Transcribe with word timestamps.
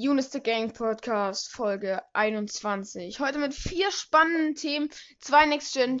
Eunice 0.00 0.30
the 0.30 0.40
Gang 0.40 0.72
Podcast 0.72 1.50
Folge 1.50 2.00
21. 2.12 3.18
Heute 3.18 3.38
mit 3.38 3.52
vier 3.52 3.90
spannenden 3.90 4.54
Themen, 4.54 4.90
zwei 5.18 5.44
Next 5.44 5.74
Gen, 5.74 6.00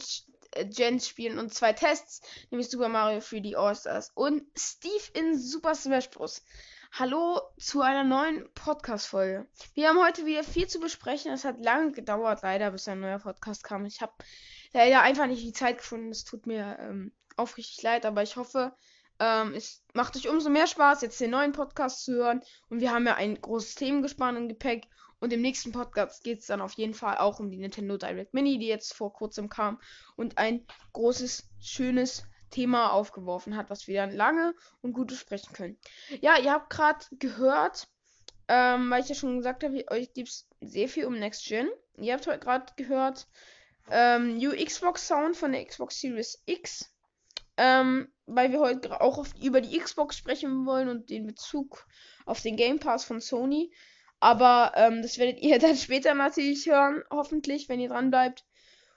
äh, 0.52 0.66
Gen 0.66 1.00
Spielen 1.00 1.40
und 1.40 1.52
zwei 1.52 1.72
Tests, 1.72 2.22
nämlich 2.52 2.70
Super 2.70 2.88
Mario 2.88 3.18
3D 3.18 3.56
All-Stars 3.56 4.12
und 4.14 4.44
Steve 4.56 5.02
in 5.14 5.36
Super 5.36 5.74
Smash 5.74 6.10
Bros. 6.10 6.44
Hallo 6.92 7.40
zu 7.58 7.80
einer 7.80 8.04
neuen 8.04 8.48
Podcast 8.54 9.08
Folge. 9.08 9.48
Wir 9.74 9.88
haben 9.88 10.00
heute 10.00 10.24
wieder 10.24 10.44
viel 10.44 10.68
zu 10.68 10.78
besprechen. 10.78 11.32
Es 11.32 11.44
hat 11.44 11.64
lange 11.64 11.90
gedauert, 11.90 12.42
leider, 12.44 12.70
bis 12.70 12.86
ein 12.86 13.00
neuer 13.00 13.18
Podcast 13.18 13.64
kam. 13.64 13.84
Ich 13.84 14.00
habe 14.00 14.12
leider 14.72 15.02
einfach 15.02 15.26
nicht 15.26 15.42
die 15.42 15.52
Zeit 15.52 15.78
gefunden. 15.78 16.10
Es 16.10 16.22
tut 16.22 16.46
mir 16.46 16.78
ähm, 16.80 17.12
aufrichtig 17.36 17.82
leid, 17.82 18.06
aber 18.06 18.22
ich 18.22 18.36
hoffe, 18.36 18.76
ähm, 19.20 19.54
es 19.54 19.82
macht 19.94 20.16
euch 20.16 20.28
umso 20.28 20.50
mehr 20.50 20.66
Spaß, 20.66 21.02
jetzt 21.02 21.20
den 21.20 21.30
neuen 21.30 21.52
Podcast 21.52 22.04
zu 22.04 22.12
hören. 22.12 22.42
Und 22.68 22.80
wir 22.80 22.92
haben 22.92 23.06
ja 23.06 23.14
ein 23.14 23.40
großes 23.40 23.74
Themengespann 23.74 24.36
im 24.36 24.48
Gepäck. 24.48 24.86
Und 25.20 25.32
im 25.32 25.42
nächsten 25.42 25.72
Podcast 25.72 26.22
geht 26.22 26.40
es 26.40 26.46
dann 26.46 26.60
auf 26.60 26.74
jeden 26.74 26.94
Fall 26.94 27.18
auch 27.18 27.40
um 27.40 27.50
die 27.50 27.58
Nintendo 27.58 27.96
Direct 27.96 28.34
Mini, 28.34 28.58
die 28.58 28.68
jetzt 28.68 28.94
vor 28.94 29.12
kurzem 29.12 29.48
kam. 29.48 29.80
Und 30.14 30.38
ein 30.38 30.64
großes, 30.92 31.48
schönes 31.60 32.22
Thema 32.50 32.92
aufgeworfen 32.92 33.56
hat, 33.56 33.68
was 33.68 33.88
wir 33.88 34.00
dann 34.00 34.12
lange 34.12 34.54
und 34.80 34.92
gut 34.92 35.08
besprechen 35.08 35.52
können. 35.52 35.78
Ja, 36.20 36.38
ihr 36.38 36.52
habt 36.52 36.70
gerade 36.70 37.04
gehört, 37.18 37.88
ähm, 38.46 38.90
weil 38.90 39.02
ich 39.02 39.08
ja 39.08 39.14
schon 39.14 39.38
gesagt 39.38 39.64
habe, 39.64 39.84
euch 39.90 40.12
gibt 40.14 40.28
es 40.28 40.48
sehr 40.60 40.88
viel 40.88 41.06
um 41.06 41.18
Next 41.18 41.44
Gen. 41.46 41.68
Ihr 41.96 42.14
habt 42.14 42.26
heute 42.26 42.38
gerade 42.38 42.72
gehört, 42.76 43.26
ähm, 43.90 44.38
New 44.38 44.52
Xbox 44.52 45.08
Sound 45.08 45.36
von 45.36 45.52
der 45.52 45.64
Xbox 45.64 46.00
Series 46.00 46.42
X. 46.46 46.90
Ähm, 47.56 48.08
weil 48.28 48.52
wir 48.52 48.60
heute 48.60 49.00
auch 49.00 49.18
auf, 49.18 49.34
über 49.42 49.60
die 49.60 49.78
Xbox 49.78 50.16
sprechen 50.16 50.66
wollen 50.66 50.88
und 50.88 51.10
den 51.10 51.26
Bezug 51.26 51.86
auf 52.26 52.40
den 52.40 52.56
Game 52.56 52.78
Pass 52.78 53.04
von 53.04 53.20
Sony. 53.20 53.72
Aber 54.20 54.72
ähm, 54.76 55.02
das 55.02 55.18
werdet 55.18 55.40
ihr 55.40 55.58
dann 55.60 55.76
später 55.76 56.14
natürlich 56.14 56.66
hören, 56.66 57.02
hoffentlich, 57.10 57.68
wenn 57.68 57.80
ihr 57.80 57.88
dran 57.88 58.10
bleibt. 58.10 58.44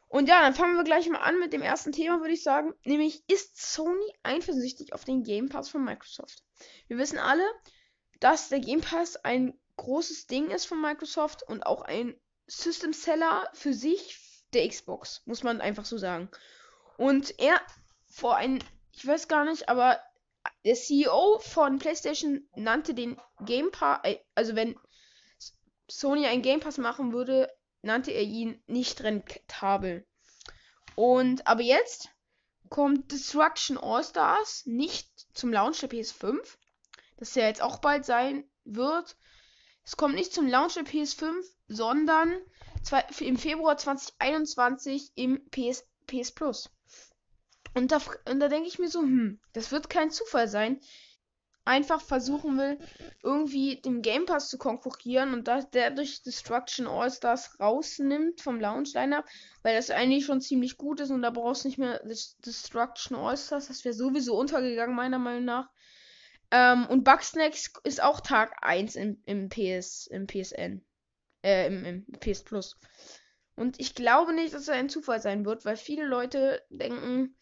Und 0.08 0.28
ja, 0.28 0.42
dann 0.42 0.54
fangen 0.54 0.76
wir 0.76 0.84
gleich 0.84 1.08
mal 1.09 1.20
an 1.20 1.40
mit 1.40 1.54
dem 1.54 1.62
ersten 1.62 1.94
Thema, 1.94 2.20
würde 2.20 2.34
ich 2.34 2.44
sagen. 2.44 2.74
Nämlich, 2.84 3.24
ist 3.30 3.74
Sony 3.74 4.14
eifersüchtig 4.24 4.94
auf 4.94 5.06
den 5.06 5.24
Game 5.24 5.48
Pass 5.48 5.70
von 5.70 5.86
Microsoft? 5.86 6.44
Wir 6.88 6.98
wissen 6.98 7.18
alle, 7.18 7.46
dass 8.20 8.50
der 8.50 8.59
Game 8.59 8.82
Pass 8.82 9.16
ein 9.16 9.58
großes 9.78 10.28
Ding 10.28 10.50
ist 10.50 10.66
von 10.66 10.82
Microsoft 10.82 11.44
und 11.44 11.66
auch 11.66 11.82
ein 11.82 12.16
System 12.46 12.92
Seller 12.92 13.50
für 13.54 13.74
sich 13.74 14.20
der 14.54 14.68
Xbox, 14.68 15.22
muss 15.26 15.44
man 15.44 15.62
einfach 15.62 15.86
so 15.86 15.98
sagen. 15.98 16.30
Und 16.98 17.40
er 17.40 17.62
vor 18.06 18.36
ein, 18.36 18.64
ich 18.94 19.06
weiß 19.06 19.28
gar 19.28 19.45
nicht, 19.45 19.70
aber 19.70 20.00
der 20.66 20.75
CEO 20.75 21.39
von 21.39 21.80
PlayStation 21.80 22.47
nannte 22.56 22.94
den 22.94 23.20
Game 23.45 23.72
Pass, 23.72 24.00
äh, 24.03 24.20
also 24.36 24.56
wenn 24.56 24.78
Sony 25.89 26.25
ein 26.25 26.42
Game 26.42 26.59
Pass 26.59 26.78
machen 26.78 27.14
würde, 27.14 27.52
nannte 27.81 28.12
er 28.12 28.23
ihn 28.23 28.62
nicht 28.67 29.02
rentabel. 29.03 30.06
Und 30.95 31.47
aber 31.47 31.62
jetzt 31.62 32.09
kommt 32.69 33.12
Destruction 33.12 33.78
All 33.78 34.03
Stars 34.03 34.66
nicht 34.66 35.09
zum 35.34 35.52
Launch 35.52 35.80
der 35.80 35.89
PS5, 35.89 36.39
das 37.17 37.36
ja 37.36 37.45
jetzt 37.45 37.62
auch 37.62 37.80
bald 37.80 38.06
sein 38.06 38.50
wird. 38.64 39.17
Es 39.84 39.97
kommt 39.97 40.16
nicht 40.16 40.34
zum 40.34 40.47
Launch 40.47 40.75
der 40.75 40.86
PS5, 40.86 41.44
sondern 41.67 42.39
im 43.19 43.38
Februar 43.38 43.78
2021 43.78 45.12
im 45.16 45.50
PS, 45.50 45.84
PS 46.08 46.31
Plus. 46.31 46.69
Und 47.74 47.92
da, 47.92 48.00
und 48.30 48.40
da 48.40 48.48
denke 48.48 48.68
ich 48.68 48.80
mir 48.80 48.90
so, 48.90 49.02
hm, 49.02 49.40
das 49.54 49.72
wird 49.72 49.90
kein 49.90 50.12
Zufall 50.12 50.48
sein. 50.48 50.80
Einfach 51.64 52.02
versuchen 52.02 52.58
will, 52.58 52.80
irgendwie 53.22 53.80
dem 53.82 54.02
Game 54.02 54.26
Pass 54.26 54.50
zu 54.50 54.58
konkurrieren 54.58 55.34
und 55.34 55.48
dass 55.48 55.70
der 55.70 55.92
durch 55.92 56.24
Destruction 56.24 56.88
All-Stars 56.88 57.60
rausnimmt 57.60 58.42
vom 58.42 58.60
Launch-Lineup, 58.60 59.26
weil 59.62 59.76
das 59.76 59.92
eigentlich 59.92 60.26
schon 60.26 60.42
ziemlich 60.42 60.78
gut 60.78 61.00
ist 61.02 61.12
und 61.12 61.22
da 61.22 61.30
brauchst 61.30 61.64
du 61.64 61.68
nicht 61.68 61.78
mehr 61.78 62.02
Destruction 62.04 63.16
All-Stars. 63.16 63.68
Das 63.68 63.86
wäre 63.86 63.94
sowieso 63.94 64.38
untergegangen, 64.38 64.96
meiner 64.96 65.20
Meinung 65.20 65.46
nach. 65.46 65.70
Ähm, 66.50 66.88
und 66.88 67.04
Bugsnacks 67.04 67.72
ist 67.84 68.04
auch 68.04 68.22
Tag 68.22 68.58
1 68.62 68.96
im, 68.96 69.22
im 69.26 69.50
PS, 69.50 70.08
im 70.08 70.28
PSN. 70.28 70.84
Äh, 71.44 71.68
im, 71.68 71.86
im 71.86 72.06
PS 72.20 72.44
Plus. 72.44 72.78
Und 73.56 73.80
ich 73.80 73.96
glaube 73.96 74.34
nicht, 74.34 74.54
dass 74.54 74.64
es 74.64 74.70
ein 74.70 74.90
Zufall 74.90 75.22
sein 75.22 75.46
wird, 75.46 75.66
weil 75.66 75.78
viele 75.78 76.06
Leute 76.06 76.62
denken, 76.70 77.36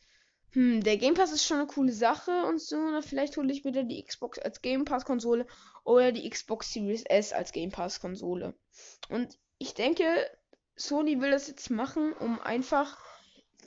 hm, 0.52 0.84
der 0.84 0.98
Game 0.98 1.14
Pass 1.14 1.32
ist 1.32 1.46
schon 1.46 1.58
eine 1.58 1.68
coole 1.68 1.92
Sache 1.92 2.46
und 2.46 2.60
so. 2.60 2.76
Na, 2.78 3.02
vielleicht 3.02 3.38
hole 3.38 3.52
ich 3.52 3.66
wieder 3.66 3.84
die 3.84 4.04
Xbox 4.04 4.40
als 4.40 4.62
Game 4.62 4.86
Pass 4.86 5.06
Konsole 5.06 5.46
oder 5.84 6.12
die 6.12 6.28
Xbox 6.28 6.74
Series 6.74 7.04
S 7.04 7.34
als 7.34 7.52
Game 7.52 7.72
Pass 7.72 8.00
Konsole. 8.00 8.56
Und 9.10 9.38
ich 9.60 9.74
denke, 9.76 10.04
Sony 10.76 11.22
will 11.22 11.32
das 11.32 11.48
jetzt 11.48 11.70
machen, 11.70 12.14
um 12.14 12.40
einfach 12.40 12.98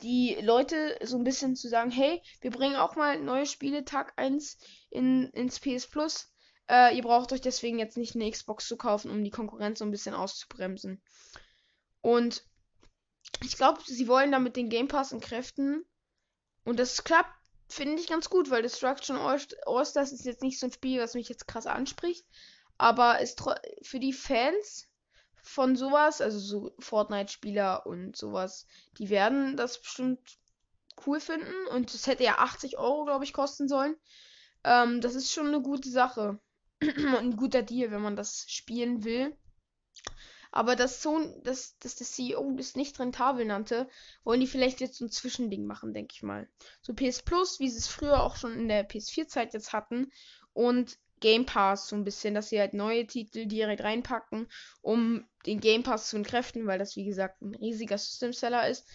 die 0.02 0.36
Leute 0.40 0.98
so 1.02 1.16
ein 1.16 1.24
bisschen 1.24 1.54
zu 1.54 1.68
sagen, 1.68 1.90
hey, 1.90 2.20
wir 2.40 2.50
bringen 2.50 2.76
auch 2.76 2.96
mal 2.96 3.20
neue 3.20 3.46
Spiele 3.46 3.84
Tag 3.84 4.14
1 4.16 4.58
in, 4.90 5.28
ins 5.30 5.60
PS 5.60 5.86
Plus. 5.86 6.32
Äh, 6.68 6.96
ihr 6.96 7.02
braucht 7.02 7.32
euch 7.32 7.40
deswegen 7.40 7.78
jetzt 7.78 7.96
nicht 7.96 8.16
eine 8.16 8.30
Xbox 8.30 8.66
zu 8.66 8.76
kaufen, 8.76 9.10
um 9.10 9.22
die 9.22 9.30
Konkurrenz 9.30 9.78
so 9.78 9.84
ein 9.84 9.90
bisschen 9.90 10.14
auszubremsen. 10.14 11.00
Und 12.00 12.44
ich 13.44 13.56
glaube, 13.56 13.80
sie 13.84 14.08
wollen 14.08 14.32
damit 14.32 14.56
den 14.56 14.68
Game 14.68 14.88
Pass 14.88 15.12
entkräften 15.12 15.84
und 16.64 16.78
das 16.78 17.04
klappt, 17.04 17.32
finde 17.68 18.00
ich, 18.00 18.08
ganz 18.08 18.30
gut, 18.30 18.50
weil 18.50 18.62
Destruction 18.62 19.16
All-Stars 19.16 20.12
ist 20.12 20.24
jetzt 20.24 20.42
nicht 20.42 20.58
so 20.58 20.66
ein 20.66 20.72
Spiel, 20.72 21.00
was 21.00 21.14
mich 21.14 21.28
jetzt 21.28 21.48
krass 21.48 21.66
anspricht. 21.66 22.24
Aber 22.78 23.20
ist 23.20 23.42
für 23.82 24.00
die 24.00 24.12
Fans 24.12 24.88
von 25.42 25.76
sowas, 25.76 26.20
also 26.20 26.38
so 26.38 26.74
Fortnite-Spieler 26.78 27.86
und 27.86 28.16
sowas, 28.16 28.66
die 28.98 29.10
werden 29.10 29.56
das 29.56 29.80
bestimmt 29.80 30.38
cool 31.06 31.20
finden. 31.20 31.66
Und 31.72 31.92
es 31.92 32.06
hätte 32.06 32.24
ja 32.24 32.38
80 32.38 32.78
Euro, 32.78 33.04
glaube 33.04 33.24
ich, 33.24 33.32
kosten 33.32 33.68
sollen. 33.68 33.96
Ähm, 34.64 35.00
das 35.00 35.14
ist 35.14 35.32
schon 35.32 35.48
eine 35.48 35.60
gute 35.60 35.90
Sache. 35.90 36.38
ein 36.80 37.36
guter 37.36 37.62
Deal, 37.62 37.90
wenn 37.90 38.02
man 38.02 38.16
das 38.16 38.44
spielen 38.48 39.04
will. 39.04 39.36
Aber 40.52 40.76
dass 40.76 41.02
so, 41.02 41.18
dass, 41.42 41.78
dass 41.78 41.96
der 41.96 42.06
CEO 42.06 42.52
das 42.56 42.76
nicht 42.76 43.00
rentabel 43.00 43.46
nannte, 43.46 43.88
wollen 44.22 44.40
die 44.40 44.46
vielleicht 44.46 44.80
jetzt 44.80 44.98
so 44.98 45.06
ein 45.06 45.10
Zwischending 45.10 45.64
machen, 45.64 45.94
denke 45.94 46.12
ich 46.14 46.22
mal. 46.22 46.46
So 46.82 46.92
PS 46.92 47.22
Plus, 47.22 47.58
wie 47.58 47.70
sie 47.70 47.78
es 47.78 47.88
früher 47.88 48.22
auch 48.22 48.36
schon 48.36 48.52
in 48.52 48.68
der 48.68 48.88
PS4-Zeit 48.88 49.54
jetzt 49.54 49.72
hatten. 49.72 50.12
Und 50.52 50.98
Game 51.20 51.46
Pass 51.46 51.88
so 51.88 51.96
ein 51.96 52.04
bisschen, 52.04 52.34
dass 52.34 52.50
sie 52.50 52.60
halt 52.60 52.74
neue 52.74 53.06
Titel 53.06 53.46
direkt 53.46 53.82
reinpacken, 53.82 54.46
um 54.82 55.26
den 55.46 55.60
Game 55.60 55.84
Pass 55.84 56.10
zu 56.10 56.16
entkräften, 56.16 56.66
weil 56.66 56.78
das 56.78 56.96
wie 56.96 57.04
gesagt 57.06 57.40
ein 57.40 57.54
riesiger 57.54 57.96
System 57.96 58.34
Seller 58.34 58.68
ist. 58.68 58.86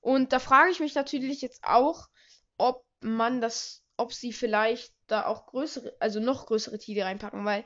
Und 0.00 0.32
da 0.32 0.38
frage 0.38 0.70
ich 0.70 0.78
mich 0.78 0.94
natürlich 0.94 1.40
jetzt 1.40 1.64
auch, 1.64 2.08
ob 2.56 2.84
man 3.00 3.40
das, 3.40 3.82
ob 3.96 4.12
sie 4.12 4.32
vielleicht 4.32 4.94
da 5.08 5.26
auch 5.26 5.46
größere, 5.46 5.96
also 5.98 6.20
noch 6.20 6.46
größere 6.46 6.78
Titel 6.78 7.02
reinpacken, 7.02 7.44
weil 7.44 7.64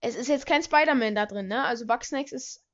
es 0.00 0.14
ist 0.14 0.28
jetzt 0.28 0.46
kein 0.46 0.62
Spider-Man 0.62 1.14
da 1.14 1.26
drin, 1.26 1.48
ne? 1.48 1.64
Also 1.64 1.86
Bugsnax 1.86 2.32
ist 2.32 2.65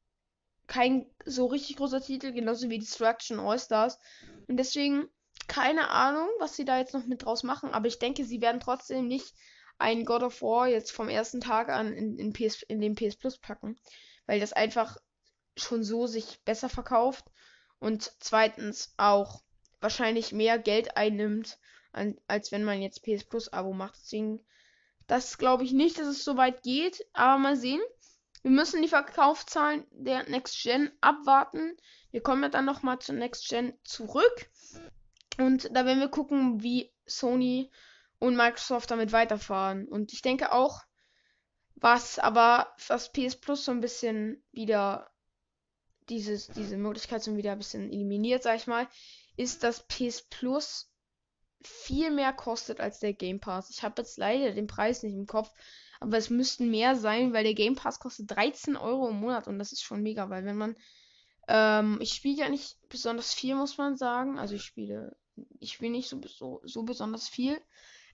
kein 0.72 1.06
so 1.26 1.46
richtig 1.46 1.76
großer 1.76 2.00
Titel, 2.00 2.32
genauso 2.32 2.70
wie 2.70 2.78
Destruction 2.78 3.38
All-Stars. 3.38 3.98
Und 4.48 4.56
deswegen 4.56 5.08
keine 5.48 5.90
Ahnung, 5.90 6.28
was 6.38 6.56
sie 6.56 6.64
da 6.64 6.78
jetzt 6.78 6.94
noch 6.94 7.04
mit 7.04 7.24
draus 7.24 7.42
machen, 7.42 7.70
aber 7.70 7.86
ich 7.86 7.98
denke, 7.98 8.24
sie 8.24 8.40
werden 8.40 8.60
trotzdem 8.60 9.06
nicht 9.06 9.34
ein 9.78 10.04
God 10.04 10.22
of 10.22 10.40
War 10.40 10.68
jetzt 10.68 10.92
vom 10.92 11.08
ersten 11.08 11.40
Tag 11.40 11.68
an 11.68 11.92
in, 11.92 12.18
in, 12.18 12.32
PS, 12.32 12.62
in 12.62 12.80
den 12.80 12.94
PS 12.94 13.16
Plus 13.16 13.38
packen, 13.38 13.76
weil 14.26 14.40
das 14.40 14.52
einfach 14.52 14.96
schon 15.56 15.84
so 15.84 16.06
sich 16.06 16.40
besser 16.44 16.68
verkauft 16.68 17.26
und 17.80 18.12
zweitens 18.20 18.94
auch 18.96 19.42
wahrscheinlich 19.80 20.32
mehr 20.32 20.58
Geld 20.58 20.96
einnimmt, 20.96 21.58
an, 21.92 22.16
als 22.28 22.52
wenn 22.52 22.64
man 22.64 22.80
jetzt 22.80 23.02
PS 23.02 23.24
Plus 23.24 23.52
Abo 23.52 23.72
macht. 23.72 23.98
Deswegen, 24.00 24.40
das 25.06 25.36
glaube 25.36 25.64
ich 25.64 25.72
nicht, 25.72 25.98
dass 25.98 26.06
es 26.06 26.24
so 26.24 26.36
weit 26.36 26.62
geht, 26.62 27.04
aber 27.12 27.38
mal 27.38 27.56
sehen. 27.56 27.82
Wir 28.42 28.50
müssen 28.50 28.82
die 28.82 28.88
Verkaufszahlen 28.88 29.86
der 29.90 30.28
Next 30.28 30.60
Gen 30.62 30.90
abwarten. 31.00 31.76
Wir 32.10 32.22
kommen 32.22 32.42
ja 32.42 32.48
dann 32.48 32.64
nochmal 32.64 32.98
zur 32.98 33.14
Next 33.14 33.48
Gen 33.48 33.72
zurück. 33.84 34.50
Und 35.38 35.74
da 35.74 35.86
werden 35.86 36.00
wir 36.00 36.08
gucken, 36.08 36.62
wie 36.62 36.92
Sony 37.06 37.70
und 38.18 38.36
Microsoft 38.36 38.90
damit 38.90 39.12
weiterfahren. 39.12 39.86
Und 39.88 40.12
ich 40.12 40.22
denke 40.22 40.52
auch, 40.52 40.82
was 41.76 42.18
aber 42.18 42.74
was 42.88 43.12
PS 43.12 43.36
Plus 43.36 43.64
so 43.64 43.72
ein 43.72 43.80
bisschen 43.80 44.42
wieder 44.52 45.10
dieses, 46.08 46.48
diese 46.48 46.76
Möglichkeit 46.76 47.22
so 47.22 47.36
wieder 47.36 47.52
ein 47.52 47.58
bisschen 47.58 47.90
eliminiert, 47.90 48.42
sag 48.42 48.56
ich 48.56 48.66
mal, 48.66 48.88
ist, 49.36 49.62
dass 49.62 49.86
PS 49.86 50.22
Plus 50.22 50.92
viel 51.62 52.10
mehr 52.10 52.32
kostet 52.32 52.80
als 52.80 52.98
der 52.98 53.12
Game 53.12 53.40
Pass. 53.40 53.70
Ich 53.70 53.82
habe 53.82 54.02
jetzt 54.02 54.18
leider 54.18 54.52
den 54.52 54.66
Preis 54.66 55.02
nicht 55.02 55.14
im 55.14 55.26
Kopf, 55.26 55.50
aber 56.02 56.18
es 56.18 56.30
müssten 56.30 56.70
mehr 56.70 56.96
sein, 56.96 57.32
weil 57.32 57.44
der 57.44 57.54
Game 57.54 57.74
Pass 57.74 57.98
kostet 58.00 58.30
13 58.30 58.76
Euro 58.76 59.08
im 59.08 59.20
Monat 59.20 59.48
und 59.48 59.58
das 59.58 59.72
ist 59.72 59.82
schon 59.82 60.02
mega, 60.02 60.28
weil 60.30 60.44
wenn 60.44 60.56
man. 60.56 60.76
Ähm, 61.48 61.98
ich 62.00 62.14
spiele 62.14 62.38
ja 62.38 62.48
nicht 62.48 62.76
besonders 62.88 63.34
viel, 63.34 63.54
muss 63.54 63.78
man 63.78 63.96
sagen. 63.96 64.38
Also 64.38 64.54
ich 64.54 64.62
spiele. 64.62 65.16
Ich 65.60 65.72
spiele 65.72 65.92
nicht 65.92 66.08
so, 66.08 66.20
so, 66.26 66.60
so 66.64 66.82
besonders 66.82 67.28
viel. 67.28 67.60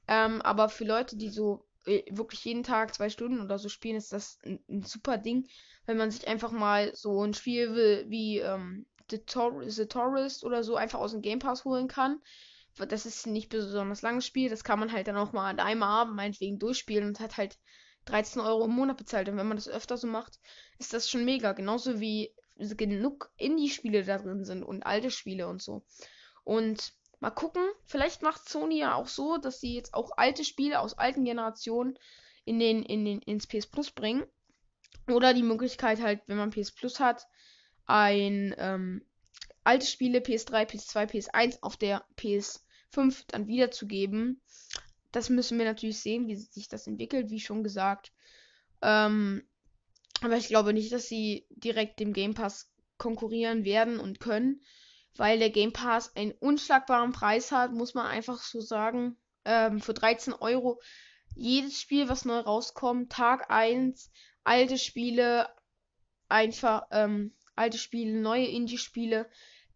Ähm, 0.06 0.40
aber 0.43 0.69
für 0.69 0.85
Leute, 0.85 1.17
die 1.17 1.29
so 1.29 1.67
äh, 1.85 2.02
wirklich 2.11 2.44
jeden 2.44 2.62
Tag 2.62 2.94
zwei 2.94 3.11
Stunden 3.11 3.40
oder 3.40 3.58
so 3.58 3.69
spielen, 3.69 3.96
ist 3.96 4.12
das 4.12 4.38
ein, 4.44 4.61
ein 4.69 4.82
super 4.82 5.19
Ding, 5.19 5.49
wenn 5.87 5.96
man 5.96 6.11
sich 6.11 6.29
einfach 6.29 6.52
mal 6.52 6.94
so 6.94 7.23
ein 7.23 7.35
Spiel 7.35 7.75
wie, 7.75 8.11
wie 8.11 8.38
ähm, 8.38 8.87
The, 9.11 9.19
Tor 9.19 9.62
The 9.69 9.87
Tourist 9.87 10.44
oder 10.44 10.62
so 10.62 10.76
einfach 10.76 11.00
aus 11.00 11.12
dem 11.12 11.23
Game 11.23 11.38
Pass 11.38 11.64
holen 11.64 11.88
kann. 11.88 12.20
Das 12.86 13.06
ist 13.06 13.26
nicht 13.26 13.48
besonders 13.48 14.02
langes 14.02 14.26
Spiel, 14.26 14.50
das 14.50 14.64
kann 14.64 14.78
man 14.78 14.92
halt 14.92 15.08
dann 15.08 15.16
auch 15.16 15.32
mal 15.32 15.48
an 15.48 15.60
einem 15.60 15.82
Abend 15.82 16.16
meinetwegen 16.16 16.58
durchspielen 16.58 17.06
und 17.06 17.20
hat 17.20 17.36
halt 17.36 17.58
13 18.06 18.40
Euro 18.40 18.64
im 18.64 18.72
Monat 18.72 18.96
bezahlt. 18.96 19.28
Und 19.28 19.36
wenn 19.36 19.48
man 19.48 19.56
das 19.56 19.69
öfter 19.69 19.96
so 19.96 20.06
macht, 20.06 20.38
ist 20.78 20.92
das 20.92 21.10
schon 21.10 21.25
mega. 21.25 21.52
Genauso 21.52 22.00
wie 22.00 22.34
genug 22.56 23.30
Indie-Spiele 23.36 24.04
da 24.04 24.19
drin 24.19 24.44
sind 24.44 24.62
und 24.62 24.84
alte 24.84 25.10
Spiele 25.10 25.48
und 25.48 25.62
so. 25.62 25.82
Und 26.44 26.92
mal 27.20 27.30
gucken, 27.30 27.62
vielleicht 27.84 28.22
macht 28.22 28.48
Sony 28.48 28.78
ja 28.80 28.94
auch 28.94 29.08
so, 29.08 29.36
dass 29.36 29.60
sie 29.60 29.75
jetzt 29.75 29.94
auch 29.94 30.10
alte 30.16 30.44
Spiele 30.44 30.80
aus 30.80 30.96
alten 30.96 31.25
Generationen 31.25 31.98
in 32.44 32.58
den, 32.58 32.82
in 32.82 33.04
den, 33.04 33.20
ins 33.22 33.46
PS 33.46 33.66
Plus 33.66 33.90
bringen. 33.90 34.25
Oder 35.08 35.34
die 35.34 35.42
Möglichkeit 35.42 36.00
halt, 36.00 36.20
wenn 36.26 36.36
man 36.36 36.50
PS 36.50 36.72
Plus 36.72 37.00
hat, 37.00 37.26
ein 37.86 38.54
ähm, 38.58 39.04
alte 39.64 39.86
Spiele 39.86 40.20
PS3, 40.20 40.66
PS2, 40.66 41.10
PS1 41.10 41.58
auf 41.62 41.76
der 41.76 42.04
PS5 42.93 43.25
dann 43.29 43.46
wiederzugeben. 43.46 44.40
Das 45.12 45.31
müssen 45.31 45.58
wir 45.58 45.64
natürlich 45.64 46.00
sehen, 46.00 46.26
wie 46.26 46.37
sich 46.37 46.69
das 46.69 46.87
entwickelt, 46.87 47.31
wie 47.31 47.40
schon 47.40 47.62
gesagt. 47.62 48.12
Ähm, 48.82 49.43
aber 50.20 50.37
ich 50.37 50.49
glaube 50.49 50.73
nicht, 50.73 50.93
dass 50.93 51.08
sie 51.08 51.46
direkt 51.50 52.00
dem 52.00 52.12
Game 52.12 52.35
Pass 52.35 52.70
konkurrieren 52.99 53.64
werden 53.64 54.00
und 54.00 54.20
können, 54.20 54.62
weil 55.17 55.38
der 55.38 55.50
Game 55.50 55.73
Pass 55.73 56.14
einen 56.17 56.32
unschlagbaren 56.32 57.12
Preis 57.12 57.52
hat, 57.52 57.73
muss 57.73 57.94
man 57.94 58.06
einfach 58.06 58.43
so 58.43 58.61
sagen. 58.61 59.17
Ähm, 59.44 59.81
für 59.81 59.94
13 59.94 60.35
Euro 60.35 60.81
jedes 61.35 61.81
Spiel, 61.81 62.08
was 62.08 62.25
neu 62.25 62.38
rauskommt, 62.38 63.12
Tag 63.12 63.50
1, 63.50 64.11
alte 64.44 64.76
Spiele, 64.76 65.49
einfach 66.29 66.87
ähm, 66.90 67.32
alte 67.55 67.79
Spiele, 67.79 68.20
neue 68.20 68.46
Indie-Spiele, 68.46 69.29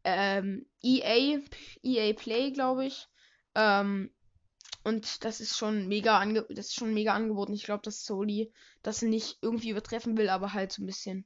ähm, 0.04 0.66
EA, 0.82 1.40
EA 1.82 2.12
Play, 2.14 2.50
glaube 2.52 2.87
ich. 2.87 3.08
Ähm, 3.54 4.10
und 4.84 5.25
das 5.25 5.40
ist 5.40 5.56
schon 5.56 5.87
mega 5.87 6.19
ange 6.19 6.44
das 6.50 6.66
ist 6.66 6.75
schon 6.75 6.93
mega 6.93 7.14
angeboten. 7.14 7.54
Ich 7.54 7.64
glaube, 7.64 7.82
dass 7.82 8.04
Soli 8.04 8.52
das 8.82 9.02
nicht 9.02 9.38
irgendwie 9.40 9.70
übertreffen 9.70 10.16
will, 10.16 10.28
aber 10.28 10.52
halt 10.52 10.72
so 10.72 10.82
ein 10.82 10.87
bisschen 10.87 11.25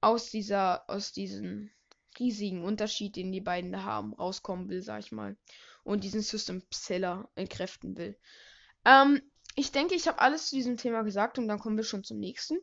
aus 0.00 0.30
dieser, 0.30 0.88
aus 0.88 1.12
diesem 1.12 1.70
riesigen 2.18 2.64
Unterschied, 2.64 3.16
den 3.16 3.30
die 3.32 3.40
beiden 3.40 3.70
da 3.70 3.84
haben, 3.84 4.14
rauskommen 4.14 4.68
will, 4.68 4.82
sag 4.82 5.00
ich 5.00 5.12
mal. 5.12 5.36
Und 5.84 6.04
diesen 6.04 6.22
System 6.22 6.62
Seller 6.72 7.30
entkräften 7.34 7.96
will. 7.96 8.18
Ähm, 8.84 9.22
ich 9.54 9.72
denke, 9.72 9.94
ich 9.94 10.08
habe 10.08 10.20
alles 10.20 10.48
zu 10.48 10.56
diesem 10.56 10.76
Thema 10.76 11.02
gesagt 11.02 11.38
und 11.38 11.48
dann 11.48 11.58
kommen 11.58 11.76
wir 11.76 11.84
schon 11.84 12.04
zum 12.04 12.18
nächsten. 12.18 12.58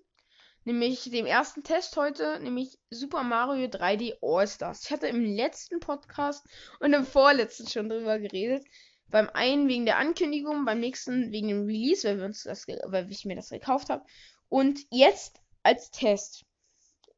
Nämlich 0.67 1.09
dem 1.11 1.25
ersten 1.25 1.63
Test 1.63 1.95
heute, 1.95 2.41
nämlich 2.41 2.77
Super 2.89 3.23
Mario 3.23 3.69
3D 3.69 4.17
All-Stars. 4.21 4.83
Ich 4.83 4.91
hatte 4.91 5.07
im 5.07 5.23
letzten 5.23 5.79
Podcast 5.79 6.45
und 6.81 6.91
im 6.91 7.05
vorletzten 7.05 7.69
schon 7.69 7.87
drüber 7.87 8.19
geredet. 8.19 8.65
Beim 9.09 9.29
einen 9.29 9.69
wegen 9.69 9.85
der 9.85 9.97
Ankündigung, 9.97 10.65
beim 10.65 10.81
nächsten 10.81 11.31
wegen 11.31 11.47
dem 11.47 11.65
Release, 11.67 12.05
weil, 12.05 12.17
wir 12.17 12.25
uns 12.25 12.43
das, 12.43 12.67
weil 12.67 13.09
ich 13.09 13.23
mir 13.23 13.37
das 13.37 13.47
gekauft 13.47 13.89
habe. 13.89 14.03
Und 14.49 14.81
jetzt 14.91 15.39
als 15.63 15.89
Test. 15.89 16.43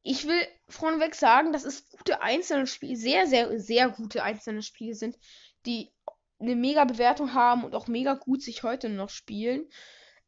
Ich 0.04 0.28
will 0.28 0.48
vorneweg 0.68 1.16
sagen, 1.16 1.52
dass 1.52 1.64
es 1.64 1.90
gute 1.90 2.22
einzelne 2.22 2.68
Spiele, 2.68 2.98
sehr, 2.98 3.26
sehr, 3.26 3.60
sehr 3.60 3.90
gute 3.90 4.22
einzelne 4.22 4.62
Spiele 4.62 4.94
sind, 4.94 5.18
die 5.66 5.92
eine 6.38 6.56
mega 6.56 6.86
Bewertung 6.86 7.34
haben 7.34 7.64
und 7.64 7.74
auch 7.74 7.88
mega 7.88 8.14
gut 8.14 8.44
sich 8.44 8.62
heute 8.62 8.90
noch 8.90 9.10
spielen. 9.10 9.68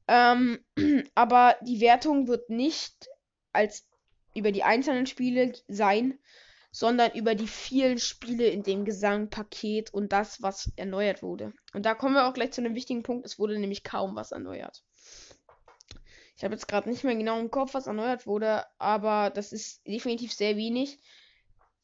Ähm, 0.08 0.60
aber 1.16 1.56
die 1.62 1.82
Wertung 1.82 2.28
wird 2.28 2.50
nicht 2.50 3.11
als 3.54 3.88
über 4.36 4.52
die 4.52 4.64
einzelnen 4.64 5.06
Spiele 5.08 5.54
sein, 5.68 6.18
sondern 6.72 7.12
über 7.12 7.36
die 7.36 7.48
vielen 7.48 8.00
Spiele 8.00 8.48
in 8.48 8.64
dem 8.64 8.86
Gesangpaket 8.86 9.94
und 9.94 10.14
das, 10.14 10.42
was 10.42 10.72
erneuert 10.78 11.22
wurde. 11.22 11.54
Und 11.74 11.86
da 11.86 11.94
kommen 11.94 12.16
wir 12.16 12.28
auch 12.28 12.34
gleich 12.34 12.52
zu 12.52 12.62
einem 12.62 12.76
wichtigen 12.76 13.04
Punkt. 13.04 13.26
Es 13.26 13.38
wurde 13.38 13.60
nämlich 13.60 13.84
kaum 13.84 14.16
was 14.16 14.32
erneuert. 14.32 14.84
Ich 16.38 16.44
habe 16.44 16.56
jetzt 16.56 16.68
gerade 16.68 16.90
nicht 16.90 17.04
mehr 17.04 17.16
genau 17.16 17.40
im 17.40 17.52
Kopf, 17.52 17.74
was 17.74 17.88
erneuert 17.88 18.26
wurde, 18.26 18.66
aber 18.80 19.30
das 19.30 19.52
ist 19.52 19.86
definitiv 19.86 20.34
sehr 20.34 20.56
wenig. 20.56 21.00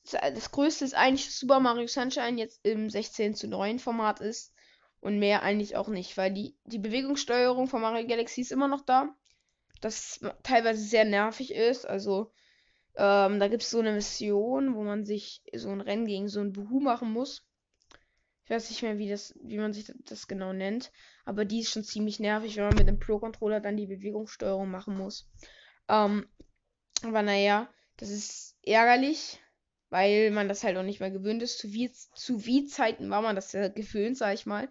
Das 0.09 0.51
größte 0.51 0.85
ist 0.85 0.95
eigentlich 0.95 1.25
dass 1.25 1.37
Super 1.37 1.59
Mario 1.59 1.85
Sunshine 1.85 2.39
jetzt 2.39 2.61
im 2.63 2.89
16 2.89 3.35
zu 3.35 3.47
9 3.47 3.77
Format 3.77 4.21
ist. 4.21 4.53
Und 4.99 5.19
mehr 5.19 5.43
eigentlich 5.43 5.75
auch 5.75 5.89
nicht, 5.89 6.17
weil 6.17 6.33
die, 6.33 6.57
die 6.65 6.79
Bewegungssteuerung 6.79 7.67
von 7.67 7.81
Mario 7.81 8.07
Galaxy 8.07 8.41
ist 8.41 8.51
immer 8.51 8.67
noch 8.67 8.81
da. 8.81 9.15
Das 9.81 10.19
teilweise 10.43 10.81
sehr 10.81 11.05
nervig 11.05 11.53
ist. 11.53 11.85
Also 11.85 12.31
ähm, 12.95 13.39
da 13.39 13.47
gibt 13.47 13.63
es 13.63 13.69
so 13.69 13.79
eine 13.79 13.93
Mission, 13.93 14.75
wo 14.75 14.83
man 14.83 15.05
sich 15.05 15.43
so 15.53 15.69
ein 15.69 15.81
Rennen 15.81 16.05
gegen 16.05 16.27
so 16.27 16.39
ein 16.39 16.53
Buhu 16.53 16.79
machen 16.79 17.11
muss. 17.11 17.45
Ich 18.43 18.49
weiß 18.49 18.69
nicht 18.69 18.81
mehr, 18.81 18.97
wie, 18.97 19.09
das, 19.09 19.35
wie 19.43 19.57
man 19.57 19.73
sich 19.73 19.91
das 20.05 20.27
genau 20.27 20.53
nennt. 20.53 20.91
Aber 21.25 21.45
die 21.45 21.59
ist 21.59 21.71
schon 21.71 21.83
ziemlich 21.83 22.19
nervig, 22.19 22.55
wenn 22.55 22.63
man 22.63 22.77
mit 22.77 22.87
dem 22.87 22.97
Pro-Controller 22.97 23.59
dann 23.59 23.77
die 23.77 23.87
Bewegungssteuerung 23.87 24.71
machen 24.71 24.97
muss. 24.97 25.29
Ähm, 25.89 26.27
aber 27.03 27.21
naja, 27.21 27.69
das 27.97 28.09
ist 28.09 28.55
ärgerlich, 28.63 29.39
weil 29.89 30.31
man 30.31 30.47
das 30.47 30.63
halt 30.63 30.77
auch 30.77 30.83
nicht 30.83 30.99
mehr 30.99 31.11
gewöhnt 31.11 31.43
ist. 31.43 31.59
Zu 31.59 31.73
wie, 31.73 31.91
zu 31.91 32.37
Zeiten 32.67 33.09
war 33.09 33.21
man 33.21 33.35
das 33.35 33.51
ja 33.51 33.67
gewöhnt, 33.67 34.17
sag 34.17 34.33
ich 34.33 34.45
mal. 34.45 34.69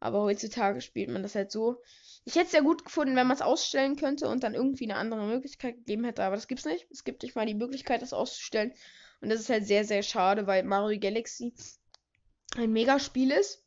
Aber 0.00 0.22
heutzutage 0.22 0.80
spielt 0.80 1.10
man 1.10 1.22
das 1.22 1.34
halt 1.34 1.50
so. 1.50 1.82
Ich 2.28 2.34
hätte 2.34 2.48
es 2.48 2.52
ja 2.52 2.60
gut 2.60 2.84
gefunden, 2.84 3.16
wenn 3.16 3.26
man 3.26 3.36
es 3.36 3.40
ausstellen 3.40 3.96
könnte 3.96 4.28
und 4.28 4.44
dann 4.44 4.52
irgendwie 4.52 4.84
eine 4.84 4.96
andere 4.96 5.24
Möglichkeit 5.24 5.76
gegeben 5.76 6.04
hätte, 6.04 6.22
aber 6.22 6.36
das 6.36 6.46
gibt's 6.46 6.66
nicht. 6.66 6.86
Es 6.90 7.02
gibt 7.02 7.22
nicht 7.22 7.34
mal 7.34 7.46
die 7.46 7.54
Möglichkeit, 7.54 8.02
das 8.02 8.12
auszustellen. 8.12 8.74
Und 9.22 9.30
das 9.30 9.40
ist 9.40 9.48
halt 9.48 9.66
sehr, 9.66 9.86
sehr 9.86 10.02
schade, 10.02 10.46
weil 10.46 10.62
Mario 10.62 11.00
Galaxy 11.00 11.54
ein 12.54 12.70
Megaspiel 12.70 13.30
ist. 13.30 13.64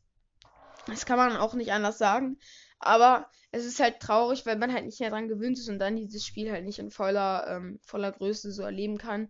Das 0.86 1.06
kann 1.06 1.16
man 1.16 1.36
auch 1.36 1.54
nicht 1.54 1.72
anders 1.72 1.98
sagen. 1.98 2.38
Aber 2.78 3.28
es 3.50 3.64
ist 3.64 3.80
halt 3.80 3.98
traurig, 3.98 4.46
weil 4.46 4.58
man 4.58 4.72
halt 4.72 4.84
nicht 4.84 5.00
mehr 5.00 5.10
dran 5.10 5.26
gewöhnt 5.26 5.58
ist 5.58 5.68
und 5.68 5.80
dann 5.80 5.96
dieses 5.96 6.24
Spiel 6.24 6.52
halt 6.52 6.64
nicht 6.64 6.78
in 6.78 6.92
voller, 6.92 7.48
ähm, 7.48 7.80
voller 7.82 8.12
Größe 8.12 8.52
so 8.52 8.62
erleben 8.62 8.96
kann. 8.96 9.28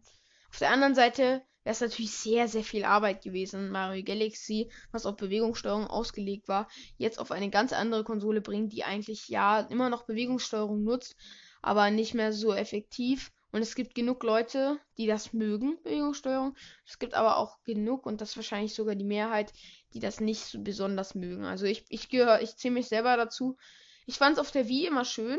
Auf 0.50 0.58
der 0.58 0.72
anderen 0.72 0.94
Seite 0.94 1.40
wäre 1.64 1.72
es 1.72 1.80
natürlich 1.80 2.12
sehr, 2.12 2.48
sehr 2.48 2.64
viel 2.64 2.84
Arbeit 2.84 3.22
gewesen, 3.22 3.70
Mario 3.70 4.04
Galaxy, 4.04 4.70
was 4.90 5.06
auf 5.06 5.16
Bewegungssteuerung 5.16 5.86
ausgelegt 5.86 6.48
war, 6.48 6.68
jetzt 6.96 7.18
auf 7.18 7.30
eine 7.30 7.50
ganz 7.50 7.72
andere 7.72 8.04
Konsole 8.04 8.40
bringen, 8.40 8.68
die 8.68 8.84
eigentlich 8.84 9.28
ja 9.28 9.60
immer 9.60 9.88
noch 9.88 10.04
Bewegungssteuerung 10.04 10.82
nutzt, 10.82 11.16
aber 11.60 11.90
nicht 11.90 12.14
mehr 12.14 12.32
so 12.32 12.52
effektiv. 12.52 13.32
Und 13.52 13.60
es 13.60 13.74
gibt 13.74 13.94
genug 13.94 14.22
Leute, 14.22 14.78
die 14.96 15.06
das 15.06 15.34
mögen, 15.34 15.78
Bewegungssteuerung. 15.82 16.56
Es 16.86 16.98
gibt 16.98 17.12
aber 17.12 17.36
auch 17.36 17.62
genug, 17.64 18.06
und 18.06 18.22
das 18.22 18.30
ist 18.30 18.36
wahrscheinlich 18.36 18.74
sogar 18.74 18.94
die 18.94 19.04
Mehrheit, 19.04 19.52
die 19.92 20.00
das 20.00 20.20
nicht 20.20 20.46
so 20.46 20.62
besonders 20.62 21.14
mögen. 21.14 21.44
Also 21.44 21.66
ich, 21.66 21.84
ich 21.90 22.08
gehöre, 22.08 22.40
ich 22.40 22.56
zähle 22.56 22.74
mich 22.74 22.88
selber 22.88 23.14
dazu. 23.16 23.58
Ich 24.06 24.16
fand 24.16 24.34
es 24.34 24.38
auf 24.38 24.50
der 24.50 24.68
Wii 24.68 24.86
immer 24.86 25.04
schön. 25.04 25.38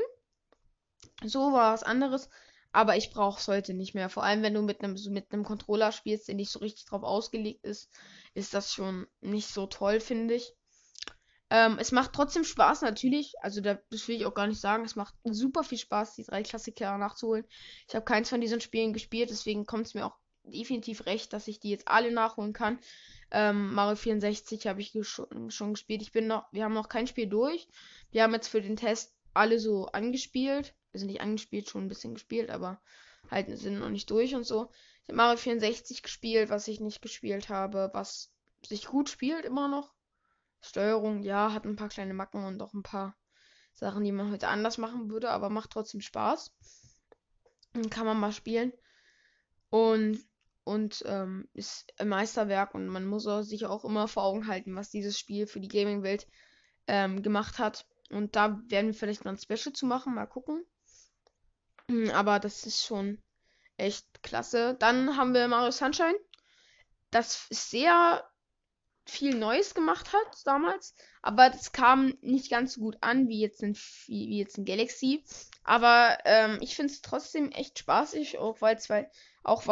So 1.24 1.51
war 1.53 1.74
was 1.74 1.82
anderes. 1.82 2.30
Aber 2.74 2.98
ich 2.98 3.12
brauche 3.12 3.39
es 3.39 3.48
heute 3.48 3.74
nicht 3.74 3.94
mehr. 3.94 4.10
Vor 4.10 4.24
allem, 4.24 4.42
wenn 4.42 4.56
du 4.56 4.62
mit 4.63 4.84
einem 4.84 4.98
mit 5.10 5.30
Controller 5.30 5.92
spielst, 5.92 6.27
der 6.27 6.36
nicht 6.36 6.51
so 6.51 6.60
richtig 6.60 6.86
drauf 6.86 7.03
ausgelegt 7.03 7.63
ist, 7.63 7.89
ist 8.34 8.53
das 8.53 8.74
schon 8.74 9.08
nicht 9.22 9.48
so 9.48 9.68
toll, 9.68 10.00
finde 10.00 10.34
ich. 10.34 10.53
Ähm, 11.51 11.77
es 11.80 11.92
macht 11.92 12.13
trotzdem 12.13 12.44
Spaß, 12.44 12.82
natürlich. 12.82 13.36
Also, 13.42 13.62
da, 13.62 13.77
das 13.92 14.08
will 14.08 14.15
ich 14.15 14.25
auch 14.25 14.34
gar 14.34 14.48
nicht 14.48 14.60
sagen. 14.60 14.84
Es 14.86 14.96
macht 14.96 15.13
super 15.24 15.63
viel 15.63 15.77
Spaß, 15.77 16.15
die 16.15 16.24
drei 16.24 16.42
Klassiker 16.42 16.98
nachzuholen. 16.98 17.46
Ich 17.88 17.94
habe 17.94 18.06
keins 18.06 18.30
von 18.30 18.42
diesen 18.42 18.60
Spielen 18.60 18.92
gespielt, 18.92 19.30
deswegen 19.30 19.68
kommt 19.68 19.86
es 19.86 19.94
mir 19.94 20.08
auch 20.08 20.18
definitiv 20.44 21.06
recht, 21.06 21.32
dass 21.32 21.48
ich 21.48 21.60
die 21.60 21.70
jetzt 21.70 21.88
alle 21.88 22.12
nachholen 22.12 22.53
kann. 22.53 22.80
Ähm, 23.30 23.74
Mario 23.74 23.96
64 23.96 24.68
habe 24.68 24.82
ich 24.82 24.98
schon, 25.03 25.51
schon 25.51 25.74
gespielt. 25.74 26.01
Ich 26.01 26.12
bin 26.12 26.27
noch, 26.27 26.46
wir 26.51 26.63
haben 26.63 26.74
noch 26.74 26.89
kein 26.89 27.08
Spiel 27.08 27.27
durch. 27.27 27.68
Wir 28.12 28.24
haben 28.24 28.34
jetzt 28.34 28.48
für 28.48 28.62
den 28.62 28.75
Test 28.75 29.12
alle 29.34 29.60
so 29.60 29.88
angespielt 29.88 30.75
also 30.94 31.06
nicht 31.06 31.22
angespielt, 31.22 31.70
schon 31.70 31.86
ein 31.86 31.90
bisschen 31.90 32.13
gespielt, 32.13 32.50
aber 32.50 32.80
halt 33.30 33.58
sind 33.58 33.80
noch 33.80 33.90
nicht 33.90 34.10
durch 34.10 34.36
und 34.36 34.46
so. 34.46 34.70
Ich 35.02 35.10
habe 35.10 35.18
Mario 35.18 35.38
64 35.38 36.04
gespielt, 36.04 36.50
was 36.50 36.68
ich 36.68 36.80
nicht 36.80 37.02
gespielt 37.02 37.50
habe, 37.50 37.90
was 37.94 38.32
sich 38.66 38.86
gut 38.86 39.10
spielt 39.10 39.44
immer 39.44 39.68
noch. 39.68 39.94
Steuerung, 40.62 41.24
ja, 41.24 41.52
hat 41.52 41.66
ein 41.66 41.75
paar 41.75 41.90
kleine 41.90 42.13
Macken 42.13 42.46
und 42.46 42.62
auch 42.62 42.74
ein 42.74 42.84
paar 42.84 43.18
Sachen, 43.74 44.04
die 44.04 44.12
man 44.12 44.32
heute 44.32 44.48
anders 44.48 44.78
machen 44.78 45.10
würde, 45.10 45.30
aber 45.32 45.50
macht 45.50 45.72
trotzdem 45.72 46.00
Spaß. 46.00 46.54
Und 47.74 47.90
kann 47.90 48.06
man 48.06 48.20
mal 48.20 48.32
spielen. 48.32 48.72
Und, 49.70 50.20
und 50.63 51.04
ähm, 51.08 51.50
ist 51.54 51.92
ein 51.98 52.08
Meisterwerk 52.08 52.75
und 52.75 52.88
man 52.88 53.06
muss 53.06 53.24
sich 53.48 53.66
auch 53.66 53.84
immer 53.84 54.08
vor 54.08 54.24
Augen 54.24 54.48
halten, 54.48 54.75
was 54.75 54.92
dieses 54.92 55.18
Spiel 55.18 55.48
für 55.48 55.60
die 55.60 55.68
Gaming-Welt 55.68 56.28
ähm, 56.88 57.24
gemacht 57.24 57.58
hat. 57.58 57.88
Und 58.10 58.36
da 58.36 58.62
werden 58.67 58.88
wir 58.88 58.93
vielleicht 58.93 59.25
mal 59.25 59.31
ein 59.31 59.38
Special 59.38 59.74
zu 59.74 59.86
machen, 59.86 60.15
mal 60.15 60.27
gucken. 60.27 60.65
Hm, 61.89 62.12
aber 62.12 62.39
das 62.39 62.65
ist 62.65 62.86
schon 62.86 63.22
echt 63.77 64.05
klasse. 64.24 64.75
Dann 64.79 65.17
haben 65.17 65.33
wir 65.33 65.48
Mario 65.48 65.72
Sunshine. 65.72 66.15
Das 67.12 67.48
sehr 67.50 68.24
viel 69.05 69.36
Neues 69.36 69.74
gemacht 69.74 70.13
hat 70.13 70.41
damals, 70.45 70.95
aber 71.22 71.50
das 71.50 71.74
kam 71.74 72.17
nicht 72.22 72.50
ganz 72.50 72.75
so 72.75 72.81
gut 72.81 72.98
an 73.01 73.27
wie 73.27 73.41
jetzt 73.41 73.62
in, 73.62 73.75
wie, 73.75 74.29
wie 74.29 74.39
jetzt 74.39 74.57
in 74.57 74.65
Galaxy. 74.65 75.24
Aber 75.63 76.17
ähm, 76.25 76.57
ich 76.62 76.75
finde 76.75 76.93
es 76.93 77.01
trotzdem 77.01 77.51
echt 77.51 77.79
spaßig, 77.79 78.38
auch 78.39 78.62
weil 78.62 78.77
es 78.77 78.89
auch 79.43 79.65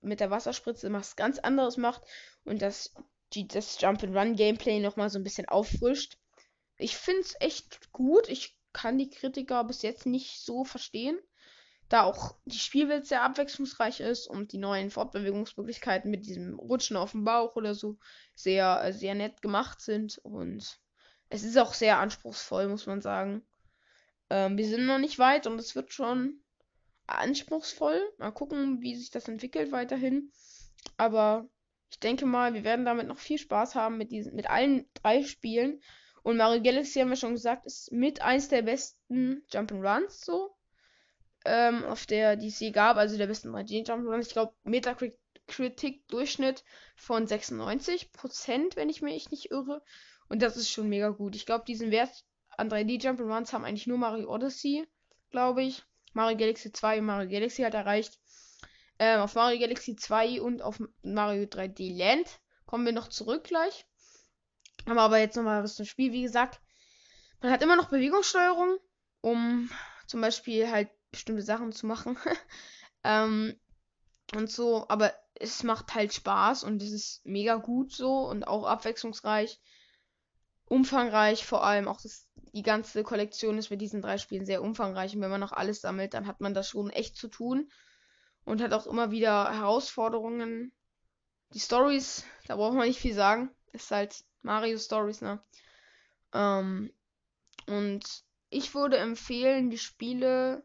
mit 0.00 0.20
der 0.20 0.30
Wasserspritze 0.30 0.92
was 0.92 1.16
ganz 1.16 1.38
anderes 1.38 1.76
macht 1.76 2.02
und 2.44 2.62
das 2.62 2.92
das 3.36 3.80
Jump 3.80 4.02
and 4.04 4.16
Run 4.16 4.36
Gameplay 4.36 4.78
noch 4.78 4.96
mal 4.96 5.10
so 5.10 5.18
ein 5.18 5.24
bisschen 5.24 5.48
auffrischt. 5.48 6.18
Ich 6.76 6.96
finde 6.96 7.20
es 7.20 7.36
echt 7.40 7.92
gut. 7.92 8.28
Ich 8.28 8.56
kann 8.72 8.98
die 8.98 9.10
Kritiker 9.10 9.64
bis 9.64 9.82
jetzt 9.82 10.06
nicht 10.06 10.40
so 10.40 10.64
verstehen 10.64 11.18
da 11.88 12.02
auch 12.02 12.36
die 12.44 12.58
Spielwelt 12.58 13.06
sehr 13.06 13.22
abwechslungsreich 13.22 14.00
ist 14.00 14.26
und 14.26 14.52
die 14.52 14.58
neuen 14.58 14.90
Fortbewegungsmöglichkeiten 14.90 16.10
mit 16.10 16.26
diesem 16.26 16.58
Rutschen 16.58 16.96
auf 16.96 17.12
dem 17.12 17.24
Bauch 17.24 17.56
oder 17.56 17.74
so 17.74 17.98
sehr, 18.34 18.92
sehr 18.92 19.14
nett 19.14 19.42
gemacht 19.42 19.80
sind. 19.80 20.18
Und 20.18 20.80
es 21.28 21.44
ist 21.44 21.58
auch 21.58 21.74
sehr 21.74 21.98
anspruchsvoll, 21.98 22.68
muss 22.68 22.86
man 22.86 23.00
sagen. 23.00 23.46
Ähm, 24.30 24.56
wir 24.56 24.66
sind 24.66 24.86
noch 24.86 24.98
nicht 24.98 25.18
weit 25.18 25.46
und 25.46 25.58
es 25.58 25.74
wird 25.74 25.92
schon 25.92 26.40
anspruchsvoll. 27.06 28.00
Mal 28.18 28.32
gucken, 28.32 28.80
wie 28.80 28.96
sich 28.96 29.10
das 29.10 29.28
entwickelt 29.28 29.70
weiterhin. 29.70 30.32
Aber 30.96 31.46
ich 31.90 32.00
denke 32.00 32.24
mal, 32.24 32.54
wir 32.54 32.64
werden 32.64 32.86
damit 32.86 33.06
noch 33.06 33.18
viel 33.18 33.38
Spaß 33.38 33.74
haben 33.74 33.98
mit 33.98 34.10
diesen, 34.10 34.34
mit 34.34 34.48
allen 34.48 34.88
drei 34.94 35.22
Spielen. 35.22 35.80
Und 36.24 36.38
Mario 36.38 36.62
Galaxy 36.62 37.00
haben 37.00 37.10
wir 37.10 37.16
schon 37.16 37.34
gesagt, 37.34 37.66
ist 37.66 37.92
mit 37.92 38.22
eins 38.22 38.48
der 38.48 38.62
besten 38.62 39.44
Jump'n'Runs 39.52 40.24
so 40.24 40.56
ähm, 41.44 41.84
auf 41.84 42.06
der 42.06 42.36
die 42.36 42.48
es 42.48 42.64
gab, 42.72 42.96
also 42.96 43.18
der 43.18 43.26
besten 43.26 43.54
3D 43.54 43.86
Jump'n'Runs. 43.86 44.28
Ich 44.28 44.32
glaube, 44.32 44.54
Metacritic-Durchschnitt 44.64 46.64
von 46.96 47.26
96%, 47.26 48.76
wenn 48.76 48.88
ich 48.88 49.02
mich 49.02 49.30
nicht 49.30 49.50
irre. 49.50 49.82
Und 50.30 50.40
das 50.40 50.56
ist 50.56 50.70
schon 50.70 50.88
mega 50.88 51.10
gut. 51.10 51.36
Ich 51.36 51.44
glaube, 51.44 51.66
diesen 51.66 51.90
Wert 51.90 52.24
an 52.56 52.70
3D 52.70 53.02
Jump'n'Runs 53.02 53.52
haben 53.52 53.66
eigentlich 53.66 53.86
nur 53.86 53.98
Mario 53.98 54.32
Odyssey, 54.32 54.88
glaube 55.30 55.62
ich. 55.62 55.82
Mario 56.14 56.38
Galaxy 56.38 56.72
2 56.72 57.00
und 57.00 57.04
Mario 57.04 57.28
Galaxy 57.28 57.60
hat 57.60 57.74
erreicht. 57.74 58.18
Ähm, 58.98 59.20
auf 59.20 59.34
Mario 59.34 59.60
Galaxy 59.60 59.94
2 59.94 60.40
und 60.40 60.62
auf 60.62 60.82
Mario 61.02 61.44
3D 61.44 61.94
Land 61.94 62.40
kommen 62.64 62.86
wir 62.86 62.92
noch 62.92 63.08
zurück 63.08 63.44
gleich. 63.44 63.84
Aber 64.86 65.18
jetzt 65.18 65.36
nochmal 65.36 65.62
was 65.62 65.76
zum 65.76 65.86
Spiel. 65.86 66.12
Wie 66.12 66.22
gesagt, 66.22 66.60
man 67.40 67.52
hat 67.52 67.62
immer 67.62 67.76
noch 67.76 67.88
Bewegungssteuerung, 67.88 68.78
um 69.20 69.70
zum 70.06 70.20
Beispiel 70.20 70.70
halt 70.70 70.90
bestimmte 71.10 71.42
Sachen 71.42 71.72
zu 71.72 71.86
machen. 71.86 72.18
ähm, 73.04 73.58
und 74.34 74.50
so, 74.50 74.86
aber 74.88 75.14
es 75.34 75.62
macht 75.62 75.94
halt 75.94 76.12
Spaß 76.12 76.64
und 76.64 76.82
es 76.82 76.92
ist 76.92 77.24
mega 77.24 77.56
gut 77.56 77.92
so 77.92 78.28
und 78.28 78.46
auch 78.46 78.64
abwechslungsreich, 78.64 79.60
umfangreich, 80.66 81.44
vor 81.44 81.64
allem 81.64 81.88
auch 81.88 82.00
das, 82.00 82.28
die 82.52 82.62
ganze 82.62 83.02
Kollektion 83.02 83.58
ist 83.58 83.70
mit 83.70 83.80
diesen 83.80 84.00
drei 84.00 84.18
Spielen 84.18 84.46
sehr 84.46 84.62
umfangreich 84.62 85.14
und 85.14 85.22
wenn 85.22 85.30
man 85.30 85.40
noch 85.40 85.52
alles 85.52 85.80
sammelt, 85.80 86.14
dann 86.14 86.26
hat 86.26 86.40
man 86.40 86.54
das 86.54 86.68
schon 86.68 86.90
echt 86.90 87.16
zu 87.16 87.28
tun 87.28 87.70
und 88.44 88.62
hat 88.62 88.72
auch 88.72 88.86
immer 88.86 89.10
wieder 89.10 89.52
Herausforderungen. 89.52 90.72
Die 91.52 91.60
Stories, 91.60 92.24
da 92.46 92.56
braucht 92.56 92.74
man 92.74 92.86
nicht 92.86 93.00
viel 93.00 93.14
sagen, 93.14 93.50
ist 93.72 93.90
halt 93.90 94.24
Mario 94.44 94.78
Stories, 94.78 95.20
ne? 95.20 95.42
Ähm, 96.32 96.92
und 97.66 98.04
ich 98.50 98.74
würde 98.74 98.98
empfehlen, 98.98 99.70
die 99.70 99.78
Spiele 99.78 100.62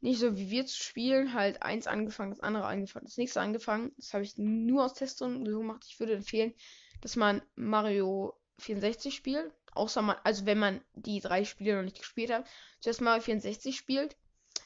nicht 0.00 0.20
so 0.20 0.36
wie 0.36 0.50
wir 0.50 0.66
zu 0.66 0.82
spielen, 0.82 1.34
halt 1.34 1.62
eins 1.62 1.86
angefangen, 1.86 2.30
das 2.30 2.40
andere 2.40 2.66
angefangen, 2.66 3.06
das 3.06 3.18
nächste 3.18 3.40
angefangen. 3.40 3.92
Das 3.96 4.14
habe 4.14 4.24
ich 4.24 4.38
nur 4.38 4.84
aus 4.84 4.94
Testungen 4.94 5.44
so 5.44 5.58
gemacht. 5.58 5.84
Ich 5.88 6.00
würde 6.00 6.14
empfehlen, 6.14 6.54
dass 7.02 7.16
man 7.16 7.42
Mario 7.54 8.34
64 8.58 9.14
spielt. 9.14 9.52
Außer 9.72 10.02
man, 10.02 10.16
also 10.24 10.46
wenn 10.46 10.58
man 10.58 10.80
die 10.94 11.20
drei 11.20 11.44
Spiele 11.44 11.76
noch 11.76 11.82
nicht 11.82 11.98
gespielt 11.98 12.30
hat, 12.30 12.46
zuerst 12.80 13.00
Mario 13.00 13.22
64 13.22 13.76
spielt. 13.76 14.16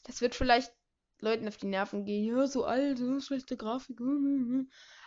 Das 0.05 0.21
wird 0.21 0.35
vielleicht 0.35 0.73
Leuten 1.21 1.49
auf 1.49 1.57
die 1.57 1.67
Nerven 1.67 2.05
gehen. 2.05 2.25
Ja, 2.25 2.47
so 2.47 2.65
alt, 2.65 2.99
so 2.99 3.21
schlechte 3.21 3.57
Grafik. 3.57 3.99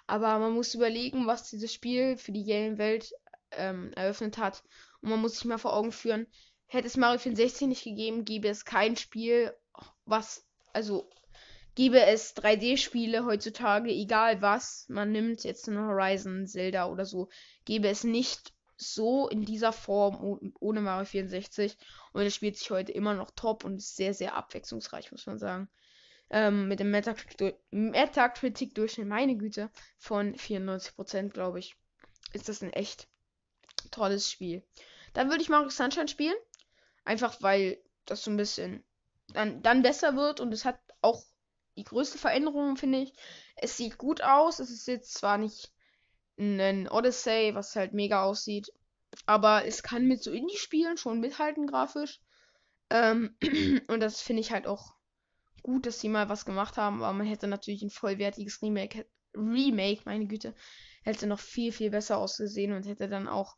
Aber 0.07 0.39
man 0.39 0.53
muss 0.53 0.73
überlegen, 0.73 1.27
was 1.27 1.49
dieses 1.49 1.73
Spiel 1.73 2.17
für 2.17 2.31
die 2.31 2.45
Game-Welt 2.45 3.13
ähm, 3.51 3.91
eröffnet 3.93 4.37
hat. 4.37 4.63
Und 5.01 5.09
man 5.09 5.19
muss 5.21 5.35
sich 5.35 5.45
mal 5.45 5.57
vor 5.57 5.75
Augen 5.75 5.91
führen, 5.91 6.27
hätte 6.65 6.87
es 6.87 6.97
Mario 6.97 7.19
64 7.19 7.67
nicht 7.67 7.83
gegeben, 7.83 8.25
gäbe 8.25 8.47
es 8.47 8.65
kein 8.65 8.95
Spiel 8.95 9.53
was, 10.05 10.45
also 10.73 11.09
gäbe 11.75 12.01
es 12.01 12.35
3D-Spiele 12.35 13.25
heutzutage, 13.25 13.91
egal 13.91 14.41
was 14.41 14.85
man 14.89 15.11
nimmt, 15.11 15.43
jetzt 15.43 15.67
in 15.67 15.77
Horizon, 15.77 16.47
Zelda 16.47 16.87
oder 16.89 17.05
so, 17.05 17.29
gäbe 17.65 17.87
es 17.87 18.03
nicht 18.03 18.53
so 18.77 19.27
in 19.27 19.43
dieser 19.43 19.73
Form 19.73 20.39
ohne 20.59 20.81
Mario 20.81 21.05
64. 21.05 21.77
Und 22.13 22.21
es 22.21 22.35
spielt 22.35 22.57
sich 22.57 22.69
heute 22.71 22.91
immer 22.91 23.13
noch 23.13 23.31
top 23.31 23.63
und 23.63 23.77
ist 23.77 23.95
sehr, 23.95 24.13
sehr 24.13 24.35
abwechslungsreich, 24.35 25.11
muss 25.11 25.25
man 25.25 25.39
sagen. 25.39 25.69
Ähm, 26.29 26.67
mit 26.67 26.81
dem 26.81 26.91
Metacritic-Durchschnitt, 26.91 29.07
meine 29.07 29.37
Güte, 29.37 29.71
von 29.97 30.35
94%, 30.35 31.29
glaube 31.29 31.59
ich, 31.59 31.77
ist 32.33 32.49
das 32.49 32.61
ein 32.61 32.73
echt 32.73 33.07
tolles 33.91 34.29
Spiel. 34.29 34.61
Dann 35.13 35.29
würde 35.29 35.41
ich 35.41 35.49
Mario 35.49 35.69
Sunshine 35.69 36.09
spielen. 36.09 36.35
Einfach 37.05 37.41
weil 37.41 37.81
das 38.05 38.23
so 38.23 38.31
ein 38.31 38.37
bisschen 38.37 38.83
dann, 39.33 39.61
dann 39.61 39.81
besser 39.81 40.15
wird 40.15 40.39
und 40.39 40.53
es 40.53 40.65
hat 40.65 40.79
auch 41.01 41.23
die 41.77 41.83
größte 41.83 42.17
Veränderung, 42.17 42.75
finde 42.75 42.99
ich. 42.99 43.13
Es 43.55 43.77
sieht 43.77 43.97
gut 43.97 44.21
aus. 44.21 44.59
Es 44.59 44.69
ist 44.69 44.87
jetzt 44.87 45.13
zwar 45.13 45.37
nicht 45.37 45.71
ein 46.37 46.89
Odyssey, 46.89 47.55
was 47.55 47.75
halt 47.75 47.93
mega 47.93 48.23
aussieht, 48.23 48.71
aber 49.25 49.65
es 49.65 49.83
kann 49.83 50.05
mit 50.05 50.21
so 50.21 50.31
Indie-Spielen 50.31 50.97
schon 50.97 51.19
mithalten 51.19 51.67
grafisch. 51.67 52.19
Ähm, 52.89 53.35
und 53.87 53.99
das 53.99 54.21
finde 54.21 54.41
ich 54.41 54.51
halt 54.51 54.67
auch 54.67 54.95
gut, 55.67 55.85
dass 55.85 55.99
sie 55.99 56.07
mal 56.07 56.29
was 56.29 56.45
gemacht 56.45 56.77
haben, 56.77 57.03
aber 57.03 57.11
man 57.11 57.27
hätte 57.27 57.45
natürlich 57.45 57.81
ein 57.81 57.89
vollwertiges 57.89 58.61
Remake, 58.61 59.05
Remake, 59.35 60.01
meine 60.05 60.25
Güte, 60.25 60.55
hätte 61.03 61.27
noch 61.27 61.39
viel, 61.39 61.73
viel 61.73 61.89
besser 61.89 62.17
ausgesehen 62.17 62.71
und 62.71 62.87
hätte 62.87 63.09
dann 63.09 63.27
auch 63.27 63.57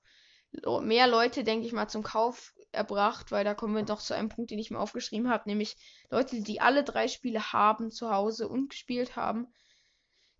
mehr 0.81 1.07
Leute, 1.07 1.43
denke 1.43 1.67
ich 1.67 1.73
mal, 1.73 1.87
zum 1.87 2.01
Kauf 2.01 2.55
erbracht, 2.71 3.31
weil 3.31 3.45
da 3.45 3.53
kommen 3.53 3.75
wir 3.75 3.83
doch 3.83 4.01
zu 4.01 4.15
einem 4.15 4.29
Punkt, 4.29 4.49
den 4.49 4.57
ich 4.57 4.71
mir 4.71 4.79
aufgeschrieben 4.79 5.29
habe, 5.29 5.47
nämlich 5.47 5.77
Leute, 6.09 6.41
die 6.41 6.59
alle 6.61 6.83
drei 6.83 7.07
Spiele 7.07 7.53
haben 7.53 7.91
zu 7.91 8.09
Hause 8.09 8.49
und 8.49 8.71
gespielt 8.71 9.15
haben, 9.15 9.47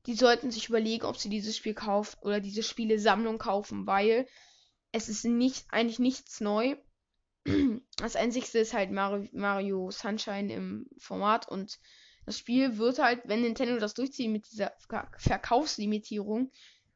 die 0.08 0.16
sollten 0.16 0.50
sich 0.50 0.70
überlegen, 0.70 1.06
ob 1.06 1.18
sie 1.18 1.30
dieses 1.30 1.56
Spiel 1.56 1.76
kaufen 1.76 2.18
oder 2.22 2.40
diese 2.40 2.64
Spiele-Sammlung 2.64 3.38
kaufen, 3.38 3.86
weil 3.86 4.28
es 4.92 5.08
ist 5.08 5.24
nicht 5.24 5.68
eigentlich 5.70 6.00
nichts 6.00 6.42
neu. 6.42 6.76
Das 7.98 8.16
einzigste 8.16 8.60
ist 8.60 8.74
halt 8.74 8.92
Mario, 8.92 9.92
Sunshine 9.92 10.54
im 10.54 10.88
Format 10.98 11.50
und 11.50 11.80
das 12.26 12.38
Spiel 12.38 12.78
wird 12.78 13.00
halt, 13.00 13.22
wenn 13.26 13.42
Nintendo 13.42 13.78
das 13.80 13.94
durchzieht 13.94 14.30
mit 14.30 14.50
dieser 14.52 14.72
Verkaufslimitierung, 15.18 16.52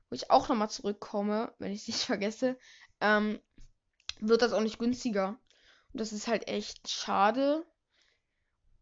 wo 0.09 0.15
ich 0.15 0.29
auch 0.29 0.47
nochmal 0.47 0.69
zurückkomme, 0.69 1.53
wenn 1.57 1.71
ich 1.71 1.81
es 1.81 1.87
nicht 1.87 1.99
vergesse, 2.03 2.57
ähm, 3.01 3.39
wird 4.19 4.41
das 4.41 4.53
auch 4.53 4.61
nicht 4.61 4.79
günstiger. 4.79 5.39
Und 5.91 5.99
das 5.99 6.13
ist 6.13 6.27
halt 6.27 6.47
echt 6.47 6.87
schade. 6.89 7.65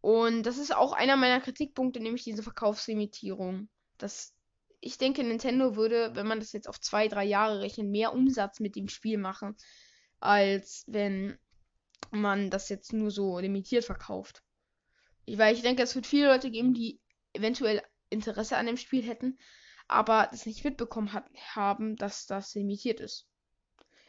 Und 0.00 0.42
das 0.42 0.58
ist 0.58 0.74
auch 0.74 0.92
einer 0.92 1.16
meiner 1.16 1.40
Kritikpunkte, 1.40 2.00
nämlich 2.00 2.24
diese 2.24 2.42
Verkaufslimitierung. 2.42 3.68
Das, 3.98 4.34
ich 4.80 4.98
denke, 4.98 5.22
Nintendo 5.24 5.76
würde, 5.76 6.14
wenn 6.14 6.26
man 6.26 6.40
das 6.40 6.52
jetzt 6.52 6.68
auf 6.68 6.80
zwei, 6.80 7.08
drei 7.08 7.24
Jahre 7.24 7.60
rechnet, 7.60 7.86
mehr 7.86 8.12
Umsatz 8.12 8.60
mit 8.60 8.76
dem 8.76 8.88
Spiel 8.88 9.18
machen, 9.18 9.56
als 10.20 10.84
wenn 10.86 11.38
man 12.10 12.50
das 12.50 12.68
jetzt 12.68 12.92
nur 12.92 13.10
so 13.10 13.38
limitiert 13.38 13.84
verkauft. 13.84 14.42
Ich, 15.24 15.38
weil 15.38 15.54
ich 15.54 15.62
denke, 15.62 15.82
es 15.82 15.94
wird 15.94 16.06
viele 16.06 16.28
Leute 16.28 16.50
geben, 16.50 16.74
die 16.74 17.00
eventuell 17.32 17.82
Interesse 18.10 18.56
an 18.56 18.66
dem 18.66 18.76
Spiel 18.76 19.02
hätten, 19.02 19.38
aber 19.88 20.28
das 20.30 20.46
nicht 20.46 20.64
mitbekommen 20.64 21.12
hat, 21.12 21.26
haben, 21.54 21.96
dass 21.96 22.26
das 22.26 22.54
limitiert 22.54 23.00
ist 23.00 23.26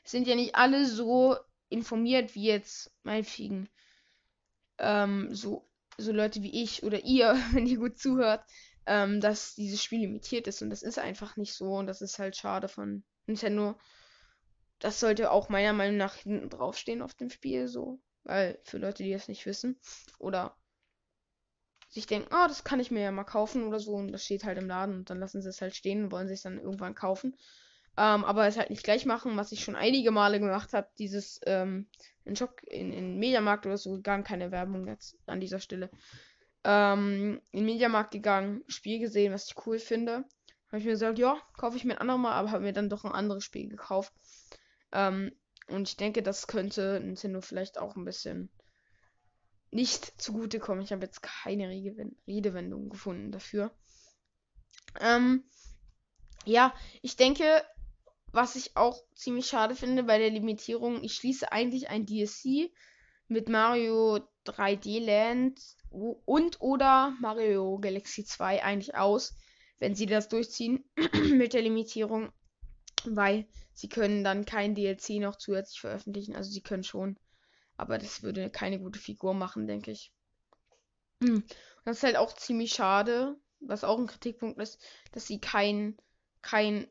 sind 0.04 0.28
ja 0.28 0.36
nicht 0.36 0.56
alle 0.56 0.86
so 0.86 1.38
informiert 1.70 2.36
wie 2.36 2.46
jetzt 2.46 2.92
meinetwegen 3.04 3.70
ähm, 4.78 5.34
so, 5.34 5.68
so 5.98 6.12
Leute 6.12 6.42
wie 6.42 6.64
ich 6.64 6.84
oder 6.84 7.04
ihr, 7.04 7.36
wenn 7.52 7.66
ihr 7.66 7.78
gut 7.78 7.98
zuhört, 7.98 8.44
ähm, 8.86 9.22
dass 9.22 9.56
dieses 9.56 9.82
Spiel 9.82 10.02
limitiert 10.02 10.48
ist 10.48 10.62
und 10.62 10.70
das 10.70 10.84
ist 10.84 11.00
einfach 11.00 11.38
nicht 11.38 11.54
so 11.54 11.76
und 11.76 11.88
das 11.88 12.02
ist 12.02 12.20
halt 12.20 12.36
schade 12.36 12.68
von 12.68 13.04
Nintendo. 13.26 13.78
Das 14.84 15.00
sollte 15.00 15.32
auch 15.32 15.48
meiner 15.48 15.72
Meinung 15.72 15.96
nach 15.96 16.16
hinten 16.16 16.50
draufstehen 16.50 17.02
auf 17.02 17.14
dem 17.14 17.30
Spiel 17.30 17.70
so, 17.70 18.02
weil 18.24 18.60
für 18.66 18.78
Leute, 18.78 19.02
die 19.04 19.14
das 19.14 19.30
nicht 19.30 19.46
wissen 19.46 19.80
oder 20.20 20.58
sich 21.88 22.06
denken, 22.06 22.28
oh, 22.34 22.48
das 22.50 22.66
kann 22.66 22.82
ich 22.82 22.92
mir 22.92 23.02
ja 23.02 23.12
mal 23.12 23.24
kaufen 23.24 23.64
oder 23.64 23.80
so 23.80 23.94
und 23.94 24.12
das 24.12 24.26
steht 24.26 24.44
halt 24.44 24.58
im 24.58 24.68
Laden 24.68 24.96
und 24.98 25.10
dann 25.10 25.22
lassen 25.22 25.42
sie 25.42 25.48
es 25.48 25.62
halt 25.62 25.74
stehen 25.74 26.04
und 26.04 26.12
wollen 26.12 26.28
sich 26.28 26.42
dann 26.42 26.60
irgendwann 26.60 26.96
kaufen. 26.96 27.38
Ähm, 27.96 28.26
aber 28.26 28.46
es 28.46 28.58
halt 28.58 28.72
nicht 28.72 28.84
gleich 28.84 29.06
machen, 29.06 29.38
was 29.38 29.54
ich 29.54 29.64
schon 29.64 29.78
einige 29.78 30.12
Male 30.12 30.42
gemacht 30.42 30.74
habe. 30.74 30.90
Dieses 30.98 31.40
ähm, 31.46 31.88
in 32.26 32.36
Schock, 32.36 32.62
in, 32.68 32.92
in 32.92 33.20
Mediamarkt 33.20 33.66
oder 33.66 33.78
so 33.78 34.02
gar 34.02 34.22
keine 34.22 34.52
Werbung 34.52 34.86
jetzt 34.86 35.16
an 35.28 35.40
dieser 35.40 35.60
Stelle. 35.60 35.90
Ähm, 36.66 37.40
in 37.52 37.64
Mediamarkt 37.64 38.12
gegangen, 38.12 38.66
Spiel 38.68 39.00
gesehen, 39.00 39.32
was 39.32 39.46
ich 39.48 39.66
cool 39.66 39.80
finde. 39.80 40.26
habe 40.68 40.80
ich 40.80 40.84
mir 40.84 40.92
gesagt, 40.92 41.20
ja, 41.20 41.38
kaufe 41.56 41.78
ich 41.78 41.86
mir 41.86 41.94
ein 41.94 42.00
andermal, 42.00 42.34
aber 42.34 42.52
habe 42.52 42.64
mir 42.66 42.74
dann 42.74 42.90
doch 42.90 43.06
ein 43.06 43.14
anderes 43.14 43.46
Spiel 43.46 43.70
gekauft. 43.70 44.12
Ähm, 44.94 45.32
und 45.68 45.90
ich 45.90 45.98
denke, 45.98 46.24
das 46.24 46.48
könnte 46.48 47.00
Nintendo 47.02 47.42
vielleicht 47.42 47.78
auch 47.78 47.96
ein 47.96 48.06
bisschen 48.06 48.50
nicht 49.72 50.22
zugutekommen. 50.22 50.84
Ich 50.84 50.92
habe 50.92 51.04
jetzt 51.04 51.24
keine 51.24 51.70
Redewendung 52.28 52.90
gefunden 52.90 53.32
dafür. 53.32 53.72
Ähm, 55.02 55.44
ja, 56.46 56.74
ich 57.02 57.16
denke, 57.16 57.64
was 58.32 58.56
ich 58.56 58.76
auch 58.76 59.02
ziemlich 59.16 59.48
schade 59.48 59.76
finde 59.76 60.04
bei 60.04 60.18
der 60.18 60.30
Limitierung, 60.30 61.04
ich 61.04 61.14
schließe 61.16 61.52
eigentlich 61.52 61.90
ein 61.90 62.06
DLC 62.06 62.72
mit 63.28 63.50
Mario 63.50 64.20
3D 64.46 65.04
Land 65.04 65.60
und 66.26 66.62
oder 66.62 67.16
Mario 67.20 67.80
Galaxy 67.80 68.26
2 68.26 68.64
eigentlich 68.64 68.96
aus, 68.96 69.36
wenn 69.80 69.96
sie 69.96 70.06
das 70.06 70.30
durchziehen 70.30 70.84
mit 71.32 71.54
der 71.54 71.62
Limitierung, 71.62 72.32
weil 73.10 73.48
sie 73.74 73.90
können 73.90 74.24
dann 74.24 74.46
kein 74.46 74.76
DLC 74.76 75.20
noch 75.20 75.38
zusätzlich 75.38 75.80
veröffentlichen, 75.80 76.36
also 76.36 76.52
sie 76.52 76.62
können 76.62 76.84
schon, 76.84 77.18
aber 77.78 77.98
das 77.98 78.24
würde 78.24 78.50
keine 78.50 78.80
gute 78.80 79.00
Figur 79.00 79.34
machen, 79.34 79.68
denke 79.68 79.92
ich. 79.92 80.12
Das 81.86 81.98
ist 81.98 82.04
halt 82.04 82.18
auch 82.18 82.34
ziemlich 82.34 82.74
schade, 82.74 83.36
was 83.60 83.84
auch 83.84 83.98
ein 83.98 84.08
Kritikpunkt 84.08 84.60
ist, 84.60 84.82
dass 85.12 85.28
sie 85.28 85.40
kein 85.40 85.98
kein 86.42 86.88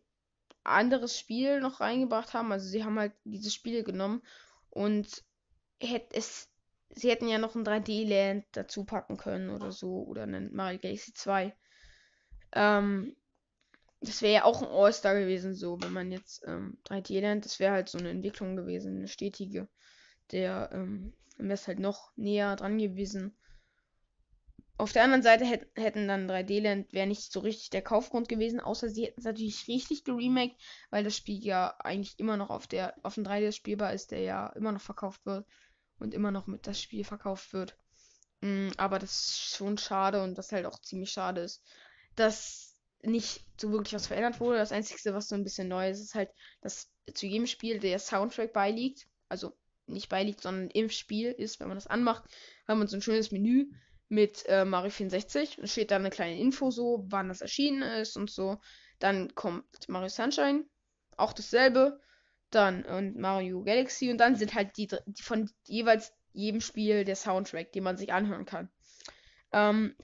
anderes 0.64 1.19
Spiel 1.19 1.61
noch 1.61 1.81
reingebracht 1.81 2.35
haben. 2.35 2.52
Also 2.52 2.69
sie 2.69 2.85
haben 2.85 2.99
halt 2.99 3.12
diese 3.25 3.50
Spiele 3.50 3.85
genommen 3.85 4.23
und 4.71 5.25
hätte 5.81 6.16
es 6.16 6.49
sie 6.95 7.11
hätten 7.11 7.28
ja 7.28 7.38
noch 7.38 7.54
ein 7.54 7.64
3D-Land 7.64 8.45
dazu 8.52 8.85
packen 8.85 9.16
können 9.16 9.50
oder 9.50 9.73
so. 9.73 10.04
Oder 10.04 10.25
einen 10.25 10.54
Mario 10.54 10.78
Galaxy 10.78 11.14
2. 11.14 11.54
Ähm, 12.52 13.16
das 14.02 14.23
wäre 14.23 14.35
ja 14.35 14.44
auch 14.44 14.62
ein 14.62 14.68
All-Star 14.68 15.18
gewesen, 15.18 15.54
so, 15.54 15.80
wenn 15.80 15.92
man 15.92 16.11
jetzt 16.11 16.42
ähm, 16.47 16.78
3D-Land, 16.85 17.44
das 17.44 17.61
wäre 17.61 17.73
halt 17.73 17.88
so 17.88 17.99
eine 17.99 18.11
Entwicklung 18.11 18.56
gewesen, 18.56 18.97
eine 18.97 19.09
stetige. 19.09 19.68
Der, 20.32 20.71
ähm, 20.73 21.14
wäre 21.38 21.54
es 21.54 21.68
halt 21.68 21.78
noch 21.78 22.12
näher 22.16 22.56
dran 22.56 22.78
gewesen. 22.78 23.37
Auf 24.78 24.92
der 24.92 25.04
anderen 25.04 25.23
Seite 25.23 25.44
hätt, 25.44 25.68
hätten 25.76 26.09
dann 26.09 26.28
3D-Land 26.28 26.92
wäre 26.92 27.06
nicht 27.06 27.30
so 27.32 27.40
richtig 27.40 27.71
der 27.71 27.82
Kaufgrund 27.82 28.28
gewesen, 28.28 28.59
außer 28.59 28.88
sie 28.88 29.04
hätten 29.04 29.21
es 29.21 29.25
natürlich 29.25 29.68
richtig 29.68 30.02
geremaked, 30.02 30.61
weil 30.90 31.04
das 31.04 31.16
Spiel 31.16 31.44
ja 31.44 31.76
eigentlich 31.78 32.18
immer 32.18 32.37
noch 32.37 32.50
auf 32.50 32.66
der 32.66 32.94
auf 33.04 33.14
dem 33.14 33.25
3D 33.25 33.52
spielbar 33.52 33.92
ist, 33.92 34.11
der 34.11 34.21
ja 34.21 34.49
immer 34.49 34.73
noch 34.73 34.80
verkauft 34.80 35.25
wird 35.25 35.47
und 35.99 36.14
immer 36.14 36.32
noch 36.32 36.47
mit 36.47 36.66
das 36.66 36.80
Spiel 36.80 37.04
verkauft 37.04 37.52
wird. 37.52 37.76
Mm, 38.40 38.71
aber 38.76 38.99
das 38.99 39.12
ist 39.12 39.56
schon 39.56 39.78
schade 39.78 40.23
und 40.23 40.37
was 40.37 40.50
halt 40.50 40.66
auch 40.66 40.80
ziemlich 40.80 41.12
schade 41.12 41.42
ist, 41.42 41.62
dass 42.16 42.71
nicht 43.02 43.44
so 43.61 43.71
wirklich 43.73 43.94
was 43.94 44.06
verändert 44.06 44.40
wurde. 44.40 44.59
Das 44.59 44.73
Einzige, 44.73 45.14
was 45.14 45.28
so 45.28 45.35
ein 45.35 45.44
bisschen 45.44 45.68
neu 45.68 45.90
ist, 45.90 46.00
ist 46.00 46.14
halt, 46.14 46.30
dass 46.61 46.90
zu 47.14 47.26
jedem 47.26 47.47
Spiel 47.47 47.78
der 47.78 47.99
Soundtrack 47.99 48.52
beiliegt. 48.52 49.06
Also 49.28 49.52
nicht 49.87 50.09
beiliegt, 50.09 50.40
sondern 50.40 50.71
im 50.71 50.90
Spiel 50.90 51.32
ist, 51.32 51.61
wenn 51.61 51.68
man 51.68 51.76
das 51.76 51.87
anmacht, 51.87 52.25
haben 52.66 52.80
wir 52.80 52.87
so 52.87 52.97
ein 52.97 53.02
schönes 53.02 53.32
Menü 53.32 53.66
mit 54.09 54.44
äh, 54.47 54.64
Mario 54.64 54.90
64. 54.90 55.59
Und 55.59 55.68
steht 55.68 55.90
da 55.90 55.97
eine 55.97 56.11
kleine 56.11 56.38
Info 56.38 56.71
so, 56.71 57.04
wann 57.09 57.28
das 57.28 57.40
erschienen 57.40 57.82
ist 57.82 58.16
und 58.16 58.30
so. 58.30 58.59
Dann 58.99 59.35
kommt 59.35 59.64
Mario 59.88 60.09
Sunshine, 60.09 60.64
auch 61.16 61.32
dasselbe 61.32 62.00
dann 62.50 62.85
und 62.85 63.16
Mario 63.16 63.62
Galaxy 63.64 64.11
und 64.11 64.18
dann 64.18 64.37
sind 64.37 64.54
halt 64.54 64.76
die, 64.76 64.88
die 65.06 65.23
von 65.23 65.50
jeweils 65.64 66.12
jedem 66.32 66.61
Spiel 66.61 67.04
der 67.04 67.16
Soundtrack, 67.16 67.73
den 67.73 67.82
man 67.82 67.97
sich 67.97 68.12
anhören 68.12 68.44
kann. 68.44 68.71
Ähm, 69.52 69.97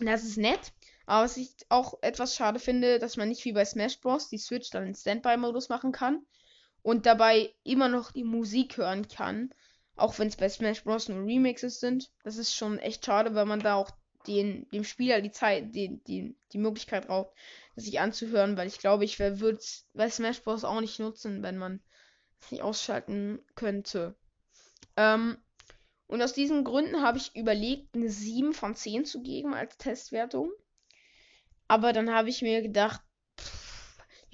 das 0.00 0.24
ist 0.24 0.36
nett, 0.36 0.72
aber 1.06 1.24
was 1.24 1.36
ich 1.36 1.54
auch 1.68 1.98
etwas 2.02 2.34
schade 2.34 2.58
finde, 2.58 2.98
dass 2.98 3.16
man 3.16 3.28
nicht 3.28 3.44
wie 3.44 3.52
bei 3.52 3.64
Smash 3.64 4.00
Bros. 4.00 4.28
die 4.28 4.38
Switch 4.38 4.70
dann 4.70 4.86
in 4.86 4.94
Standby-Modus 4.94 5.68
machen 5.68 5.92
kann 5.92 6.24
und 6.82 7.06
dabei 7.06 7.52
immer 7.62 7.88
noch 7.88 8.12
die 8.12 8.24
Musik 8.24 8.76
hören 8.76 9.08
kann, 9.08 9.52
auch 9.96 10.18
wenn 10.18 10.28
es 10.28 10.36
bei 10.36 10.48
Smash 10.48 10.84
Bros. 10.84 11.08
nur 11.08 11.24
Remixes 11.24 11.80
sind. 11.80 12.10
Das 12.22 12.36
ist 12.36 12.54
schon 12.54 12.78
echt 12.78 13.04
schade, 13.04 13.34
weil 13.34 13.46
man 13.46 13.60
da 13.60 13.74
auch 13.74 13.90
den, 14.26 14.68
dem 14.70 14.84
Spieler 14.84 15.20
die 15.20 15.30
Zeit, 15.30 15.74
die, 15.74 16.02
die, 16.04 16.34
die 16.52 16.58
Möglichkeit 16.58 17.08
raubt, 17.08 17.36
sich 17.76 18.00
anzuhören, 18.00 18.56
weil 18.56 18.68
ich 18.68 18.78
glaube, 18.78 19.04
ich 19.04 19.18
würde 19.18 19.58
es 19.58 19.86
bei 19.92 20.08
Smash 20.08 20.42
Bros. 20.42 20.64
auch 20.64 20.80
nicht 20.80 20.98
nutzen, 20.98 21.42
wenn 21.42 21.58
man 21.58 21.82
es 22.40 22.50
nicht 22.50 22.62
ausschalten 22.62 23.40
könnte. 23.54 24.14
Ähm, 24.96 25.36
und 26.06 26.22
aus 26.22 26.32
diesen 26.32 26.64
Gründen 26.64 27.02
habe 27.02 27.18
ich 27.18 27.34
überlegt, 27.34 27.94
eine 27.94 28.08
7 28.08 28.52
von 28.52 28.74
10 28.74 29.04
zu 29.04 29.22
geben 29.22 29.54
als 29.54 29.76
Testwertung. 29.78 30.50
Aber 31.68 31.92
dann 31.92 32.12
habe 32.12 32.28
ich 32.28 32.42
mir 32.42 32.62
gedacht, 32.62 33.00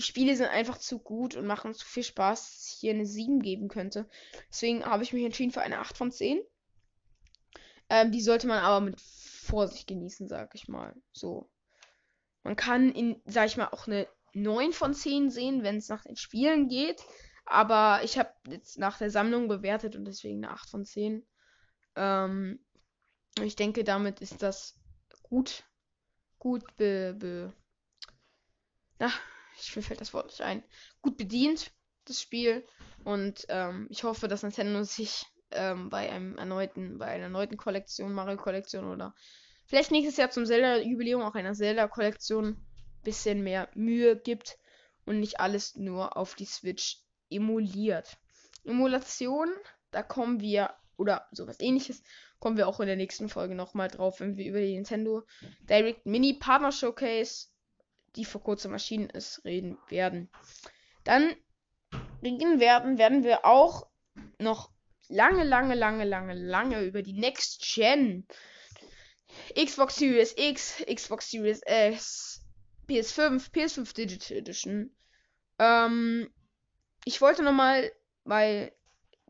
die 0.00 0.02
Spiele 0.02 0.34
sind 0.34 0.48
einfach 0.48 0.78
zu 0.78 0.98
gut 0.98 1.36
und 1.36 1.46
machen 1.46 1.74
zu 1.74 1.86
viel 1.86 2.02
Spaß, 2.02 2.42
dass 2.42 2.72
ich 2.72 2.80
hier 2.80 2.94
eine 2.94 3.04
7 3.04 3.40
geben 3.40 3.68
könnte. 3.68 4.08
Deswegen 4.48 4.84
habe 4.84 5.02
ich 5.02 5.12
mich 5.12 5.24
entschieden 5.24 5.52
für 5.52 5.60
eine 5.60 5.78
8 5.78 5.96
von 5.96 6.10
10. 6.10 6.40
Ähm, 7.90 8.10
die 8.10 8.22
sollte 8.22 8.46
man 8.46 8.60
aber 8.60 8.80
mit 8.80 9.00
Vorsicht 9.00 9.86
genießen, 9.86 10.26
sag 10.26 10.54
ich 10.54 10.68
mal. 10.68 10.94
So. 11.12 11.50
Man 12.42 12.56
kann 12.56 12.92
in, 12.92 13.20
sag 13.26 13.46
ich 13.46 13.58
mal, 13.58 13.68
auch 13.68 13.86
eine 13.86 14.08
9 14.32 14.72
von 14.72 14.94
10 14.94 15.30
sehen, 15.30 15.62
wenn 15.62 15.76
es 15.76 15.88
nach 15.88 16.04
den 16.04 16.16
Spielen 16.16 16.68
geht. 16.68 17.02
Aber 17.44 18.00
ich 18.02 18.18
habe 18.18 18.32
jetzt 18.48 18.78
nach 18.78 18.96
der 18.96 19.10
Sammlung 19.10 19.48
bewertet 19.48 19.96
und 19.96 20.06
deswegen 20.06 20.44
eine 20.44 20.54
8 20.54 20.70
von 20.70 20.84
10. 20.84 21.26
Ähm, 21.96 22.64
ich 23.42 23.56
denke, 23.56 23.84
damit 23.84 24.20
ist 24.20 24.42
das 24.42 24.78
gut. 25.22 25.64
Gut 26.40 26.64
be. 26.76 27.14
be 27.18 27.52
na, 28.98 29.12
ich 29.58 29.76
mir 29.76 29.82
fällt 29.82 30.00
das 30.00 30.12
Wort 30.12 30.26
nicht 30.26 30.40
ein. 30.40 30.64
Gut 31.02 31.16
bedient, 31.16 31.70
das 32.06 32.20
Spiel. 32.20 32.66
Und 33.04 33.46
ähm, 33.48 33.86
ich 33.90 34.04
hoffe, 34.04 34.26
dass 34.26 34.42
Nintendo 34.42 34.82
sich 34.82 35.24
ähm, 35.50 35.90
bei 35.90 36.10
einem 36.10 36.36
erneuten, 36.38 36.98
bei 36.98 37.06
einer 37.06 37.24
erneuten 37.24 37.56
Kollektion, 37.56 38.12
Mario-Kollektion 38.12 38.90
oder 38.90 39.14
vielleicht 39.66 39.90
nächstes 39.90 40.16
Jahr 40.16 40.30
zum 40.30 40.46
Zelda-Jubiläum 40.46 41.22
auch 41.22 41.34
einer 41.34 41.54
Zelda-Kollektion 41.54 42.56
bisschen 43.02 43.42
mehr 43.42 43.68
Mühe 43.74 44.16
gibt 44.16 44.58
und 45.04 45.20
nicht 45.20 45.40
alles 45.40 45.76
nur 45.76 46.16
auf 46.16 46.34
die 46.34 46.46
Switch 46.46 47.02
emuliert. 47.30 48.18
Emulation, 48.64 49.50
da 49.90 50.02
kommen 50.02 50.40
wir, 50.40 50.74
oder 50.96 51.28
sowas 51.32 51.60
ähnliches, 51.60 52.02
kommen 52.40 52.56
wir 52.56 52.66
auch 52.66 52.80
in 52.80 52.86
der 52.86 52.96
nächsten 52.96 53.28
Folge 53.28 53.54
nochmal 53.54 53.88
drauf, 53.88 54.20
wenn 54.20 54.36
wir 54.36 54.46
über 54.46 54.60
die 54.60 54.74
Nintendo 54.74 55.22
Direct 55.68 56.06
Mini 56.06 56.34
Partner 56.34 56.72
Showcase, 56.72 57.48
die 58.16 58.24
vor 58.24 58.42
kurzem 58.42 58.72
erschienen 58.72 59.10
ist, 59.10 59.44
reden 59.44 59.78
werden. 59.88 60.30
Dann 61.04 61.34
reden 62.22 62.58
werden, 62.58 62.98
werden 62.98 63.22
wir 63.22 63.44
auch 63.44 63.86
noch 64.38 64.72
lange, 65.08 65.44
lange, 65.44 65.74
lange, 65.74 66.04
lange, 66.04 66.34
lange 66.34 66.82
über 66.82 67.02
die 67.02 67.12
Next 67.12 67.62
Gen 67.74 68.26
Xbox 69.54 69.96
Series 69.96 70.34
X, 70.36 70.84
Xbox 70.92 71.30
Series 71.30 71.60
S, 71.62 72.44
PS5, 72.88 73.50
PS5 73.52 73.94
Digital 73.94 74.36
Edition. 74.38 74.96
Ähm, 75.58 76.32
ich 77.04 77.20
wollte 77.20 77.42
nochmal, 77.42 77.92
weil 78.24 78.72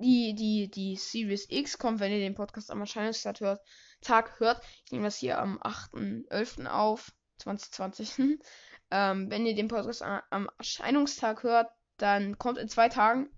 die, 0.01 0.35
die, 0.35 0.71
die 0.71 0.97
Series 0.97 1.47
X 1.49 1.79
kommt, 1.79 2.01
wenn 2.01 2.13
ihr 2.13 2.19
den 2.19 2.35
Podcast 2.35 2.71
am 2.71 2.81
Erscheinungstag 2.81 3.41
hört. 3.41 3.61
Tag 4.01 4.41
hört. 4.41 4.63
Ich 4.85 4.93
nehme 4.93 5.05
das 5.05 5.17
hier 5.17 5.39
am 5.39 5.59
8.11. 5.61 6.67
auf, 6.67 7.13
2020. 7.39 8.39
ähm, 8.91 9.31
wenn 9.31 9.47
ihr 9.47 9.55
den 9.55 9.69
Podcast 9.69 10.03
am 10.03 10.49
Erscheinungstag 10.59 11.43
hört, 11.43 11.71
dann 11.97 12.39
kommt 12.39 12.59
in 12.59 12.69
zwei 12.69 12.89
Tagen 12.89 13.31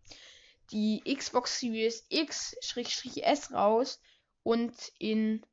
die 0.71 1.03
Xbox 1.05 1.59
Series 1.59 2.07
X-S 2.09 3.53
raus 3.53 4.01
und 4.43 4.75
in 4.99 5.45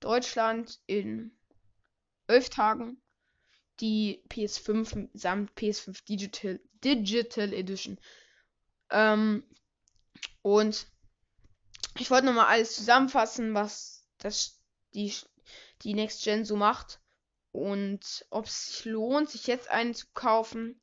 Deutschland 0.00 0.80
in 0.86 1.36
elf 2.26 2.48
Tagen 2.50 3.00
die 3.80 4.24
PS5 4.28 5.08
samt 5.14 5.52
PS5 5.52 6.04
Digital, 6.04 6.60
Digital 6.82 7.52
Edition. 7.52 7.98
Ähm, 8.90 9.44
und 10.42 10.86
ich 11.98 12.10
wollte 12.10 12.26
nochmal 12.26 12.46
alles 12.46 12.74
zusammenfassen, 12.76 13.54
was 13.54 14.06
das, 14.18 14.60
die, 14.94 15.12
die 15.82 15.94
Next 15.94 16.24
Gen 16.24 16.44
so 16.44 16.56
macht. 16.56 17.00
Und 17.52 18.26
ob 18.30 18.46
es 18.46 18.66
sich 18.66 18.84
lohnt, 18.84 19.30
sich 19.30 19.46
jetzt 19.46 19.70
einen 19.70 19.94
zu 19.94 20.06
kaufen. 20.14 20.80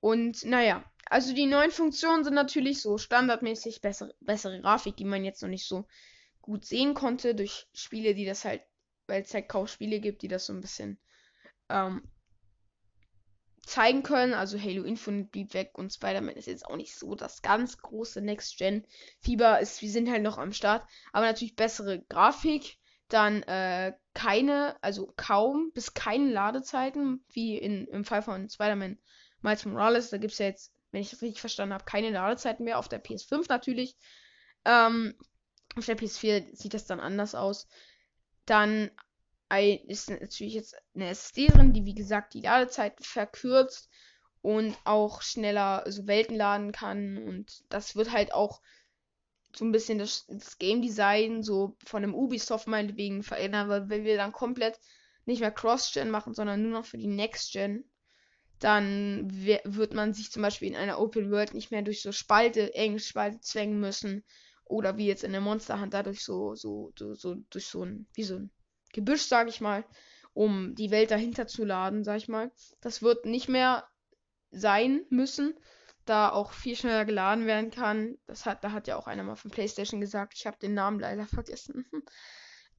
Und 0.00 0.44
naja, 0.44 0.84
also 1.06 1.34
die 1.34 1.46
neuen 1.46 1.70
Funktionen 1.70 2.22
sind 2.24 2.34
natürlich 2.34 2.80
so 2.80 2.98
standardmäßig 2.98 3.80
bessere, 3.80 4.14
bessere 4.20 4.60
Grafik, 4.60 4.96
die 4.96 5.04
man 5.04 5.24
jetzt 5.24 5.42
noch 5.42 5.48
nicht 5.48 5.66
so 5.66 5.86
gut 6.40 6.64
sehen 6.64 6.94
konnte 6.94 7.34
durch 7.34 7.66
Spiele, 7.72 8.14
die 8.14 8.26
das 8.26 8.44
halt, 8.44 8.62
weil 9.06 9.22
es 9.22 9.34
halt 9.34 9.48
kaum 9.48 9.66
Spiele 9.66 10.00
gibt, 10.00 10.22
die 10.22 10.28
das 10.28 10.46
so 10.46 10.52
ein 10.52 10.60
bisschen 10.60 11.00
ähm, 11.68 12.08
zeigen 13.62 14.02
können. 14.02 14.34
Also 14.34 14.58
Halo 14.58 14.84
Infinite 14.84 15.30
blieb 15.30 15.54
weg 15.54 15.72
und 15.74 15.92
Spider-Man 15.92 16.36
ist 16.36 16.46
jetzt 16.46 16.66
auch 16.66 16.76
nicht 16.76 16.96
so 16.96 17.14
das 17.14 17.42
ganz 17.42 17.78
große 17.78 18.20
Next-Gen. 18.20 18.86
Fieber 19.20 19.60
ist, 19.60 19.82
wir 19.82 19.90
sind 19.90 20.10
halt 20.10 20.22
noch 20.22 20.38
am 20.38 20.52
Start, 20.52 20.86
aber 21.12 21.26
natürlich 21.26 21.56
bessere 21.56 22.02
Grafik, 22.08 22.78
Dann 23.08 23.42
äh, 23.44 23.94
keine, 24.14 24.76
also 24.82 25.12
kaum 25.16 25.70
bis 25.72 25.94
keine 25.94 26.30
Ladezeiten, 26.30 27.24
wie 27.32 27.56
in, 27.56 27.86
im 27.88 28.04
Fall 28.04 28.22
von 28.22 28.48
Spider-Man 28.48 28.98
Miles 29.40 29.64
Morales. 29.64 30.10
Da 30.10 30.18
gibt 30.18 30.32
es 30.32 30.38
ja 30.38 30.46
jetzt, 30.46 30.74
wenn 30.90 31.00
ich 31.00 31.10
das 31.10 31.22
richtig 31.22 31.40
verstanden 31.40 31.74
habe, 31.74 31.84
keine 31.84 32.10
Ladezeiten 32.10 32.64
mehr. 32.64 32.78
Auf 32.78 32.88
der 32.88 33.02
PS5 33.02 33.46
natürlich. 33.48 33.96
Ähm, 34.64 35.14
auf 35.76 35.86
der 35.86 35.96
PS4 35.96 36.54
sieht 36.54 36.74
das 36.74 36.86
dann 36.86 37.00
anders 37.00 37.34
aus. 37.34 37.68
Dann 38.44 38.90
ist 39.50 40.10
natürlich 40.10 40.54
jetzt 40.54 40.76
eine 40.94 41.08
SSD 41.08 41.46
drin, 41.48 41.72
die 41.72 41.84
wie 41.84 41.94
gesagt 41.94 42.34
die 42.34 42.42
Ladezeit 42.42 42.94
verkürzt 43.00 43.88
und 44.42 44.76
auch 44.84 45.22
schneller 45.22 45.84
so 45.86 46.06
Welten 46.06 46.36
laden 46.36 46.72
kann. 46.72 47.18
Und 47.18 47.64
das 47.70 47.96
wird 47.96 48.12
halt 48.12 48.32
auch 48.32 48.60
so 49.54 49.64
ein 49.64 49.72
bisschen 49.72 49.98
das, 49.98 50.26
das 50.28 50.58
Game 50.58 50.82
Design 50.82 51.42
so 51.42 51.76
von 51.84 52.02
dem 52.02 52.14
Ubisoft 52.14 52.66
meinetwegen 52.66 53.22
verändern, 53.22 53.68
weil 53.68 53.88
wenn 53.88 54.04
wir 54.04 54.16
dann 54.16 54.32
komplett 54.32 54.78
nicht 55.24 55.40
mehr 55.40 55.50
Cross-Gen 55.50 56.10
machen, 56.10 56.34
sondern 56.34 56.62
nur 56.62 56.72
noch 56.72 56.86
für 56.86 56.98
die 56.98 57.06
Next-Gen, 57.06 57.84
dann 58.58 59.28
wird 59.32 59.94
man 59.94 60.14
sich 60.14 60.30
zum 60.30 60.42
Beispiel 60.42 60.68
in 60.68 60.76
einer 60.76 60.98
Open 60.98 61.30
World 61.30 61.54
nicht 61.54 61.70
mehr 61.70 61.82
durch 61.82 62.02
so 62.02 62.12
Spalte, 62.12 62.74
enge 62.74 62.98
Spalte 62.98 63.40
zwängen 63.40 63.78
müssen. 63.78 64.24
Oder 64.64 64.96
wie 64.96 65.06
jetzt 65.06 65.24
in 65.24 65.32
der 65.32 65.40
Monster 65.40 65.80
Hunter 65.80 66.02
durch 66.02 66.22
so, 66.22 66.54
so, 66.54 66.92
so, 66.96 67.14
so, 67.14 67.36
durch 67.50 67.66
so 67.66 67.84
ein, 67.84 68.06
wie 68.14 68.24
so 68.24 68.36
ein 68.36 68.50
Gebüsch, 68.98 69.22
sag 69.22 69.48
ich 69.48 69.60
mal, 69.60 69.84
um 70.34 70.74
die 70.74 70.90
Welt 70.90 71.12
dahinter 71.12 71.46
zu 71.46 71.64
laden, 71.64 72.02
sag 72.02 72.16
ich 72.16 72.28
mal. 72.28 72.50
Das 72.80 73.00
wird 73.00 73.26
nicht 73.26 73.48
mehr 73.48 73.88
sein 74.50 75.04
müssen, 75.08 75.54
da 76.04 76.30
auch 76.30 76.52
viel 76.52 76.74
schneller 76.74 77.04
geladen 77.04 77.46
werden 77.46 77.70
kann. 77.70 78.18
Das 78.26 78.44
hat, 78.44 78.64
da 78.64 78.72
hat 78.72 78.88
ja 78.88 78.96
auch 78.96 79.06
einer 79.06 79.22
mal 79.22 79.36
von 79.36 79.52
PlayStation 79.52 80.00
gesagt. 80.00 80.34
Ich 80.36 80.46
habe 80.46 80.58
den 80.58 80.74
Namen 80.74 80.98
leider 80.98 81.26
vergessen. 81.26 81.86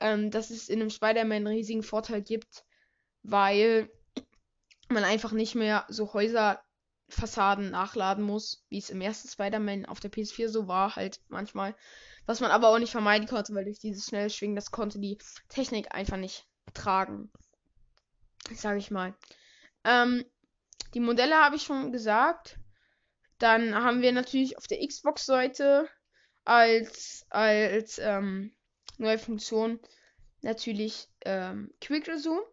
ähm, 0.01 0.29
dass 0.29 0.49
es 0.49 0.67
in 0.67 0.81
einem 0.81 0.89
Spider-Man 0.89 1.37
einen 1.37 1.47
riesigen 1.47 1.83
Vorteil 1.83 2.21
gibt, 2.21 2.65
weil 3.23 3.89
man 4.89 5.05
einfach 5.05 5.31
nicht 5.31 5.55
mehr 5.55 5.85
so 5.87 6.13
Häuserfassaden 7.09 7.71
nachladen 7.71 8.23
muss, 8.23 8.63
wie 8.69 8.77
es 8.77 8.89
im 8.89 9.01
ersten 9.01 9.27
Spider-Man 9.27 9.85
auf 9.85 9.99
der 9.99 10.11
PS4 10.11 10.47
so 10.47 10.67
war, 10.67 10.95
halt 10.95 11.19
manchmal. 11.27 11.75
Was 12.25 12.39
man 12.39 12.51
aber 12.51 12.69
auch 12.69 12.79
nicht 12.79 12.91
vermeiden 12.91 13.27
konnte, 13.27 13.53
weil 13.53 13.65
durch 13.65 13.79
dieses 13.79 14.05
schnelle 14.05 14.29
Schwingen, 14.29 14.55
das 14.55 14.71
konnte 14.71 14.99
die 14.99 15.17
Technik 15.49 15.93
einfach 15.93 16.17
nicht 16.17 16.45
tragen. 16.73 17.31
Sag 18.53 18.77
ich 18.77 18.91
mal. 18.91 19.15
Ähm, 19.83 20.23
die 20.93 20.99
Modelle 20.99 21.35
habe 21.35 21.55
ich 21.55 21.63
schon 21.63 21.91
gesagt. 21.91 22.59
Dann 23.39 23.73
haben 23.75 24.01
wir 24.01 24.11
natürlich 24.11 24.57
auf 24.57 24.67
der 24.67 24.85
Xbox-Seite 24.85 25.87
als, 26.45 27.25
als 27.29 27.97
ähm, 27.99 28.53
neue 28.97 29.17
Funktion 29.17 29.79
natürlich 30.41 31.07
ähm, 31.21 31.71
Quick 31.81 32.07
Resume. 32.07 32.43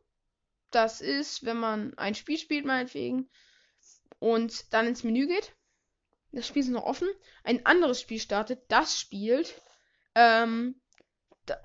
Das 0.70 1.00
ist, 1.00 1.44
wenn 1.44 1.58
man 1.58 1.96
ein 1.98 2.14
Spiel 2.14 2.38
spielt, 2.38 2.64
meinetwegen, 2.64 3.28
und 4.34 4.72
dann 4.72 4.86
ins 4.86 5.04
Menü 5.04 5.26
geht. 5.26 5.54
Das 6.32 6.46
Spiel 6.46 6.62
ist 6.62 6.68
noch 6.68 6.84
offen. 6.84 7.08
Ein 7.44 7.64
anderes 7.64 8.00
Spiel 8.00 8.18
startet, 8.18 8.64
das 8.68 8.98
spielt, 8.98 9.60
ähm, 10.14 10.80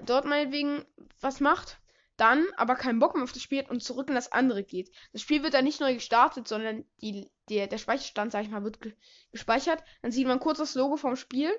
dort 0.05 0.25
meinetwegen 0.25 0.85
was 1.19 1.39
macht 1.39 1.81
dann 2.21 2.45
aber 2.55 2.75
keinen 2.75 2.99
Bock 2.99 3.15
mehr 3.15 3.23
auf 3.23 3.31
das 3.31 3.41
Spiel 3.41 3.65
und 3.67 3.81
zurück 3.81 4.07
in 4.09 4.13
das 4.13 4.31
andere 4.31 4.63
geht. 4.63 4.91
Das 5.11 5.23
Spiel 5.23 5.41
wird 5.41 5.55
dann 5.55 5.63
nicht 5.63 5.81
neu 5.81 5.95
gestartet, 5.95 6.47
sondern 6.47 6.85
die, 7.01 7.27
der, 7.49 7.65
der 7.65 7.79
Speicherstand, 7.79 8.31
sag 8.31 8.43
ich 8.43 8.51
mal, 8.51 8.63
wird 8.63 8.79
ge 8.79 8.93
gespeichert. 9.31 9.83
Dann 10.03 10.11
sieht 10.11 10.27
man 10.27 10.39
kurz 10.39 10.59
das 10.59 10.75
Logo 10.75 10.97
vom 10.97 11.15
Spiel. 11.15 11.49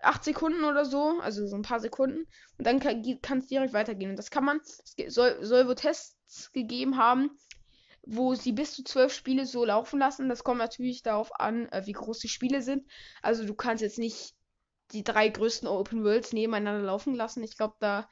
Acht 0.00 0.22
Sekunden 0.22 0.62
oder 0.62 0.84
so, 0.84 1.18
also 1.20 1.48
so 1.48 1.56
ein 1.56 1.62
paar 1.62 1.80
Sekunden. 1.80 2.28
Und 2.58 2.66
dann 2.66 2.78
kann 2.78 3.02
es 3.02 3.46
direkt 3.48 3.72
weitergehen. 3.72 4.10
Und 4.10 4.16
das 4.16 4.30
kann 4.30 4.44
man, 4.44 4.60
soll, 5.08 5.44
soll 5.44 5.66
wohl 5.66 5.74
Tests 5.74 6.52
gegeben 6.52 6.96
haben, 6.96 7.36
wo 8.04 8.34
sie 8.34 8.52
bis 8.52 8.72
zu 8.74 8.84
zwölf 8.84 9.12
Spiele 9.12 9.46
so 9.46 9.64
laufen 9.64 9.98
lassen. 9.98 10.28
Das 10.28 10.44
kommt 10.44 10.58
natürlich 10.58 11.02
darauf 11.02 11.38
an, 11.38 11.68
äh, 11.70 11.86
wie 11.86 11.92
groß 11.92 12.18
die 12.18 12.28
Spiele 12.28 12.62
sind. 12.62 12.86
Also 13.22 13.44
du 13.44 13.54
kannst 13.54 13.82
jetzt 13.82 13.98
nicht 13.98 14.34
die 14.92 15.04
drei 15.04 15.28
größten 15.28 15.68
Open 15.68 16.04
Worlds 16.04 16.32
nebeneinander 16.32 16.82
laufen 16.82 17.14
lassen. 17.14 17.42
Ich 17.42 17.56
glaube, 17.56 17.76
da 17.80 18.08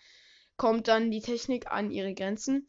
kommt 0.57 0.89
dann 0.89 1.11
die 1.11 1.21
Technik 1.21 1.71
an 1.71 1.91
ihre 1.91 2.15
Grenzen. 2.15 2.69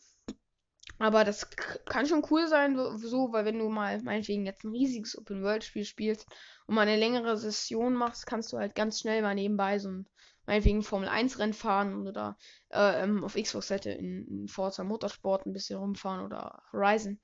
Aber 0.98 1.24
das 1.24 1.50
kann 1.86 2.06
schon 2.06 2.26
cool 2.30 2.48
sein, 2.48 2.76
so, 2.98 3.32
weil 3.32 3.46
wenn 3.46 3.60
du 3.60 3.70
mal 3.70 4.02
meinetwegen 4.04 4.46
jetzt 4.46 4.64
ein 4.64 4.72
riesiges 4.72 5.18
Open-World-Spiel 5.18 5.86
spielst 5.86 6.28
und 6.68 6.76
mal 6.76 6.82
eine 6.88 6.98
längere 6.98 7.38
Session 7.38 7.94
machst, 7.96 8.26
kannst 8.26 8.54
du 8.54 8.58
halt 8.58 8.76
ganz 8.76 9.00
schnell 9.00 9.22
mal 9.22 9.34
nebenbei 9.34 9.80
so 9.80 9.90
ein 9.90 10.08
meinetwegen 10.52 10.84
Formel 10.84 11.08
1 11.08 11.40
Rennen 11.40 11.54
fahren 11.54 12.06
oder 12.06 12.38
äh, 12.72 13.04
ähm, 13.04 13.24
auf 13.24 13.36
Xbox-Seite 13.36 13.90
in, 13.92 14.28
in, 14.28 14.48
Forza 14.50 14.84
Motorsport 14.84 15.46
ein 15.46 15.54
bisschen 15.54 15.80
rumfahren 15.80 16.26
oder 16.26 16.62
Horizon. 16.74 17.22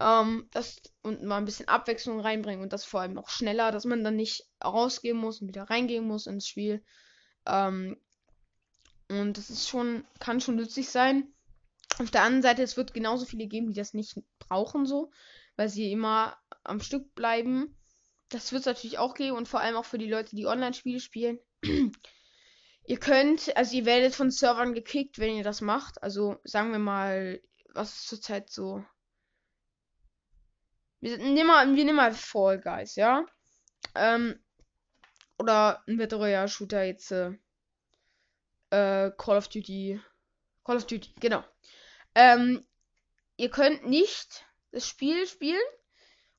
Ähm, 0.00 0.48
das 0.52 0.80
und 1.02 1.22
mal 1.22 1.36
ein 1.36 1.44
bisschen 1.44 1.68
Abwechslung 1.68 2.18
reinbringen 2.18 2.62
und 2.62 2.72
das 2.72 2.86
vor 2.86 3.02
allem 3.02 3.18
auch 3.18 3.28
schneller, 3.28 3.72
dass 3.72 3.84
man 3.84 4.02
dann 4.02 4.16
nicht 4.16 4.42
rausgehen 4.64 5.18
muss 5.18 5.42
und 5.42 5.48
wieder 5.48 5.64
reingehen 5.64 6.06
muss 6.06 6.26
ins 6.26 6.48
Spiel. 6.48 6.82
Ähm, 7.44 8.00
und 9.10 9.36
das 9.36 9.50
ist 9.50 9.68
schon, 9.68 10.06
kann 10.18 10.40
schon 10.40 10.56
nützlich 10.56 10.88
sein. 10.88 11.28
Auf 11.98 12.10
der 12.10 12.22
anderen 12.22 12.42
Seite, 12.42 12.62
es 12.62 12.78
wird 12.78 12.94
genauso 12.94 13.26
viele 13.26 13.48
geben, 13.48 13.68
die 13.68 13.78
das 13.78 13.92
nicht 13.92 14.16
brauchen, 14.38 14.86
so, 14.86 15.10
weil 15.56 15.68
sie 15.68 15.92
immer 15.92 16.38
am 16.64 16.80
Stück 16.80 17.14
bleiben. 17.14 17.76
Das 18.30 18.50
wird 18.52 18.60
es 18.60 18.66
natürlich 18.66 18.96
auch 18.96 19.12
geben 19.12 19.36
und 19.36 19.46
vor 19.46 19.60
allem 19.60 19.76
auch 19.76 19.84
für 19.84 19.98
die 19.98 20.08
Leute, 20.08 20.34
die 20.34 20.46
Online-Spiele 20.46 21.00
spielen. 21.00 21.38
Ihr 22.86 22.98
könnt, 22.98 23.56
also 23.56 23.76
ihr 23.76 23.84
werdet 23.84 24.14
von 24.14 24.30
Servern 24.30 24.74
gekickt, 24.74 25.18
wenn 25.18 25.34
ihr 25.36 25.44
das 25.44 25.60
macht. 25.60 26.02
Also 26.02 26.38
sagen 26.44 26.72
wir 26.72 26.78
mal, 26.78 27.40
was 27.74 27.94
ist 27.94 28.08
zurzeit 28.08 28.50
so? 28.50 28.84
Wir 31.00 31.18
nehmen 31.18 31.46
mal, 31.46 31.66
wir 31.66 31.84
nehmen 31.84 31.96
mal 31.96 32.12
Fall 32.12 32.60
Guys, 32.60 32.96
ja? 32.96 33.26
Ähm, 33.94 34.38
oder 35.38 35.82
ein 35.86 35.98
Battle 35.98 36.48
Shooter 36.48 36.84
jetzt. 36.84 37.12
Äh, 37.12 37.32
äh, 38.70 39.10
Call 39.16 39.36
of 39.36 39.48
Duty. 39.48 40.00
Call 40.64 40.76
of 40.76 40.86
Duty, 40.86 41.14
genau. 41.20 41.44
Ähm, 42.14 42.66
ihr 43.36 43.50
könnt 43.50 43.86
nicht 43.86 44.44
das 44.72 44.86
Spiel 44.88 45.26
spielen, 45.26 45.60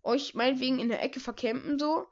euch 0.04 0.34
meinetwegen 0.34 0.80
in 0.80 0.90
der 0.90 1.02
Ecke 1.02 1.20
vercampen 1.20 1.80
so 1.80 2.08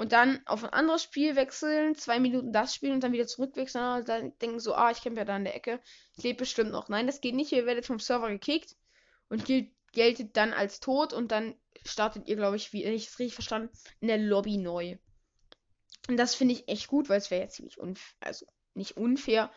und 0.00 0.12
dann 0.12 0.40
auf 0.46 0.64
ein 0.64 0.70
anderes 0.70 1.02
Spiel 1.02 1.36
wechseln, 1.36 1.94
zwei 1.94 2.20
Minuten 2.20 2.54
das 2.54 2.74
spielen 2.74 2.94
und 2.94 3.04
dann 3.04 3.12
wieder 3.12 3.26
zurückwechseln 3.26 3.98
und 3.98 4.08
dann 4.08 4.32
denken 4.38 4.58
so, 4.58 4.74
ah, 4.74 4.90
ich 4.90 5.02
kämpfe 5.02 5.18
ja 5.18 5.24
da 5.26 5.36
in 5.36 5.44
der 5.44 5.54
Ecke, 5.54 5.78
ich 6.16 6.24
lebe 6.24 6.38
bestimmt 6.38 6.70
noch. 6.70 6.88
Nein, 6.88 7.06
das 7.06 7.20
geht 7.20 7.34
nicht, 7.34 7.52
ihr 7.52 7.66
werdet 7.66 7.84
vom 7.84 7.98
Server 7.98 8.30
gekickt 8.30 8.76
und 9.28 9.44
gilt, 9.44 9.70
geltet 9.92 10.38
dann 10.38 10.54
als 10.54 10.80
tot 10.80 11.12
und 11.12 11.30
dann 11.32 11.54
startet 11.84 12.28
ihr, 12.28 12.36
glaube 12.36 12.56
ich, 12.56 12.72
wie 12.72 12.82
ich 12.82 13.08
es 13.08 13.18
richtig 13.18 13.34
verstanden, 13.34 13.68
in 14.00 14.08
der 14.08 14.16
Lobby 14.16 14.56
neu. 14.56 14.96
Und 16.08 16.16
das 16.16 16.34
finde 16.34 16.54
ich 16.54 16.66
echt 16.66 16.88
gut, 16.88 17.10
weil 17.10 17.18
es 17.18 17.30
wäre 17.30 17.42
ja 17.42 17.48
ziemlich 17.50 17.78
unfair, 17.78 18.16
also 18.20 18.46
nicht 18.72 18.96
unfair, 18.96 19.52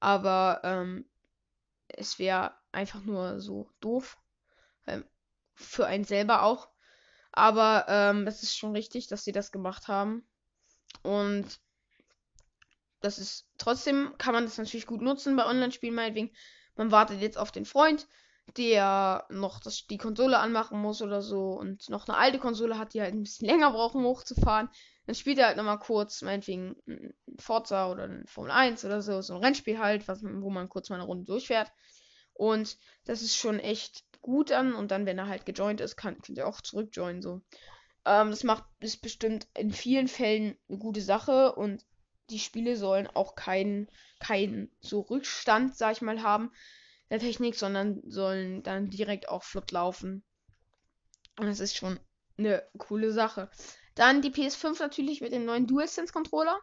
aber 0.00 0.62
ähm, 0.64 1.04
es 1.88 2.18
wäre 2.18 2.54
einfach 2.72 3.04
nur 3.04 3.38
so 3.38 3.68
doof. 3.80 4.16
Ähm, 4.86 5.04
für 5.52 5.84
einen 5.84 6.04
selber 6.04 6.42
auch. 6.42 6.70
Aber 7.36 7.86
ähm, 7.88 8.28
es 8.28 8.44
ist 8.44 8.56
schon 8.56 8.72
richtig, 8.72 9.08
dass 9.08 9.24
sie 9.24 9.32
das 9.32 9.50
gemacht 9.50 9.88
haben. 9.88 10.24
Und 11.02 11.60
das 13.00 13.18
ist 13.18 13.48
trotzdem 13.58 14.14
kann 14.18 14.34
man 14.34 14.44
das 14.44 14.56
natürlich 14.56 14.86
gut 14.86 15.02
nutzen 15.02 15.34
bei 15.36 15.44
Online-Spielen, 15.44 15.94
meinetwegen. 15.94 16.30
Man 16.76 16.90
wartet 16.90 17.20
jetzt 17.20 17.36
auf 17.36 17.52
den 17.52 17.64
Freund, 17.64 18.06
der 18.56 19.26
noch 19.30 19.58
das, 19.58 19.86
die 19.86 19.98
Konsole 19.98 20.38
anmachen 20.38 20.80
muss 20.80 21.02
oder 21.02 21.22
so 21.22 21.52
und 21.52 21.88
noch 21.88 22.08
eine 22.08 22.16
alte 22.16 22.38
Konsole 22.38 22.78
hat, 22.78 22.94
die 22.94 23.00
halt 23.00 23.14
ein 23.14 23.22
bisschen 23.22 23.48
länger 23.48 23.72
brauchen, 23.72 24.04
um 24.04 24.06
hochzufahren. 24.06 24.68
Dann 25.06 25.14
spielt 25.16 25.38
er 25.38 25.48
halt 25.48 25.56
nochmal 25.56 25.80
kurz, 25.80 26.22
meinetwegen 26.22 26.76
ein 26.86 27.14
Forza 27.38 27.90
oder 27.90 28.04
ein 28.04 28.26
Formel 28.26 28.52
1 28.52 28.84
oder 28.84 29.02
so, 29.02 29.20
so 29.22 29.34
ein 29.34 29.44
Rennspiel 29.44 29.78
halt, 29.78 30.06
was, 30.06 30.22
wo 30.22 30.50
man 30.50 30.68
kurz 30.68 30.88
mal 30.88 30.96
eine 30.96 31.04
Runde 31.04 31.24
durchfährt. 31.24 31.70
Und 32.32 32.78
das 33.04 33.22
ist 33.22 33.36
schon 33.36 33.58
echt 33.58 34.04
gut 34.24 34.50
an. 34.50 34.74
Und 34.74 34.90
dann, 34.90 35.06
wenn 35.06 35.18
er 35.18 35.28
halt 35.28 35.46
gejoint 35.46 35.80
ist, 35.80 35.96
kann, 35.96 36.20
könnt 36.20 36.38
ihr 36.38 36.48
auch 36.48 36.60
zurückjoinen. 36.60 37.22
So. 37.22 37.42
Ähm, 38.04 38.30
das 38.30 38.42
macht 38.42 38.64
ist 38.80 39.02
bestimmt 39.02 39.46
in 39.56 39.70
vielen 39.70 40.08
Fällen 40.08 40.56
eine 40.68 40.78
gute 40.78 41.02
Sache 41.02 41.54
und 41.54 41.84
die 42.30 42.38
Spiele 42.38 42.76
sollen 42.76 43.06
auch 43.06 43.34
keinen 43.34 43.88
keinen 44.18 44.74
so 44.80 45.00
Rückstand, 45.00 45.76
sag 45.76 45.92
ich 45.92 46.02
mal, 46.02 46.22
haben 46.22 46.50
der 47.10 47.18
Technik, 47.18 47.54
sondern 47.54 48.00
sollen 48.06 48.62
dann 48.62 48.88
direkt 48.88 49.28
auch 49.28 49.44
flott 49.44 49.70
laufen. 49.70 50.24
Und 51.38 51.46
das 51.46 51.60
ist 51.60 51.76
schon 51.76 52.00
eine 52.38 52.66
coole 52.78 53.12
Sache. 53.12 53.50
Dann 53.94 54.22
die 54.22 54.30
PS5 54.30 54.80
natürlich 54.80 55.20
mit 55.20 55.32
dem 55.32 55.44
neuen 55.44 55.66
DualSense 55.66 56.12
Controller. 56.12 56.58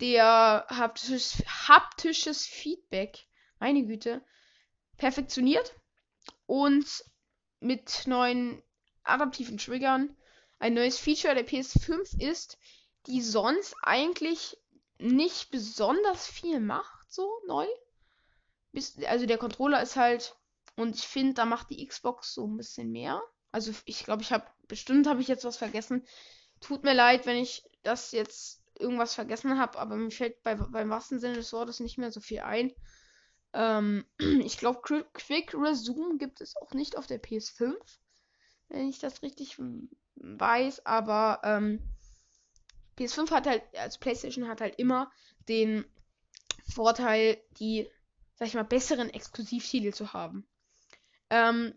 Der 0.00 0.66
haptisches, 0.68 1.42
haptisches 1.46 2.46
Feedback, 2.46 3.26
meine 3.58 3.86
Güte, 3.86 4.22
perfektioniert. 4.98 5.74
Und 6.46 7.04
mit 7.60 8.06
neuen 8.06 8.62
adaptiven 9.02 9.58
Triggern. 9.58 10.16
Ein 10.58 10.74
neues 10.74 10.98
Feature 10.98 11.34
der 11.34 11.46
PS5 11.46 12.20
ist, 12.20 12.58
die 13.06 13.20
sonst 13.22 13.74
eigentlich 13.82 14.56
nicht 14.98 15.50
besonders 15.50 16.26
viel 16.26 16.60
macht, 16.60 17.12
so 17.12 17.30
neu. 17.46 17.66
bis, 18.72 18.96
also 19.04 19.26
der 19.26 19.38
Controller 19.38 19.82
ist 19.82 19.96
halt, 19.96 20.36
und 20.76 20.96
ich 20.96 21.06
finde, 21.06 21.34
da 21.34 21.44
macht 21.44 21.70
die 21.70 21.86
Xbox 21.86 22.34
so 22.34 22.46
ein 22.46 22.56
bisschen 22.56 22.90
mehr. 22.90 23.22
Also 23.52 23.72
ich 23.84 24.04
glaube, 24.04 24.22
ich 24.22 24.32
habe, 24.32 24.46
bestimmt 24.66 25.06
habe 25.06 25.20
ich 25.20 25.28
jetzt 25.28 25.44
was 25.44 25.56
vergessen. 25.56 26.06
Tut 26.60 26.82
mir 26.82 26.94
leid, 26.94 27.26
wenn 27.26 27.36
ich 27.36 27.62
das 27.82 28.12
jetzt 28.12 28.62
irgendwas 28.78 29.14
vergessen 29.14 29.58
habe, 29.58 29.78
aber 29.78 29.96
mir 29.96 30.10
fällt 30.10 30.42
bei, 30.42 30.54
beim 30.54 30.90
wahrsten 30.90 31.20
Sinne 31.20 31.34
des 31.34 31.52
Wortes 31.52 31.80
nicht 31.80 31.98
mehr 31.98 32.10
so 32.10 32.20
viel 32.20 32.40
ein. 32.40 32.72
Ähm, 33.54 34.04
ich 34.18 34.58
glaube, 34.58 34.82
Quick 34.82 35.54
Resume 35.54 36.18
gibt 36.18 36.40
es 36.40 36.56
auch 36.56 36.72
nicht 36.72 36.98
auf 36.98 37.06
der 37.06 37.22
PS5, 37.22 37.74
wenn 38.68 38.88
ich 38.88 38.98
das 38.98 39.22
richtig 39.22 39.58
weiß, 40.16 40.84
aber 40.84 41.40
ähm, 41.44 41.80
PS5 42.98 43.30
hat 43.30 43.46
halt, 43.46 43.62
also 43.74 43.98
PlayStation 43.98 44.48
hat 44.48 44.60
halt 44.60 44.78
immer 44.78 45.10
den 45.48 45.84
Vorteil, 46.72 47.38
die, 47.58 47.88
sag 48.34 48.48
ich 48.48 48.54
mal, 48.54 48.64
besseren 48.64 49.10
Exklusivtitel 49.10 49.92
zu 49.92 50.12
haben. 50.12 50.46
Ähm, 51.30 51.74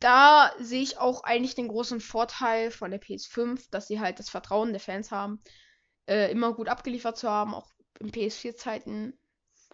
da 0.00 0.52
sehe 0.58 0.82
ich 0.82 0.98
auch 0.98 1.22
eigentlich 1.22 1.54
den 1.54 1.68
großen 1.68 2.00
Vorteil 2.00 2.70
von 2.70 2.90
der 2.90 3.00
PS5, 3.00 3.68
dass 3.70 3.86
sie 3.86 4.00
halt 4.00 4.18
das 4.18 4.28
Vertrauen 4.28 4.72
der 4.72 4.80
Fans 4.80 5.10
haben, 5.10 5.40
äh, 6.06 6.30
immer 6.30 6.54
gut 6.54 6.68
abgeliefert 6.68 7.16
zu 7.16 7.30
haben, 7.30 7.54
auch 7.54 7.70
in 8.00 8.10
PS4-Zeiten. 8.10 9.18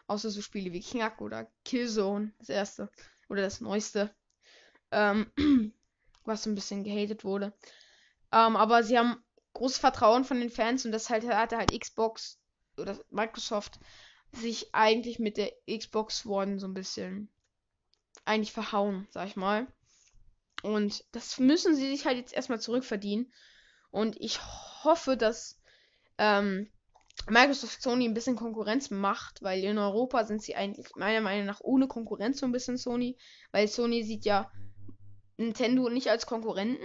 Außer 0.06 0.30
so 0.30 0.42
Spiele 0.42 0.72
wie 0.72 0.82
Knack 0.82 1.20
oder 1.20 1.50
Killzone, 1.64 2.32
das 2.38 2.48
erste. 2.48 2.90
Oder 3.28 3.42
das 3.42 3.60
neueste. 3.60 4.14
Ähm, 4.90 5.30
was 6.24 6.46
ein 6.46 6.54
bisschen 6.54 6.84
gehatet 6.84 7.24
wurde. 7.24 7.52
Ähm, 8.32 8.56
aber 8.56 8.82
sie 8.82 8.98
haben 8.98 9.22
großes 9.54 9.78
Vertrauen 9.78 10.24
von 10.24 10.40
den 10.40 10.50
Fans 10.50 10.84
und 10.84 10.92
das 10.92 11.10
halt 11.10 11.26
hatte 11.26 11.56
halt 11.56 11.78
Xbox 11.78 12.38
oder 12.76 12.98
Microsoft 13.10 13.78
sich 14.32 14.74
eigentlich 14.74 15.18
mit 15.18 15.36
der 15.36 15.52
Xbox 15.68 16.24
One 16.24 16.58
so 16.58 16.66
ein 16.66 16.74
bisschen 16.74 17.28
eigentlich 18.24 18.52
verhauen, 18.52 19.06
sag 19.10 19.28
ich 19.28 19.36
mal. 19.36 19.66
Und 20.62 21.04
das 21.12 21.38
müssen 21.38 21.74
sie 21.74 21.88
sich 21.90 22.06
halt 22.06 22.16
jetzt 22.16 22.32
erstmal 22.32 22.60
zurückverdienen. 22.60 23.32
Und 23.90 24.16
ich 24.20 24.40
hoffe, 24.84 25.16
dass 25.16 25.60
ähm, 26.18 26.70
Microsoft 27.28 27.82
Sony 27.82 28.06
ein 28.06 28.14
bisschen 28.14 28.36
Konkurrenz 28.36 28.90
macht, 28.90 29.42
weil 29.42 29.62
in 29.62 29.78
Europa 29.78 30.24
sind 30.24 30.42
sie 30.42 30.56
eigentlich 30.56 30.94
meiner 30.96 31.20
Meinung 31.20 31.46
nach 31.46 31.60
ohne 31.60 31.86
Konkurrenz 31.86 32.40
so 32.40 32.46
ein 32.46 32.52
bisschen 32.52 32.76
Sony, 32.76 33.16
weil 33.52 33.68
Sony 33.68 34.02
sieht 34.02 34.24
ja 34.24 34.50
Nintendo 35.36 35.88
nicht 35.88 36.08
als 36.08 36.26
Konkurrenten 36.26 36.84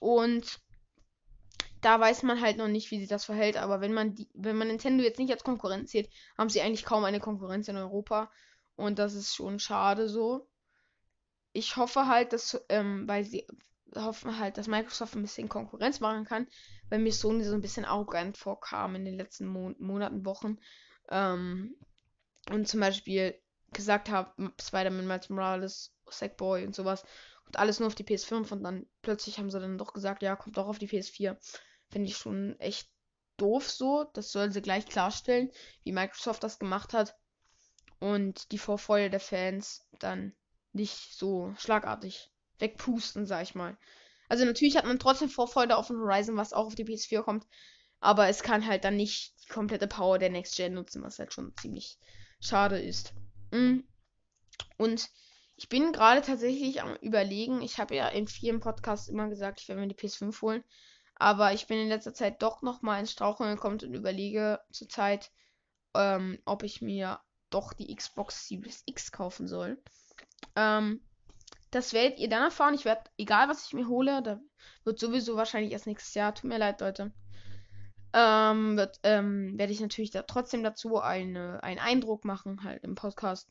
und 0.00 0.60
da 1.82 1.98
weiß 1.98 2.22
man 2.22 2.40
halt 2.40 2.56
noch 2.56 2.68
nicht, 2.68 2.90
wie 2.90 3.00
sich 3.00 3.08
das 3.08 3.24
verhält, 3.24 3.56
aber 3.56 3.80
wenn 3.80 3.92
man 3.92 4.14
die, 4.14 4.28
wenn 4.34 4.56
man 4.56 4.68
Nintendo 4.68 5.02
jetzt 5.02 5.18
nicht 5.18 5.32
als 5.32 5.44
Konkurrenz 5.44 5.90
sieht, 5.90 6.08
haben 6.38 6.48
sie 6.48 6.62
eigentlich 6.62 6.84
kaum 6.84 7.04
eine 7.04 7.20
Konkurrenz 7.20 7.68
in 7.68 7.76
Europa 7.76 8.30
und 8.76 8.98
das 8.98 9.14
ist 9.14 9.34
schon 9.34 9.58
schade 9.58 10.08
so. 10.08 10.48
Ich 11.52 11.76
hoffe 11.76 12.06
halt, 12.06 12.32
dass, 12.32 12.64
ähm, 12.68 13.06
weil 13.06 13.24
sie 13.24 13.46
hoffen 13.94 14.38
halt, 14.38 14.58
dass 14.58 14.68
Microsoft 14.68 15.14
ein 15.14 15.22
bisschen 15.22 15.48
Konkurrenz 15.48 16.00
machen 16.00 16.24
kann, 16.24 16.46
weil 16.88 16.98
mir 16.98 17.12
Sony 17.12 17.44
so 17.44 17.54
ein 17.54 17.60
bisschen 17.60 17.84
arrogant 17.84 18.36
vorkam 18.36 18.94
in 18.94 19.04
den 19.04 19.16
letzten 19.16 19.46
Mon 19.46 19.76
Monaten, 19.78 20.24
Wochen. 20.24 20.58
Ähm, 21.10 21.76
und 22.50 22.66
zum 22.68 22.80
Beispiel 22.80 23.38
gesagt 23.72 24.10
habe, 24.10 24.52
Spider-Man 24.60 25.06
Miles 25.06 25.28
Morales, 25.28 25.94
Sackboy 26.08 26.64
und 26.64 26.74
sowas. 26.74 27.04
Und 27.46 27.58
alles 27.58 27.80
nur 27.80 27.86
auf 27.88 27.94
die 27.94 28.04
PS5 28.04 28.52
und 28.52 28.62
dann 28.62 28.86
plötzlich 29.02 29.38
haben 29.38 29.50
sie 29.50 29.60
dann 29.60 29.78
doch 29.78 29.92
gesagt, 29.92 30.22
ja, 30.22 30.36
kommt 30.36 30.56
doch 30.56 30.66
auf 30.66 30.78
die 30.78 30.88
PS4. 30.88 31.36
Finde 31.90 32.08
ich 32.08 32.16
schon 32.16 32.58
echt 32.60 32.88
doof 33.36 33.70
so. 33.70 34.04
Das 34.14 34.32
soll 34.32 34.52
sie 34.52 34.62
gleich 34.62 34.86
klarstellen, 34.86 35.50
wie 35.84 35.92
Microsoft 35.92 36.42
das 36.42 36.58
gemacht 36.58 36.92
hat. 36.92 37.16
Und 37.98 38.50
die 38.52 38.58
Vorfreude 38.58 39.10
der 39.10 39.20
Fans 39.20 39.86
dann 39.98 40.34
nicht 40.72 41.14
so 41.16 41.54
schlagartig 41.58 42.31
wegpusten, 42.62 43.26
sag 43.26 43.42
ich 43.42 43.54
mal. 43.54 43.76
Also 44.28 44.46
natürlich 44.46 44.78
hat 44.78 44.86
man 44.86 44.98
trotzdem 44.98 45.28
Vorfreude 45.28 45.76
auf 45.76 45.90
ein 45.90 45.98
Horizon, 45.98 46.38
was 46.38 46.54
auch 46.54 46.64
auf 46.64 46.74
die 46.74 46.86
PS4 46.86 47.22
kommt. 47.22 47.46
Aber 48.00 48.28
es 48.28 48.42
kann 48.42 48.66
halt 48.66 48.84
dann 48.84 48.96
nicht 48.96 49.34
die 49.44 49.52
komplette 49.52 49.86
Power 49.86 50.18
der 50.18 50.30
Next 50.30 50.56
Gen 50.56 50.72
nutzen, 50.72 51.02
was 51.02 51.18
halt 51.18 51.34
schon 51.34 51.54
ziemlich 51.60 51.98
schade 52.40 52.80
ist. 52.80 53.12
Mm. 53.50 53.80
Und 54.78 55.10
ich 55.56 55.68
bin 55.68 55.92
gerade 55.92 56.22
tatsächlich 56.22 56.82
am 56.82 56.96
überlegen. 56.96 57.60
Ich 57.62 57.78
habe 57.78 57.94
ja 57.94 58.08
in 58.08 58.26
vielen 58.26 58.60
Podcasts 58.60 59.08
immer 59.08 59.28
gesagt, 59.28 59.60
ich 59.60 59.68
werde 59.68 59.82
mir 59.82 59.88
die 59.88 59.94
PS5 59.94 60.40
holen. 60.40 60.64
Aber 61.16 61.52
ich 61.52 61.66
bin 61.66 61.78
in 61.78 61.88
letzter 61.88 62.14
Zeit 62.14 62.42
doch 62.42 62.62
noch 62.62 62.82
mal 62.82 62.98
ins 62.98 63.12
Straucheln 63.12 63.54
gekommen 63.54 63.78
und 63.80 63.94
überlege 63.94 64.60
zurzeit, 64.72 65.30
ähm, 65.94 66.40
ob 66.44 66.62
ich 66.62 66.82
mir 66.82 67.20
doch 67.50 67.74
die 67.74 67.94
Xbox 67.94 68.48
Series 68.48 68.82
X 68.86 69.12
kaufen 69.12 69.46
soll. 69.46 69.80
Ähm, 70.56 71.00
das 71.72 71.92
werdet 71.92 72.20
ihr 72.20 72.28
dann 72.28 72.44
erfahren. 72.44 72.74
Ich 72.74 72.84
werde, 72.84 73.02
egal 73.16 73.48
was 73.48 73.66
ich 73.66 73.72
mir 73.72 73.88
hole, 73.88 74.22
da 74.22 74.38
wird 74.84 74.98
sowieso 74.98 75.36
wahrscheinlich 75.36 75.72
erst 75.72 75.86
nächstes 75.86 76.14
Jahr. 76.14 76.34
Tut 76.34 76.44
mir 76.44 76.58
leid, 76.58 76.80
Leute. 76.80 77.12
Ähm, 78.12 78.76
wird, 78.76 79.00
ähm, 79.02 79.58
werde 79.58 79.72
ich 79.72 79.80
natürlich 79.80 80.10
da 80.10 80.22
trotzdem 80.22 80.62
dazu 80.62 81.00
eine, 81.00 81.62
einen 81.62 81.80
Eindruck 81.80 82.26
machen, 82.26 82.62
halt 82.62 82.84
im 82.84 82.94
Podcast. 82.94 83.50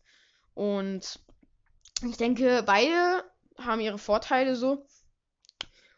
Und 0.54 1.20
ich 2.04 2.18
denke, 2.18 2.64
beide 2.64 3.24
haben 3.58 3.82
ihre 3.82 3.98
Vorteile 3.98 4.56
so. 4.56 4.86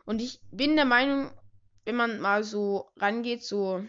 Und 0.06 0.22
ich 0.22 0.40
bin 0.50 0.78
der 0.78 0.86
Meinung, 0.86 1.30
wenn 1.84 1.98
man 1.98 2.22
mal 2.22 2.46
so 2.46 2.90
rangeht, 2.96 3.44
so 3.44 3.86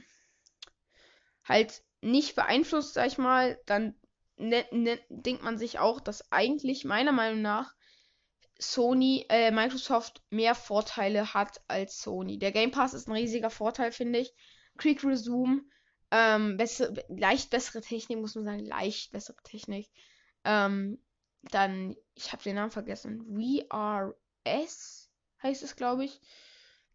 halt 1.45 1.83
nicht 2.01 2.35
beeinflusst, 2.35 2.95
sag 2.95 3.07
ich 3.07 3.19
mal, 3.19 3.61
dann 3.67 3.95
ne, 4.37 4.65
ne, 4.73 4.99
denkt 5.09 5.45
man 5.45 5.57
sich 5.57 5.79
auch, 5.79 6.01
dass 6.01 6.33
eigentlich 6.33 6.85
meiner 6.85 7.13
Meinung 7.13 7.43
nach 7.43 7.75
Sony, 8.59 9.27
äh, 9.29 9.51
Microsoft 9.51 10.23
mehr 10.31 10.55
Vorteile 10.55 11.35
hat 11.35 11.61
als 11.69 12.01
Sony. 12.01 12.39
Der 12.39 12.53
Game 12.53 12.71
Pass 12.71 12.95
ist 12.95 13.09
ein 13.09 13.13
riesiger 13.13 13.51
Vorteil, 13.51 13.93
finde 13.93 14.21
ich. 14.21 14.33
Quick 14.79 15.05
Resume, 15.05 15.63
ähm, 16.11 16.57
besser, 16.57 16.93
leicht 17.09 17.51
bessere 17.51 17.81
Technik, 17.81 18.19
muss 18.19 18.35
man 18.35 18.45
sagen, 18.45 18.61
leicht 18.61 19.13
bessere 19.13 19.43
Technik. 19.43 19.89
Ähm, 20.45 21.03
dann, 21.43 21.97
ich 22.15 22.33
habe 22.33 22.43
den 22.43 22.57
Namen 22.57 22.71
vergessen. 22.71 23.25
VRS 23.71 25.11
heißt 25.43 25.63
es, 25.63 25.77
glaube 25.77 26.05
ich. 26.05 26.21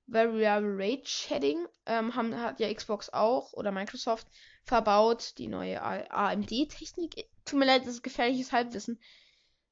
Variable 0.08 0.76
Rate 0.76 1.08
Shading 1.08 1.68
ähm, 1.86 2.16
haben, 2.16 2.36
hat 2.36 2.60
ja 2.60 2.74
Xbox 2.74 3.10
auch 3.10 3.54
oder 3.54 3.72
Microsoft 3.72 4.28
verbaut. 4.64 5.38
Die 5.38 5.48
neue 5.48 5.82
AMD-Technik. 5.82 7.28
Tut 7.46 7.60
mir 7.60 7.66
leid, 7.66 7.82
das 7.82 7.96
ist 7.96 8.04
gefährliches 8.04 8.52
Halbwissen. 8.52 9.00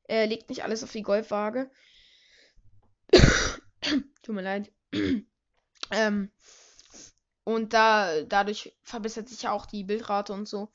Äh, 0.08 0.26
legt 0.26 0.50
nicht 0.50 0.64
alles 0.64 0.84
auf 0.84 0.92
die 0.92 1.02
Goldwaage. 1.02 1.70
Tut 4.22 4.36
mir 4.36 4.42
leid. 4.42 4.72
ähm, 5.92 6.32
und 7.44 7.74
da, 7.74 8.24
dadurch 8.24 8.76
verbessert 8.84 9.30
sich 9.30 9.44
ja 9.44 9.52
auch 9.52 9.66
die 9.66 9.84
Bildrate 9.84 10.34
und 10.34 10.48
so. 10.48 10.70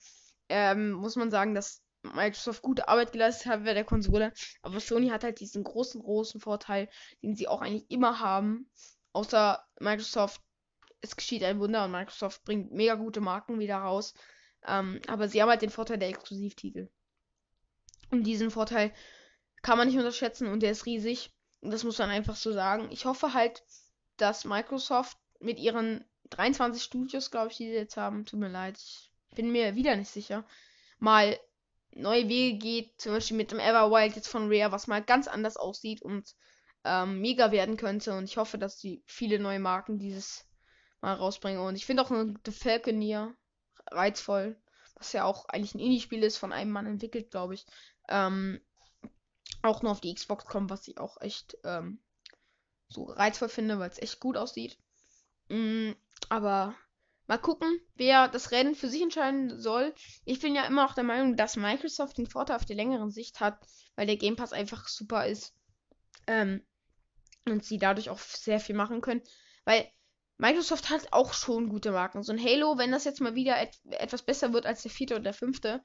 Ähm, 0.48 0.92
muss 0.92 1.16
man 1.16 1.30
sagen, 1.30 1.54
dass 1.54 1.82
Microsoft 2.02 2.62
gute 2.62 2.88
Arbeit 2.88 3.12
geleistet 3.12 3.46
hat 3.46 3.64
bei 3.64 3.74
der 3.74 3.84
Konsole. 3.84 4.32
Aber 4.62 4.80
Sony 4.80 5.08
hat 5.08 5.24
halt 5.24 5.40
diesen 5.40 5.64
großen, 5.64 6.02
großen 6.02 6.40
Vorteil, 6.40 6.88
den 7.22 7.34
sie 7.36 7.48
auch 7.48 7.60
eigentlich 7.60 7.90
immer 7.90 8.20
haben. 8.20 8.70
Außer 9.12 9.64
Microsoft, 9.80 10.40
es 11.00 11.16
geschieht 11.16 11.44
ein 11.44 11.60
Wunder 11.60 11.84
und 11.84 11.92
Microsoft 11.92 12.44
bringt 12.44 12.72
mega 12.72 12.94
gute 12.94 13.20
Marken 13.20 13.58
wieder 13.58 13.76
raus. 13.76 14.14
Ähm, 14.66 15.00
aber 15.08 15.28
sie 15.28 15.42
haben 15.42 15.48
halt 15.48 15.62
den 15.62 15.70
Vorteil 15.70 15.98
der 15.98 16.08
Exklusivtitel. 16.08 16.88
Und 18.10 18.24
diesen 18.24 18.50
Vorteil 18.50 18.92
kann 19.62 19.78
man 19.78 19.88
nicht 19.88 19.96
unterschätzen 19.96 20.48
und 20.48 20.60
der 20.60 20.72
ist 20.72 20.86
riesig. 20.86 21.32
Das 21.60 21.84
muss 21.84 21.98
man 21.98 22.10
einfach 22.10 22.36
so 22.36 22.52
sagen. 22.52 22.88
Ich 22.90 23.04
hoffe 23.04 23.34
halt, 23.34 23.62
dass 24.16 24.44
Microsoft 24.44 25.16
mit 25.40 25.58
ihren 25.58 26.04
23 26.30 26.82
Studios, 26.82 27.30
glaube 27.30 27.50
ich, 27.50 27.56
die 27.56 27.66
sie 27.66 27.74
jetzt 27.74 27.96
haben, 27.96 28.24
tut 28.24 28.40
mir 28.40 28.48
leid, 28.48 28.78
ich 28.78 29.10
bin 29.34 29.52
mir 29.52 29.74
wieder 29.74 29.96
nicht 29.96 30.10
sicher, 30.10 30.44
mal 30.98 31.38
neue 31.94 32.28
Wege 32.28 32.58
geht, 32.58 33.00
zum 33.00 33.12
Beispiel 33.12 33.36
mit 33.36 33.50
dem 33.50 33.58
Everwild 33.58 34.16
jetzt 34.16 34.28
von 34.28 34.52
Rare, 34.52 34.72
was 34.72 34.86
mal 34.86 35.02
ganz 35.02 35.28
anders 35.28 35.56
aussieht 35.56 36.02
und 36.02 36.34
ähm, 36.84 37.20
mega 37.20 37.52
werden 37.52 37.76
könnte. 37.76 38.16
Und 38.16 38.24
ich 38.24 38.36
hoffe, 38.36 38.58
dass 38.58 38.80
sie 38.80 39.02
viele 39.06 39.38
neue 39.38 39.60
Marken 39.60 39.98
dieses 39.98 40.46
Mal 41.00 41.14
rausbringen. 41.14 41.60
Und 41.60 41.76
ich 41.76 41.86
finde 41.86 42.02
auch 42.02 42.10
The 42.10 42.52
Falconeer 42.52 43.34
reizvoll, 43.90 44.56
was 44.94 45.12
ja 45.12 45.24
auch 45.24 45.48
eigentlich 45.48 45.74
ein 45.74 45.80
Indie-Spiel 45.80 46.22
ist, 46.22 46.38
von 46.38 46.52
einem 46.52 46.70
Mann 46.70 46.86
entwickelt, 46.86 47.30
glaube 47.30 47.54
ich. 47.54 47.66
Ähm, 48.08 48.60
auch 49.62 49.82
nur 49.82 49.92
auf 49.92 50.00
die 50.00 50.14
Xbox 50.14 50.44
kommt, 50.44 50.70
was 50.70 50.88
ich 50.88 50.98
auch 50.98 51.20
echt 51.20 51.56
ähm, 51.64 52.00
so 52.88 53.04
reizvoll 53.04 53.48
finde, 53.48 53.78
weil 53.78 53.90
es 53.90 54.00
echt 54.00 54.20
gut 54.20 54.36
aussieht. 54.36 54.78
Mm, 55.48 55.92
aber 56.28 56.74
Mal 57.28 57.38
gucken, 57.38 57.80
wer 57.94 58.28
das 58.28 58.50
Rennen 58.50 58.74
für 58.74 58.88
sich 58.88 59.00
entscheiden 59.00 59.58
soll. 59.58 59.94
Ich 60.24 60.40
bin 60.40 60.54
ja 60.54 60.64
immer 60.64 60.82
noch 60.82 60.94
der 60.94 61.04
Meinung, 61.04 61.36
dass 61.36 61.56
Microsoft 61.56 62.18
den 62.18 62.26
Vorteil 62.26 62.56
auf 62.56 62.64
der 62.64 62.76
längeren 62.76 63.10
Sicht 63.10 63.40
hat, 63.40 63.58
weil 63.94 64.06
der 64.06 64.16
Game 64.16 64.36
Pass 64.36 64.52
einfach 64.52 64.88
super 64.88 65.26
ist. 65.26 65.54
Ähm, 66.26 66.62
und 67.46 67.64
sie 67.64 67.78
dadurch 67.78 68.10
auch 68.10 68.18
sehr 68.18 68.60
viel 68.60 68.74
machen 68.74 69.00
können. 69.00 69.22
Weil 69.64 69.90
Microsoft 70.36 70.90
hat 70.90 71.12
auch 71.12 71.32
schon 71.32 71.68
gute 71.68 71.92
Marken. 71.92 72.22
So 72.22 72.32
ein 72.32 72.42
Halo, 72.42 72.76
wenn 72.76 72.92
das 72.92 73.04
jetzt 73.04 73.20
mal 73.20 73.34
wieder 73.34 73.60
et 73.62 73.78
etwas 73.90 74.22
besser 74.22 74.52
wird 74.52 74.66
als 74.66 74.82
der 74.82 74.90
vierte 74.90 75.14
oder 75.14 75.24
der 75.24 75.34
fünfte, 75.34 75.82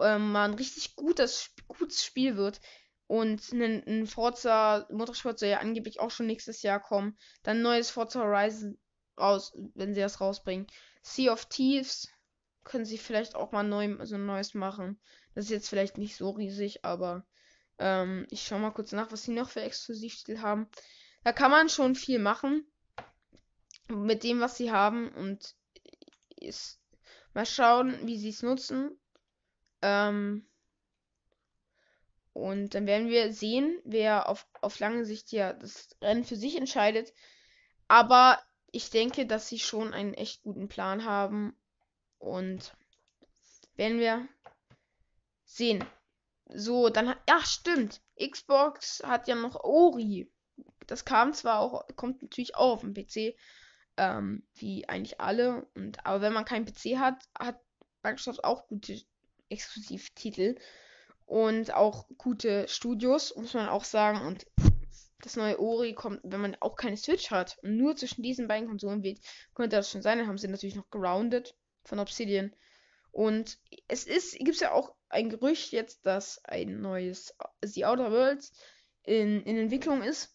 ähm, 0.00 0.32
mal 0.32 0.48
ein 0.48 0.54
richtig 0.54 0.96
gutes, 0.96 1.54
gutes 1.66 2.04
Spiel 2.04 2.36
wird. 2.36 2.60
Und 3.06 3.52
ein, 3.52 3.84
ein 3.86 4.06
Forza 4.06 4.86
Motorsport 4.90 5.38
soll 5.38 5.50
ja 5.50 5.58
angeblich 5.58 6.00
auch 6.00 6.10
schon 6.10 6.26
nächstes 6.26 6.62
Jahr 6.62 6.80
kommen. 6.80 7.18
Dann 7.42 7.62
neues 7.62 7.90
Forza 7.90 8.20
Horizon 8.20 8.78
raus, 9.18 9.52
wenn 9.74 9.94
sie 9.94 10.00
das 10.00 10.20
rausbringen. 10.20 10.66
Sea 11.02 11.32
of 11.32 11.46
Thieves 11.46 12.08
können 12.64 12.86
sie 12.86 12.98
vielleicht 12.98 13.34
auch 13.34 13.52
mal 13.52 13.62
neu, 13.62 13.96
also 13.98 14.16
neues 14.16 14.54
machen. 14.54 14.98
Das 15.34 15.44
ist 15.44 15.50
jetzt 15.50 15.68
vielleicht 15.68 15.98
nicht 15.98 16.16
so 16.16 16.30
riesig, 16.30 16.84
aber 16.84 17.26
ähm, 17.78 18.26
ich 18.30 18.42
schau 18.42 18.58
mal 18.58 18.70
kurz 18.70 18.92
nach, 18.92 19.12
was 19.12 19.24
sie 19.24 19.32
noch 19.32 19.50
für 19.50 19.60
Exklusivtitel 19.60 20.40
haben. 20.40 20.68
Da 21.24 21.32
kann 21.32 21.50
man 21.50 21.68
schon 21.68 21.94
viel 21.94 22.18
machen 22.18 22.66
mit 23.88 24.22
dem, 24.22 24.40
was 24.40 24.56
sie 24.56 24.70
haben 24.70 25.12
und 25.12 25.54
ist 26.36 26.80
mal 27.34 27.46
schauen, 27.46 28.06
wie 28.06 28.18
sie 28.18 28.30
es 28.30 28.42
nutzen. 28.42 28.98
Ähm, 29.82 30.46
und 32.34 32.74
dann 32.74 32.86
werden 32.86 33.08
wir 33.08 33.32
sehen, 33.32 33.80
wer 33.84 34.28
auf, 34.28 34.46
auf 34.60 34.80
lange 34.80 35.04
Sicht 35.04 35.30
ja 35.30 35.52
das 35.52 35.88
Rennen 36.02 36.24
für 36.24 36.34
sich 36.34 36.56
entscheidet. 36.56 37.14
Aber 37.86 38.40
ich 38.72 38.90
denke, 38.90 39.24
dass 39.24 39.48
sie 39.48 39.60
schon 39.60 39.94
einen 39.94 40.14
echt 40.14 40.42
guten 40.42 40.68
Plan 40.68 41.04
haben. 41.04 41.56
Und 42.18 42.74
werden 43.76 44.00
wir 44.00 44.28
sehen. 45.44 45.84
So, 46.48 46.88
dann 46.88 47.14
ja, 47.28 47.40
stimmt. 47.44 48.02
Xbox 48.18 49.02
hat 49.04 49.28
ja 49.28 49.36
noch 49.36 49.62
Ori. 49.62 50.28
Das 50.88 51.04
kam 51.04 51.34
zwar 51.34 51.60
auch, 51.60 51.86
kommt 51.94 52.20
natürlich 52.20 52.56
auch 52.56 52.74
auf 52.74 52.80
dem 52.80 52.94
PC, 52.94 53.36
ähm, 53.96 54.44
wie 54.54 54.88
eigentlich 54.88 55.20
alle. 55.20 55.68
Und 55.76 56.04
aber 56.04 56.20
wenn 56.20 56.32
man 56.32 56.44
keinen 56.44 56.66
PC 56.66 56.98
hat, 56.98 57.22
hat 57.38 57.60
Microsoft 58.02 58.42
auch 58.42 58.66
gute 58.66 59.00
Exklusivtitel 59.50 60.56
und 61.26 61.72
auch 61.72 62.06
gute 62.18 62.68
Studios, 62.68 63.34
muss 63.36 63.54
man 63.54 63.68
auch 63.68 63.84
sagen. 63.84 64.26
Und 64.26 64.46
das 65.20 65.36
neue 65.36 65.58
Ori 65.58 65.94
kommt, 65.94 66.20
wenn 66.22 66.40
man 66.40 66.56
auch 66.60 66.76
keine 66.76 66.96
Switch 66.96 67.30
hat 67.30 67.58
und 67.62 67.76
nur 67.76 67.96
zwischen 67.96 68.22
diesen 68.22 68.46
beiden 68.46 68.68
Konsolen 68.68 69.02
wählt, 69.02 69.20
könnte 69.54 69.76
das 69.76 69.90
schon 69.90 70.02
sein. 70.02 70.18
Dann 70.18 70.26
haben 70.26 70.38
sie 70.38 70.48
natürlich 70.48 70.76
noch 70.76 70.90
Grounded 70.90 71.54
von 71.84 71.98
Obsidian. 71.98 72.54
Und 73.10 73.58
es 73.88 74.04
ist, 74.04 74.36
gibt 74.38 74.60
ja 74.60 74.72
auch 74.72 74.94
ein 75.08 75.30
Gerücht 75.30 75.72
jetzt, 75.72 76.04
dass 76.04 76.44
ein 76.44 76.80
neues 76.80 77.34
The 77.62 77.86
Outer 77.86 78.10
Worlds 78.10 78.52
in, 79.04 79.42
in 79.44 79.56
Entwicklung 79.56 80.02
ist. 80.02 80.34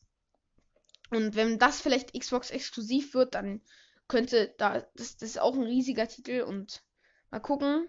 Und 1.11 1.35
wenn 1.35 1.59
das 1.59 1.81
vielleicht 1.81 2.17
Xbox 2.17 2.51
exklusiv 2.51 3.13
wird, 3.13 3.35
dann 3.35 3.61
könnte 4.07 4.53
da, 4.57 4.81
das, 4.95 5.17
das 5.17 5.29
ist 5.29 5.39
auch 5.39 5.55
ein 5.55 5.63
riesiger 5.63 6.07
Titel 6.07 6.41
und 6.41 6.83
mal 7.31 7.39
gucken. 7.39 7.87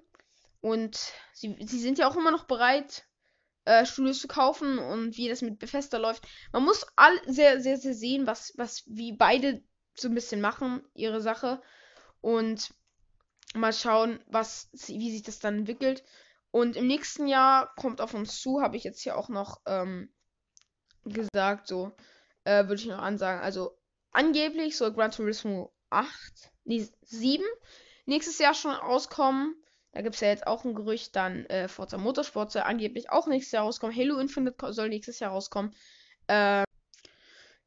Und 0.61 1.13
sie, 1.33 1.57
sie 1.67 1.81
sind 1.81 1.99
ja 1.99 2.09
auch 2.09 2.17
immer 2.17 2.31
noch 2.31 2.45
bereit, 2.45 3.07
äh, 3.65 3.87
Studios 3.87 4.21
zu 4.21 4.29
kaufen 4.29 4.79
und 4.79 5.17
wie 5.17 5.29
das 5.29 5.43
mit 5.43 5.59
Bethesda 5.59 5.99
läuft. 5.99 6.27
Man 6.53 6.65
muss 6.65 6.87
all 6.97 7.19
sehr, 7.27 7.61
sehr, 7.61 7.79
sehr 7.79 7.95
sehen, 7.95 8.27
was, 8.27 8.53
was, 8.57 8.85
wie 8.87 9.13
beide 9.13 9.63
so 9.95 10.09
ein 10.09 10.15
bisschen 10.15 10.41
machen, 10.41 10.83
ihre 10.95 11.21
Sache. 11.21 11.63
Und 12.21 12.75
mal 13.55 13.73
schauen, 13.73 14.23
was, 14.27 14.69
wie 14.73 15.11
sich 15.11 15.23
das 15.23 15.39
dann 15.39 15.59
entwickelt. 15.59 16.05
Und 16.51 16.77
im 16.77 16.87
nächsten 16.87 17.27
Jahr 17.27 17.75
kommt 17.77 18.01
auf 18.01 18.15
uns 18.15 18.41
zu, 18.41 18.61
habe 18.61 18.77
ich 18.77 18.85
jetzt 18.85 19.03
hier 19.03 19.17
auch 19.17 19.29
noch 19.29 19.61
ähm, 19.67 20.13
gesagt, 21.05 21.69
so 21.69 21.93
äh, 22.45 22.67
würde 22.67 22.83
ich 22.83 22.87
noch 22.87 22.99
ansagen. 22.99 23.43
Also 23.43 23.79
angeblich 24.11 24.77
soll 24.77 24.93
Gran 24.93 25.13
Turismo 25.13 25.73
8, 25.91 26.09
nee, 26.65 26.89
7 27.03 27.45
nächstes 28.07 28.39
Jahr 28.39 28.55
schon 28.55 28.73
rauskommen. 28.73 29.55
Da 29.93 30.03
gibt 30.03 30.15
es 30.15 30.21
ja 30.21 30.29
jetzt 30.29 30.47
auch 30.47 30.65
ein 30.65 30.75
Gerücht, 30.75 31.17
dann 31.17 31.47
äh, 31.47 31.69
Forza 31.69 31.99
Motorsport 31.99 32.53
soll 32.53 32.63
angeblich 32.63 33.11
auch 33.11 33.27
nächstes 33.27 33.53
Jahr 33.53 33.65
rauskommen. 33.65 33.97
Halo 33.97 34.19
Infinite 34.19 34.73
soll 34.73 34.89
nächstes 34.89 35.19
Jahr 35.19 35.33
rauskommen. 35.33 35.75
Äh, 36.29 36.65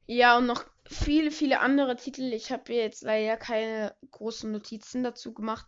ja, 0.05 0.37
und 0.37 0.45
noch 0.45 0.65
viele, 0.85 1.31
viele 1.31 1.59
andere 1.59 1.95
Titel. 1.95 2.33
Ich 2.33 2.51
habe 2.51 2.73
jetzt 2.73 3.03
leider 3.03 3.37
keine 3.37 3.95
großen 4.11 4.51
Notizen 4.51 5.03
dazu 5.03 5.33
gemacht. 5.33 5.65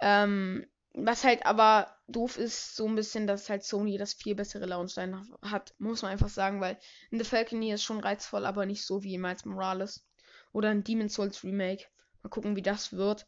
Ähm, 0.00 0.66
was 0.92 1.24
halt 1.24 1.44
aber 1.44 1.94
doof 2.08 2.38
ist, 2.38 2.74
so 2.74 2.86
ein 2.86 2.94
bisschen, 2.94 3.26
dass 3.26 3.50
halt 3.50 3.64
Sony 3.64 3.98
das 3.98 4.14
viel 4.14 4.34
bessere 4.34 4.64
Launchline 4.64 5.22
hat, 5.42 5.74
muss 5.78 6.02
man 6.02 6.12
einfach 6.12 6.30
sagen, 6.30 6.60
weil 6.60 6.78
in 7.10 7.18
The 7.18 7.24
Falcony 7.24 7.72
ist 7.72 7.84
schon 7.84 8.00
reizvoll, 8.00 8.46
aber 8.46 8.64
nicht 8.64 8.84
so 8.84 9.02
wie 9.02 9.18
Miles 9.18 9.44
Morales 9.44 10.06
oder 10.52 10.70
ein 10.70 10.84
Demon's 10.84 11.14
Souls 11.14 11.44
Remake. 11.44 11.84
Mal 12.22 12.30
gucken, 12.30 12.56
wie 12.56 12.62
das 12.62 12.92
wird. 12.94 13.26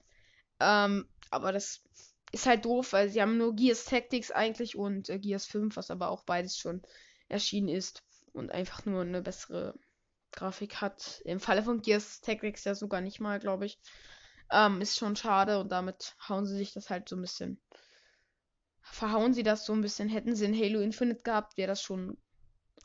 Ähm, 0.61 1.07
aber 1.31 1.53
das 1.53 1.83
ist 2.33 2.47
halt 2.47 2.65
doof, 2.65 2.93
weil 2.93 3.09
sie 3.09 3.23
haben 3.23 3.39
nur 3.39 3.55
Gears 3.55 3.85
Tactics 3.85 4.31
eigentlich 4.31 4.77
und 4.77 5.09
äh, 5.09 5.19
Gears 5.19 5.47
5, 5.47 5.77
was 5.77 5.91
aber 5.91 6.11
auch 6.11 6.25
beides 6.25 6.59
schon 6.59 6.83
erschienen 7.29 7.69
ist 7.69 8.03
und 8.33 8.51
einfach 8.51 8.85
nur 8.85 9.03
eine 9.03 9.23
bessere 9.23 9.75
Grafik 10.33 10.81
hat. 10.81 11.23
Im 11.25 11.41
Falle 11.41 11.63
von 11.63 11.81
Gears 11.81 12.21
Tactics 12.21 12.65
ja 12.65 12.75
sogar 12.75 13.01
nicht 13.01 13.21
mal, 13.21 13.39
glaube 13.39 13.67
ich. 13.67 13.79
Ähm, 14.51 14.81
ist 14.81 14.97
schon 14.97 15.17
schade 15.17 15.59
und 15.59 15.71
damit 15.71 16.17
hauen 16.29 16.47
sie 16.47 16.57
sich 16.57 16.73
das 16.73 16.91
halt 16.91 17.09
so 17.09 17.17
ein 17.17 17.23
bisschen. 17.23 17.61
Verhauen 18.81 19.35
sie 19.35 19.43
das 19.43 19.67
so 19.67 19.73
ein 19.75 19.83
bisschen. 19.83 20.09
Hätten 20.09 20.35
sie 20.35 20.47
in 20.47 20.59
Halo 20.59 20.81
Infinite 20.81 21.23
gehabt, 21.23 21.57
wäre 21.57 21.69
das 21.69 21.83
schon 21.83 22.17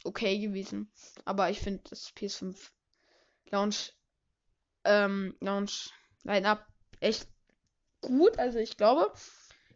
okay 0.03 0.39
gewesen. 0.39 0.91
Aber 1.25 1.49
ich 1.49 1.60
finde 1.60 1.84
das 1.89 2.13
PS5 2.15 2.71
Launch, 3.49 3.93
ähm, 4.84 5.36
Launch 5.39 5.91
Line-Up 6.23 6.65
echt 6.99 7.27
gut. 8.03 8.37
Also 8.39 8.59
ich 8.59 8.77
glaube, 8.77 9.11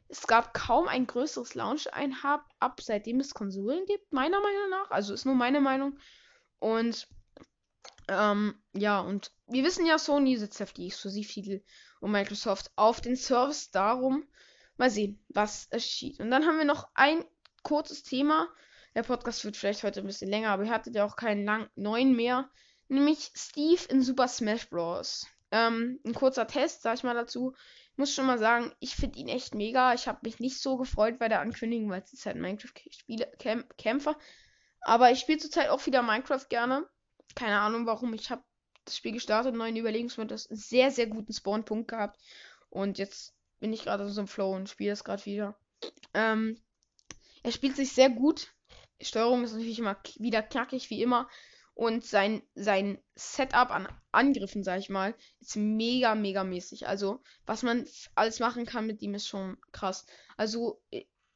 es 0.10 0.26
gab 0.28 0.54
kaum 0.54 0.88
ein 0.88 1.08
größeres 1.08 1.56
Launch-Einhab 1.56 2.46
ab, 2.60 2.82
seitdem 2.82 3.20
es 3.20 3.34
Konsolen 3.34 3.86
gibt, 3.86 4.14
meiner 4.14 4.40
Meinung 4.40 4.70
nach. 4.70 4.92
Also 4.92 5.14
ist 5.14 5.26
nur 5.26 5.36
meine 5.36 5.60
Meinung. 5.60 5.98
Und 6.60 7.08
ähm, 8.08 8.56
ja, 8.74 9.00
und 9.02 9.32
wir 9.48 9.64
wissen 9.64 9.86
ja, 9.86 10.00
Sony 10.00 10.38
sitzt 10.38 10.62
auf 10.62 10.74
die 10.74 10.88
Exklusivtitel 10.88 11.62
und 12.00 12.12
Microsoft 12.12 12.72
auf 12.76 13.02
den 13.02 13.18
Service. 13.18 13.72
Darum 13.72 14.26
mal 14.78 14.90
sehen, 14.90 15.22
was 15.30 15.70
geschieht. 15.70 16.20
Und 16.20 16.32
dann 16.32 16.46
haben 16.46 16.58
wir 16.58 16.66
noch 16.66 16.88
ein 16.94 17.26
kurzes 17.64 18.04
Thema. 18.04 18.48
Der 18.96 19.04
Podcast 19.04 19.44
wird 19.44 19.58
vielleicht 19.58 19.84
heute 19.84 20.00
ein 20.00 20.08
bisschen 20.08 20.30
länger, 20.30 20.52
aber 20.52 20.64
ihr 20.64 20.72
hattet 20.72 20.96
ja 20.96 21.06
auch 21.06 21.18
keinen 21.18 21.44
lang 21.44 21.70
neuen 21.76 22.16
mehr. 22.16 22.50
Nämlich 22.88 23.32
Steve 23.36 23.82
in 23.90 24.02
Super 24.02 24.30
Smash 24.30 24.70
Bros. 24.70 25.28
Ähm, 25.52 26.00
ein 26.06 26.14
kurzer 26.14 26.48
Test, 26.48 26.82
sag 26.82 26.96
ich 26.96 27.04
mal 27.04 27.14
dazu 27.14 27.54
muss 27.98 28.14
schon 28.14 28.26
mal 28.26 28.38
sagen, 28.38 28.72
ich 28.80 28.96
finde 28.96 29.20
ihn 29.20 29.28
echt 29.28 29.56
mega. 29.56 29.94
Ich 29.94 30.08
habe 30.08 30.20
mich 30.24 30.40
nicht 30.40 30.60
so 30.60 30.78
gefreut 30.78 31.20
bei 31.20 31.28
der 31.30 31.42
Ankündigung, 31.42 31.90
weil 31.90 32.02
es 32.02 32.14
ist 32.14 32.26
halt 32.26 32.38
Minecraft-Kämpfer. 32.38 34.18
Aber 34.82 35.12
ich 35.12 35.20
spiele 35.20 35.40
zurzeit 35.40 35.70
auch 35.70 35.86
wieder 35.86 36.02
Minecraft 36.02 36.46
gerne. 36.50 36.88
Keine 37.36 37.60
Ahnung 37.60 37.86
warum. 37.86 38.14
Ich 38.14 38.30
habe 38.30 38.44
das 38.86 38.98
Spiel 38.98 39.12
gestartet, 39.12 39.56
neuen 39.56 39.76
Überlegungsmodus, 39.76 40.44
sehr, 40.46 40.92
sehr 40.92 41.08
guten 41.08 41.34
Spawnpunkt 41.34 41.90
gehabt. 41.90 42.20
Und 42.70 42.98
jetzt 42.98 43.36
bin 43.60 43.74
ich 43.74 43.84
gerade 43.84 44.08
so 44.08 44.22
im 44.22 44.28
Flow 44.28 44.56
und 44.56 44.70
spiele 44.70 44.92
das 44.92 45.04
gerade 45.04 45.26
wieder. 45.26 45.60
Ähm, 46.14 46.62
er 47.44 47.52
spielt 47.52 47.76
sich 47.76 47.92
sehr 47.92 48.10
gut. 48.10 48.54
Die 49.02 49.06
Steuerung 49.06 49.44
ist 49.44 49.54
natürlich 49.54 49.80
immer 49.80 49.98
wieder 50.18 50.42
knackig, 50.42 50.90
wie 50.90 51.02
immer. 51.02 51.30
Und 51.78 52.04
sein, 52.04 52.42
sein 52.56 52.98
Setup 53.14 53.70
an 53.70 53.88
Angriffen, 54.12 54.64
sag 54.64 54.80
ich 54.80 54.90
mal, 54.90 55.14
ist 55.40 55.58
mega, 55.58 56.16
mega 56.16 56.44
mäßig. 56.44 56.88
Also, 56.88 57.22
was 57.46 57.62
man 57.62 57.86
alles 58.16 58.40
machen 58.40 58.66
kann 58.66 58.88
mit 58.88 59.04
ihm, 59.04 59.14
ist 59.14 59.28
schon 59.28 59.58
krass. 59.74 60.08
Also, 60.38 60.82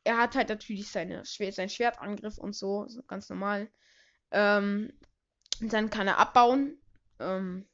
er 0.04 0.18
hat 0.18 0.34
halt 0.34 0.50
natürlich 0.50 0.92
seine, 0.92 1.24
sein 1.26 1.70
Schwertangriff 1.70 2.40
und 2.40 2.56
so, 2.56 2.88
ganz 3.08 3.30
normal. 3.30 3.70
Ähm, 4.32 4.92
dann 5.60 5.92
kann 5.92 6.08
er 6.08 6.18
abbauen. 6.18 6.82
Ähm, 7.20 7.68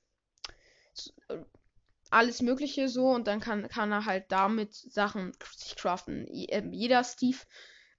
alles 2.09 2.41
Mögliche 2.41 2.89
so 2.89 3.11
und 3.11 3.27
dann 3.27 3.39
kann, 3.39 3.69
kann 3.69 3.93
er 3.93 4.03
halt 4.03 4.25
damit 4.29 4.73
Sachen 4.73 5.31
sich 5.55 5.77
craften. 5.77 6.27
Ähm, 6.29 6.73
jeder 6.73 7.05
Steve 7.05 7.37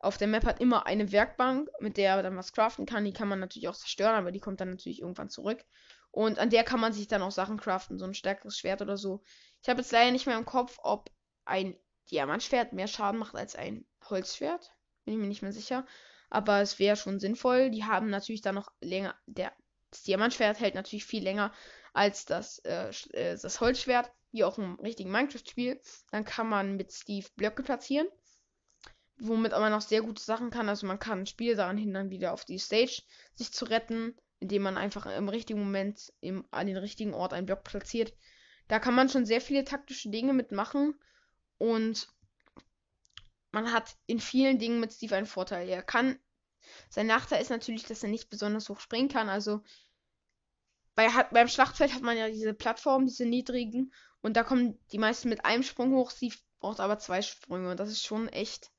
auf 0.00 0.16
der 0.16 0.28
Map 0.28 0.44
hat 0.44 0.60
immer 0.60 0.86
eine 0.86 1.10
Werkbank, 1.10 1.68
mit 1.80 1.96
der 1.96 2.16
er 2.16 2.22
dann 2.22 2.36
was 2.36 2.52
craften 2.52 2.86
kann. 2.86 3.04
Die 3.04 3.12
kann 3.12 3.28
man 3.28 3.40
natürlich 3.40 3.68
auch 3.68 3.76
zerstören, 3.76 4.14
aber 4.14 4.30
die 4.30 4.40
kommt 4.40 4.60
dann 4.60 4.70
natürlich 4.70 5.00
irgendwann 5.00 5.28
zurück. 5.28 5.64
Und 6.10 6.38
an 6.38 6.50
der 6.50 6.64
kann 6.64 6.80
man 6.80 6.92
sich 6.92 7.08
dann 7.08 7.22
auch 7.22 7.32
Sachen 7.32 7.58
craften, 7.58 7.98
so 7.98 8.04
ein 8.04 8.14
stärkeres 8.14 8.56
Schwert 8.56 8.80
oder 8.80 8.96
so. 8.96 9.22
Ich 9.62 9.68
habe 9.68 9.80
jetzt 9.80 9.92
leider 9.92 10.12
nicht 10.12 10.26
mehr 10.26 10.38
im 10.38 10.44
Kopf, 10.44 10.78
ob 10.82 11.10
ein 11.44 11.76
Diamantschwert 12.10 12.72
mehr 12.72 12.86
Schaden 12.86 13.18
macht 13.18 13.34
als 13.34 13.56
ein 13.56 13.86
Holzschwert. 14.08 14.72
Bin 15.04 15.14
ich 15.14 15.20
mir 15.20 15.26
nicht 15.26 15.42
mehr 15.42 15.52
sicher. 15.52 15.84
Aber 16.30 16.60
es 16.60 16.78
wäre 16.78 16.96
schon 16.96 17.18
sinnvoll. 17.18 17.70
Die 17.70 17.84
haben 17.84 18.08
natürlich 18.08 18.42
dann 18.42 18.54
noch 18.54 18.70
länger. 18.80 19.14
Der, 19.26 19.52
das 19.90 20.02
Diamantschwert 20.04 20.60
hält 20.60 20.74
natürlich 20.74 21.04
viel 21.04 21.22
länger 21.22 21.52
als 21.92 22.24
das, 22.24 22.60
äh, 22.60 22.90
äh 23.12 23.36
das 23.36 23.60
Holzschwert. 23.60 24.12
Wie 24.30 24.44
auch 24.44 24.58
im 24.58 24.78
richtigen 24.80 25.10
Minecraft-Spiel. 25.10 25.80
Dann 26.12 26.24
kann 26.24 26.48
man 26.48 26.76
mit 26.76 26.92
Steve 26.92 27.26
Blöcke 27.36 27.62
platzieren 27.62 28.08
womit 29.20 29.52
man 29.52 29.72
noch 29.72 29.80
sehr 29.80 30.02
gute 30.02 30.22
Sachen 30.22 30.50
kann. 30.50 30.68
Also 30.68 30.86
man 30.86 30.98
kann 30.98 31.20
ein 31.20 31.26
Spiel 31.26 31.56
daran 31.56 31.78
hindern, 31.78 32.10
wieder 32.10 32.32
auf 32.32 32.44
die 32.44 32.58
Stage 32.58 33.02
sich 33.34 33.52
zu 33.52 33.64
retten, 33.64 34.16
indem 34.40 34.62
man 34.62 34.76
einfach 34.76 35.06
im 35.06 35.28
richtigen 35.28 35.60
Moment 35.60 36.12
im, 36.20 36.46
an 36.50 36.66
den 36.66 36.76
richtigen 36.76 37.14
Ort 37.14 37.32
einen 37.32 37.46
Block 37.46 37.64
platziert. 37.64 38.12
Da 38.68 38.78
kann 38.78 38.94
man 38.94 39.08
schon 39.08 39.26
sehr 39.26 39.40
viele 39.40 39.64
taktische 39.64 40.10
Dinge 40.10 40.32
mitmachen. 40.32 40.94
Und 41.56 42.08
man 43.50 43.72
hat 43.72 43.96
in 44.06 44.20
vielen 44.20 44.58
Dingen 44.58 44.80
mit 44.80 44.92
Steve 44.92 45.16
einen 45.16 45.26
Vorteil. 45.26 45.68
Er 45.68 45.82
kann. 45.82 46.18
Sein 46.90 47.06
Nachteil 47.06 47.40
ist 47.40 47.50
natürlich, 47.50 47.84
dass 47.84 48.02
er 48.02 48.10
nicht 48.10 48.28
besonders 48.28 48.68
hoch 48.68 48.78
springen 48.78 49.08
kann. 49.08 49.28
Also 49.28 49.62
bei, 50.94 51.08
hat, 51.08 51.30
beim 51.30 51.48
Schlachtfeld 51.48 51.94
hat 51.94 52.02
man 52.02 52.16
ja 52.16 52.28
diese 52.28 52.52
Plattform, 52.54 53.06
diese 53.06 53.24
niedrigen. 53.24 53.92
Und 54.20 54.36
da 54.36 54.44
kommen 54.44 54.78
die 54.92 54.98
meisten 54.98 55.28
mit 55.28 55.44
einem 55.44 55.62
Sprung 55.62 55.94
hoch. 55.94 56.10
Steve 56.10 56.36
braucht 56.60 56.80
aber 56.80 56.98
zwei 56.98 57.22
Sprünge. 57.22 57.70
Und 57.70 57.80
das 57.80 57.90
ist 57.90 58.04
schon 58.04 58.28
echt 58.28 58.70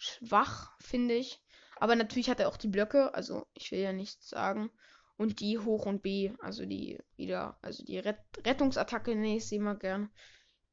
schwach, 0.00 0.72
finde 0.80 1.14
ich. 1.14 1.40
Aber 1.76 1.96
natürlich 1.96 2.28
hat 2.28 2.40
er 2.40 2.48
auch 2.48 2.56
die 2.56 2.68
Blöcke. 2.68 3.14
Also 3.14 3.46
ich 3.54 3.70
will 3.70 3.80
ja 3.80 3.92
nichts 3.92 4.28
sagen. 4.28 4.70
Und 5.16 5.40
die 5.40 5.58
Hoch 5.58 5.86
und 5.86 6.02
B, 6.02 6.32
also 6.40 6.64
die 6.64 6.98
wieder, 7.16 7.58
also 7.60 7.84
die 7.84 7.98
Ret 7.98 8.18
Rettungsattacke, 8.44 9.14
nee, 9.14 9.36
ich 9.36 9.46
sehe 9.46 9.60
mal 9.60 9.76
gern. 9.76 10.10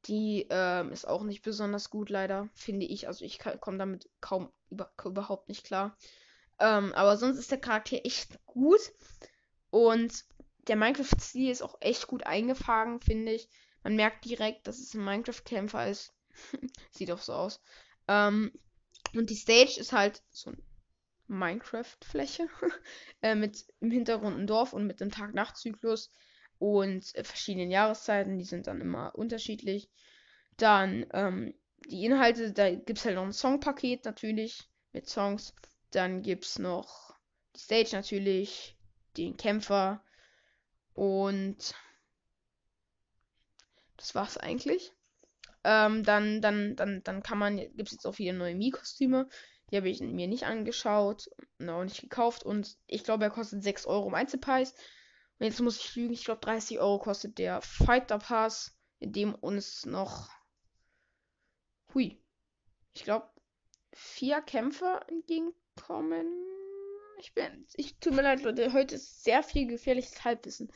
Die 0.06 0.46
ähm, 0.48 0.90
ist 0.90 1.06
auch 1.06 1.22
nicht 1.22 1.42
besonders 1.42 1.90
gut, 1.90 2.08
leider, 2.08 2.48
finde 2.54 2.86
ich. 2.86 3.08
Also 3.08 3.24
ich 3.24 3.38
komme 3.38 3.78
damit 3.78 4.08
kaum 4.20 4.50
über 4.70 4.90
überhaupt 5.04 5.48
nicht 5.48 5.64
klar. 5.64 5.96
Ähm, 6.58 6.94
aber 6.94 7.16
sonst 7.16 7.38
ist 7.38 7.50
der 7.50 7.60
Charakter 7.60 7.98
echt 8.04 8.38
gut. 8.46 8.80
Und 9.70 10.24
der 10.66 10.76
Minecraft-Stil 10.76 11.50
ist 11.50 11.62
auch 11.62 11.76
echt 11.80 12.06
gut 12.06 12.24
eingefangen, 12.24 13.00
finde 13.00 13.32
ich. 13.32 13.48
Man 13.82 13.96
merkt 13.96 14.24
direkt, 14.24 14.66
dass 14.66 14.78
es 14.78 14.94
ein 14.94 15.04
Minecraft-Kämpfer 15.04 15.88
ist. 15.88 16.14
Sieht 16.90 17.10
auch 17.10 17.20
so 17.20 17.34
aus. 17.34 17.60
Ähm, 18.06 18.52
und 19.14 19.30
die 19.30 19.36
Stage 19.36 19.78
ist 19.78 19.92
halt 19.92 20.22
so 20.30 20.50
ein 20.50 20.62
Minecraft-Fläche 21.28 22.48
äh, 23.22 23.34
mit 23.34 23.66
im 23.80 23.90
Hintergrund 23.90 24.38
ein 24.38 24.46
Dorf 24.46 24.72
und 24.72 24.86
mit 24.86 25.00
dem 25.00 25.10
Tag-Nacht-Zyklus 25.10 26.10
und 26.58 27.14
äh, 27.14 27.24
verschiedenen 27.24 27.70
Jahreszeiten. 27.70 28.38
Die 28.38 28.44
sind 28.44 28.66
dann 28.66 28.80
immer 28.80 29.14
unterschiedlich. 29.14 29.90
Dann 30.56 31.06
ähm, 31.12 31.54
die 31.86 32.04
Inhalte, 32.04 32.52
da 32.52 32.70
gibt 32.74 32.98
es 32.98 33.04
halt 33.04 33.14
noch 33.14 33.24
ein 33.24 33.32
Songpaket 33.32 34.04
natürlich 34.04 34.68
mit 34.92 35.08
Songs. 35.08 35.54
Dann 35.90 36.22
gibt 36.22 36.44
es 36.44 36.58
noch 36.58 37.14
die 37.54 37.60
Stage 37.60 37.90
natürlich, 37.92 38.76
den 39.16 39.36
Kämpfer 39.36 40.02
und 40.94 41.74
das 43.96 44.14
war's 44.14 44.36
eigentlich. 44.36 44.92
Ähm, 45.64 46.02
dann, 46.04 46.40
dann, 46.40 46.76
dann, 46.76 47.02
dann 47.02 47.22
kann 47.22 47.38
man, 47.38 47.56
gibt 47.56 47.88
es 47.88 47.92
jetzt 47.92 48.06
auch 48.06 48.18
wieder 48.18 48.32
neue 48.32 48.54
Mii-Kostüme. 48.54 49.28
Die 49.70 49.76
habe 49.76 49.88
ich 49.88 50.00
mir 50.00 50.28
nicht 50.28 50.44
angeschaut 50.44 51.28
auch 51.68 51.84
nicht 51.84 52.00
gekauft. 52.00 52.44
Und 52.44 52.76
ich 52.86 53.04
glaube, 53.04 53.24
er 53.24 53.30
kostet 53.30 53.62
6 53.62 53.86
Euro 53.86 54.08
im 54.08 54.14
Einzelpreis. 54.14 54.74
Und 55.38 55.46
jetzt 55.46 55.60
muss 55.60 55.78
ich 55.78 55.94
lügen, 55.94 56.14
ich 56.14 56.24
glaube 56.24 56.40
30 56.40 56.80
Euro 56.80 56.98
kostet 56.98 57.38
der 57.38 57.60
Fighter 57.62 58.18
Pass, 58.18 58.76
in 58.98 59.12
dem 59.12 59.34
uns 59.34 59.86
noch. 59.86 60.30
Hui. 61.94 62.20
Ich 62.94 63.04
glaube, 63.04 63.28
vier 63.92 64.40
Kämpfer 64.42 65.06
entgegenkommen. 65.08 66.26
Ich 67.20 67.34
bin. 67.34 67.66
Ich 67.74 67.98
tut 67.98 68.14
mir 68.14 68.22
leid, 68.22 68.42
Leute. 68.42 68.72
Heute 68.72 68.96
ist 68.96 69.24
sehr 69.24 69.42
viel 69.42 69.66
gefährliches 69.66 70.24
Halbwissen. 70.24 70.72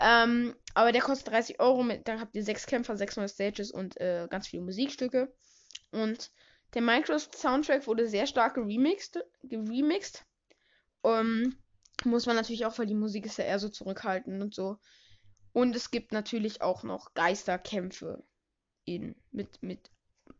Ähm, 0.00 0.54
aber 0.74 0.92
der 0.92 1.02
kostet 1.02 1.32
30 1.32 1.60
Euro. 1.60 1.82
Mit, 1.82 2.08
dann 2.08 2.20
habt 2.20 2.34
ihr 2.34 2.44
sechs 2.44 2.66
Kämpfer, 2.66 2.96
sechs 2.96 3.16
neue 3.16 3.28
Stages 3.28 3.70
und 3.70 4.00
äh, 4.00 4.26
ganz 4.30 4.48
viele 4.48 4.62
Musikstücke. 4.62 5.32
Und 5.90 6.30
der 6.74 6.82
Minecraft-Soundtrack 6.82 7.86
wurde 7.86 8.08
sehr 8.08 8.26
stark 8.26 8.54
geremixed. 8.54 9.22
geremixed. 9.42 10.24
Um, 11.02 11.56
muss 12.04 12.26
man 12.26 12.36
natürlich 12.36 12.64
auch, 12.64 12.78
weil 12.78 12.86
die 12.86 12.94
Musik 12.94 13.26
ist 13.26 13.38
ja 13.38 13.44
eher 13.44 13.58
so 13.58 13.68
zurückhaltend 13.68 14.42
und 14.42 14.54
so. 14.54 14.78
Und 15.52 15.76
es 15.76 15.90
gibt 15.90 16.12
natürlich 16.12 16.62
auch 16.62 16.82
noch 16.82 17.12
Geisterkämpfe 17.14 18.24
in, 18.84 19.14
mit, 19.30 19.62
mit, 19.62 19.90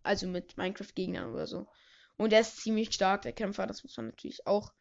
also 0.03 0.27
mit 0.27 0.57
Minecraft-Gegnern 0.57 1.33
oder 1.33 1.47
so. 1.47 1.67
Und 2.17 2.33
der 2.33 2.41
ist 2.41 2.59
ziemlich 2.59 2.93
stark, 2.93 3.23
der 3.23 3.33
Kämpfer, 3.33 3.67
das 3.67 3.83
muss 3.83 3.97
man 3.97 4.07
natürlich 4.07 4.47
auch 4.47 4.73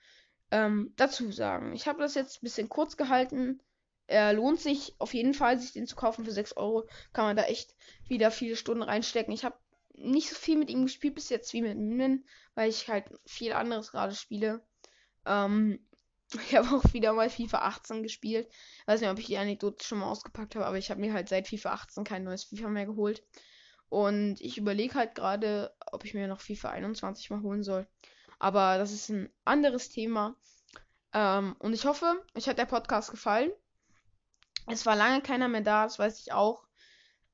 ähm, 0.52 0.94
dazu 0.96 1.32
sagen. 1.32 1.74
Ich 1.74 1.88
habe 1.88 2.00
das 2.00 2.16
jetzt 2.16 2.38
ein 2.38 2.46
bisschen 2.46 2.70
kurz 2.70 2.98
gehalten. 2.98 3.62
Er 4.08 4.34
lohnt 4.34 4.60
sich 4.60 4.96
auf 5.00 5.14
jeden 5.14 5.34
Fall, 5.34 5.58
sich 5.60 5.74
den 5.74 5.88
zu 5.88 5.96
kaufen 5.96 6.26
für 6.26 6.32
6 6.32 6.58
Euro. 6.58 6.88
Kann 7.14 7.26
man 7.26 7.38
da 7.38 7.44
echt 7.44 7.76
wieder 8.08 8.32
viele 8.32 8.56
Stunden 8.56 8.84
reinstecken. 8.84 9.34
Ich 9.34 9.46
habe 9.46 9.56
nicht 9.94 10.30
so 10.30 10.36
viel 10.36 10.58
mit 10.58 10.70
ihm 10.70 10.84
gespielt 10.84 11.16
bis 11.16 11.30
jetzt 11.30 11.54
wie 11.54 11.62
mit 11.62 11.78
Min, 11.78 12.26
weil 12.56 12.70
ich 12.70 12.88
halt 12.88 13.06
viel 13.26 13.54
anderes 13.54 13.92
gerade 13.92 14.16
spiele. 14.16 14.62
Ähm, 15.26 15.80
ich 16.34 16.56
habe 16.56 16.76
auch 16.76 16.94
wieder 16.94 17.14
mal 17.14 17.30
FIFA 17.30 17.60
18 17.60 18.04
gespielt. 18.04 18.48
Ich 18.50 18.88
weiß 18.88 19.02
nicht, 19.02 19.10
ob 19.10 19.20
ich 19.20 19.28
die 19.28 19.38
Anekdote 19.38 19.84
schon 19.84 20.00
mal 20.00 20.10
ausgepackt 20.10 20.56
habe, 20.56 20.66
aber 20.66 20.78
ich 20.78 20.90
habe 20.90 21.02
mir 21.02 21.14
halt 21.14 21.30
seit 21.30 21.48
FIFA 21.48 21.72
18 21.72 22.04
kein 22.04 22.24
neues 22.24 22.46
FIFA 22.46 22.70
mehr 22.70 22.86
geholt. 22.86 23.24
Und 23.90 24.40
ich 24.40 24.58
überlege 24.58 24.96
halt 24.96 25.16
gerade, 25.16 25.76
ob 25.92 26.06
ich 26.06 26.14
mir 26.14 26.28
noch 26.28 26.40
FIFA 26.40 26.70
21 26.70 27.30
mal 27.30 27.42
holen 27.42 27.64
soll. 27.64 27.88
Aber 28.40 28.78
das 28.78 28.92
ist 28.92 29.10
ein 29.10 29.30
anderes 29.44 29.90
Thema. 29.90 30.36
Ähm, 31.14 31.56
und 31.60 31.74
ich 31.74 31.86
hoffe, 31.86 32.24
euch 32.36 32.48
hat 32.48 32.58
der 32.58 32.66
Podcast 32.66 33.12
gefallen. 33.12 33.52
Es 34.68 34.86
war 34.86 34.96
lange 34.96 35.22
keiner 35.22 35.48
mehr 35.48 35.62
da, 35.62 35.84
das 35.84 36.00
weiß 36.00 36.20
ich 36.20 36.34
auch. 36.34 36.66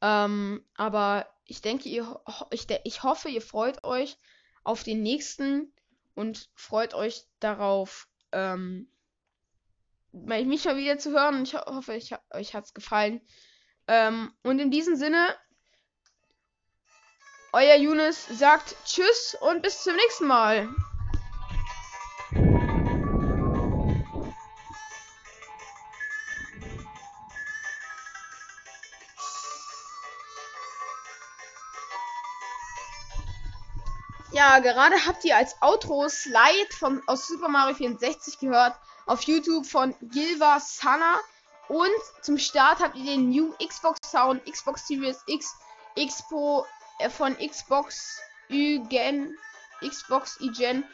Ähm, 0.01 0.65
aber 0.75 1.28
ich 1.45 1.61
denke, 1.61 1.89
ihr, 1.89 2.19
ich, 2.51 2.67
ich 2.84 3.03
hoffe, 3.03 3.30
ihr 3.30 3.41
freut 3.41 3.84
euch 3.84 4.17
auf 4.63 4.84
den 4.84 5.01
nächsten 5.01 5.73
und 6.13 6.49
freut 6.55 6.93
euch 6.93 7.25
darauf, 7.39 8.07
ähm, 8.32 8.91
mich 10.11 10.65
mal 10.65 10.78
wieder 10.78 10.97
zu 10.97 11.11
hören. 11.11 11.43
Ich 11.43 11.53
hoffe, 11.53 11.95
ich, 11.95 12.13
euch 12.32 12.53
hat 12.53 12.65
es 12.65 12.73
gefallen. 12.73 13.21
Ähm, 13.88 14.34
und 14.43 14.59
in 14.59 14.71
diesem 14.71 14.95
Sinne, 14.95 15.28
euer 17.53 17.75
Yunus 17.75 18.28
sagt 18.28 18.75
Tschüss 18.86 19.38
und 19.41 19.61
bis 19.61 19.84
zum 19.84 19.95
nächsten 19.95 20.28
Mal. 20.28 20.69
Gerade 34.62 35.06
habt 35.06 35.26
ihr 35.26 35.36
als 35.36 35.62
Outro 35.62 36.08
Slide 36.10 36.74
von, 36.80 37.02
aus 37.08 37.28
Super 37.28 37.50
Mario 37.50 37.76
64 37.76 38.39
gehört. 38.39 38.76
Auf 39.06 39.22
YouTube 39.24 39.66
von 39.66 39.93
Gilva 40.02 40.60
Sana. 40.60 41.20
Und 41.68 41.89
zum 42.22 42.38
Start 42.38 42.80
habt 42.80 42.95
ihr 42.95 43.04
den 43.04 43.30
New 43.30 43.54
Xbox 43.66 44.00
Sound, 44.10 44.45
Xbox 44.45 44.88
Series 44.88 45.22
X, 45.28 45.54
Expo 45.95 46.66
äh, 47.00 47.10
von 47.10 47.36
Xbox 47.38 48.22
Ügen, 48.50 49.38
Xbox 49.82 50.39
Igen, 50.39 50.86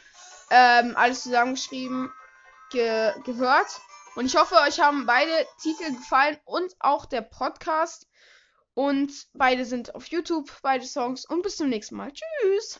ähm, 0.50 0.96
alles 0.96 1.22
zusammengeschrieben, 1.22 2.12
ge 2.70 3.12
gehört. 3.24 3.80
Und 4.16 4.26
ich 4.26 4.36
hoffe, 4.36 4.56
euch 4.66 4.80
haben 4.80 5.06
beide 5.06 5.46
Titel 5.62 5.94
gefallen 5.94 6.38
und 6.44 6.74
auch 6.80 7.06
der 7.06 7.22
Podcast. 7.22 8.08
Und 8.74 9.12
beide 9.34 9.64
sind 9.64 9.94
auf 9.94 10.06
YouTube, 10.06 10.50
beide 10.62 10.84
Songs. 10.84 11.24
Und 11.24 11.42
bis 11.42 11.56
zum 11.56 11.68
nächsten 11.68 11.96
Mal. 11.96 12.12
Tschüss. 12.12 12.72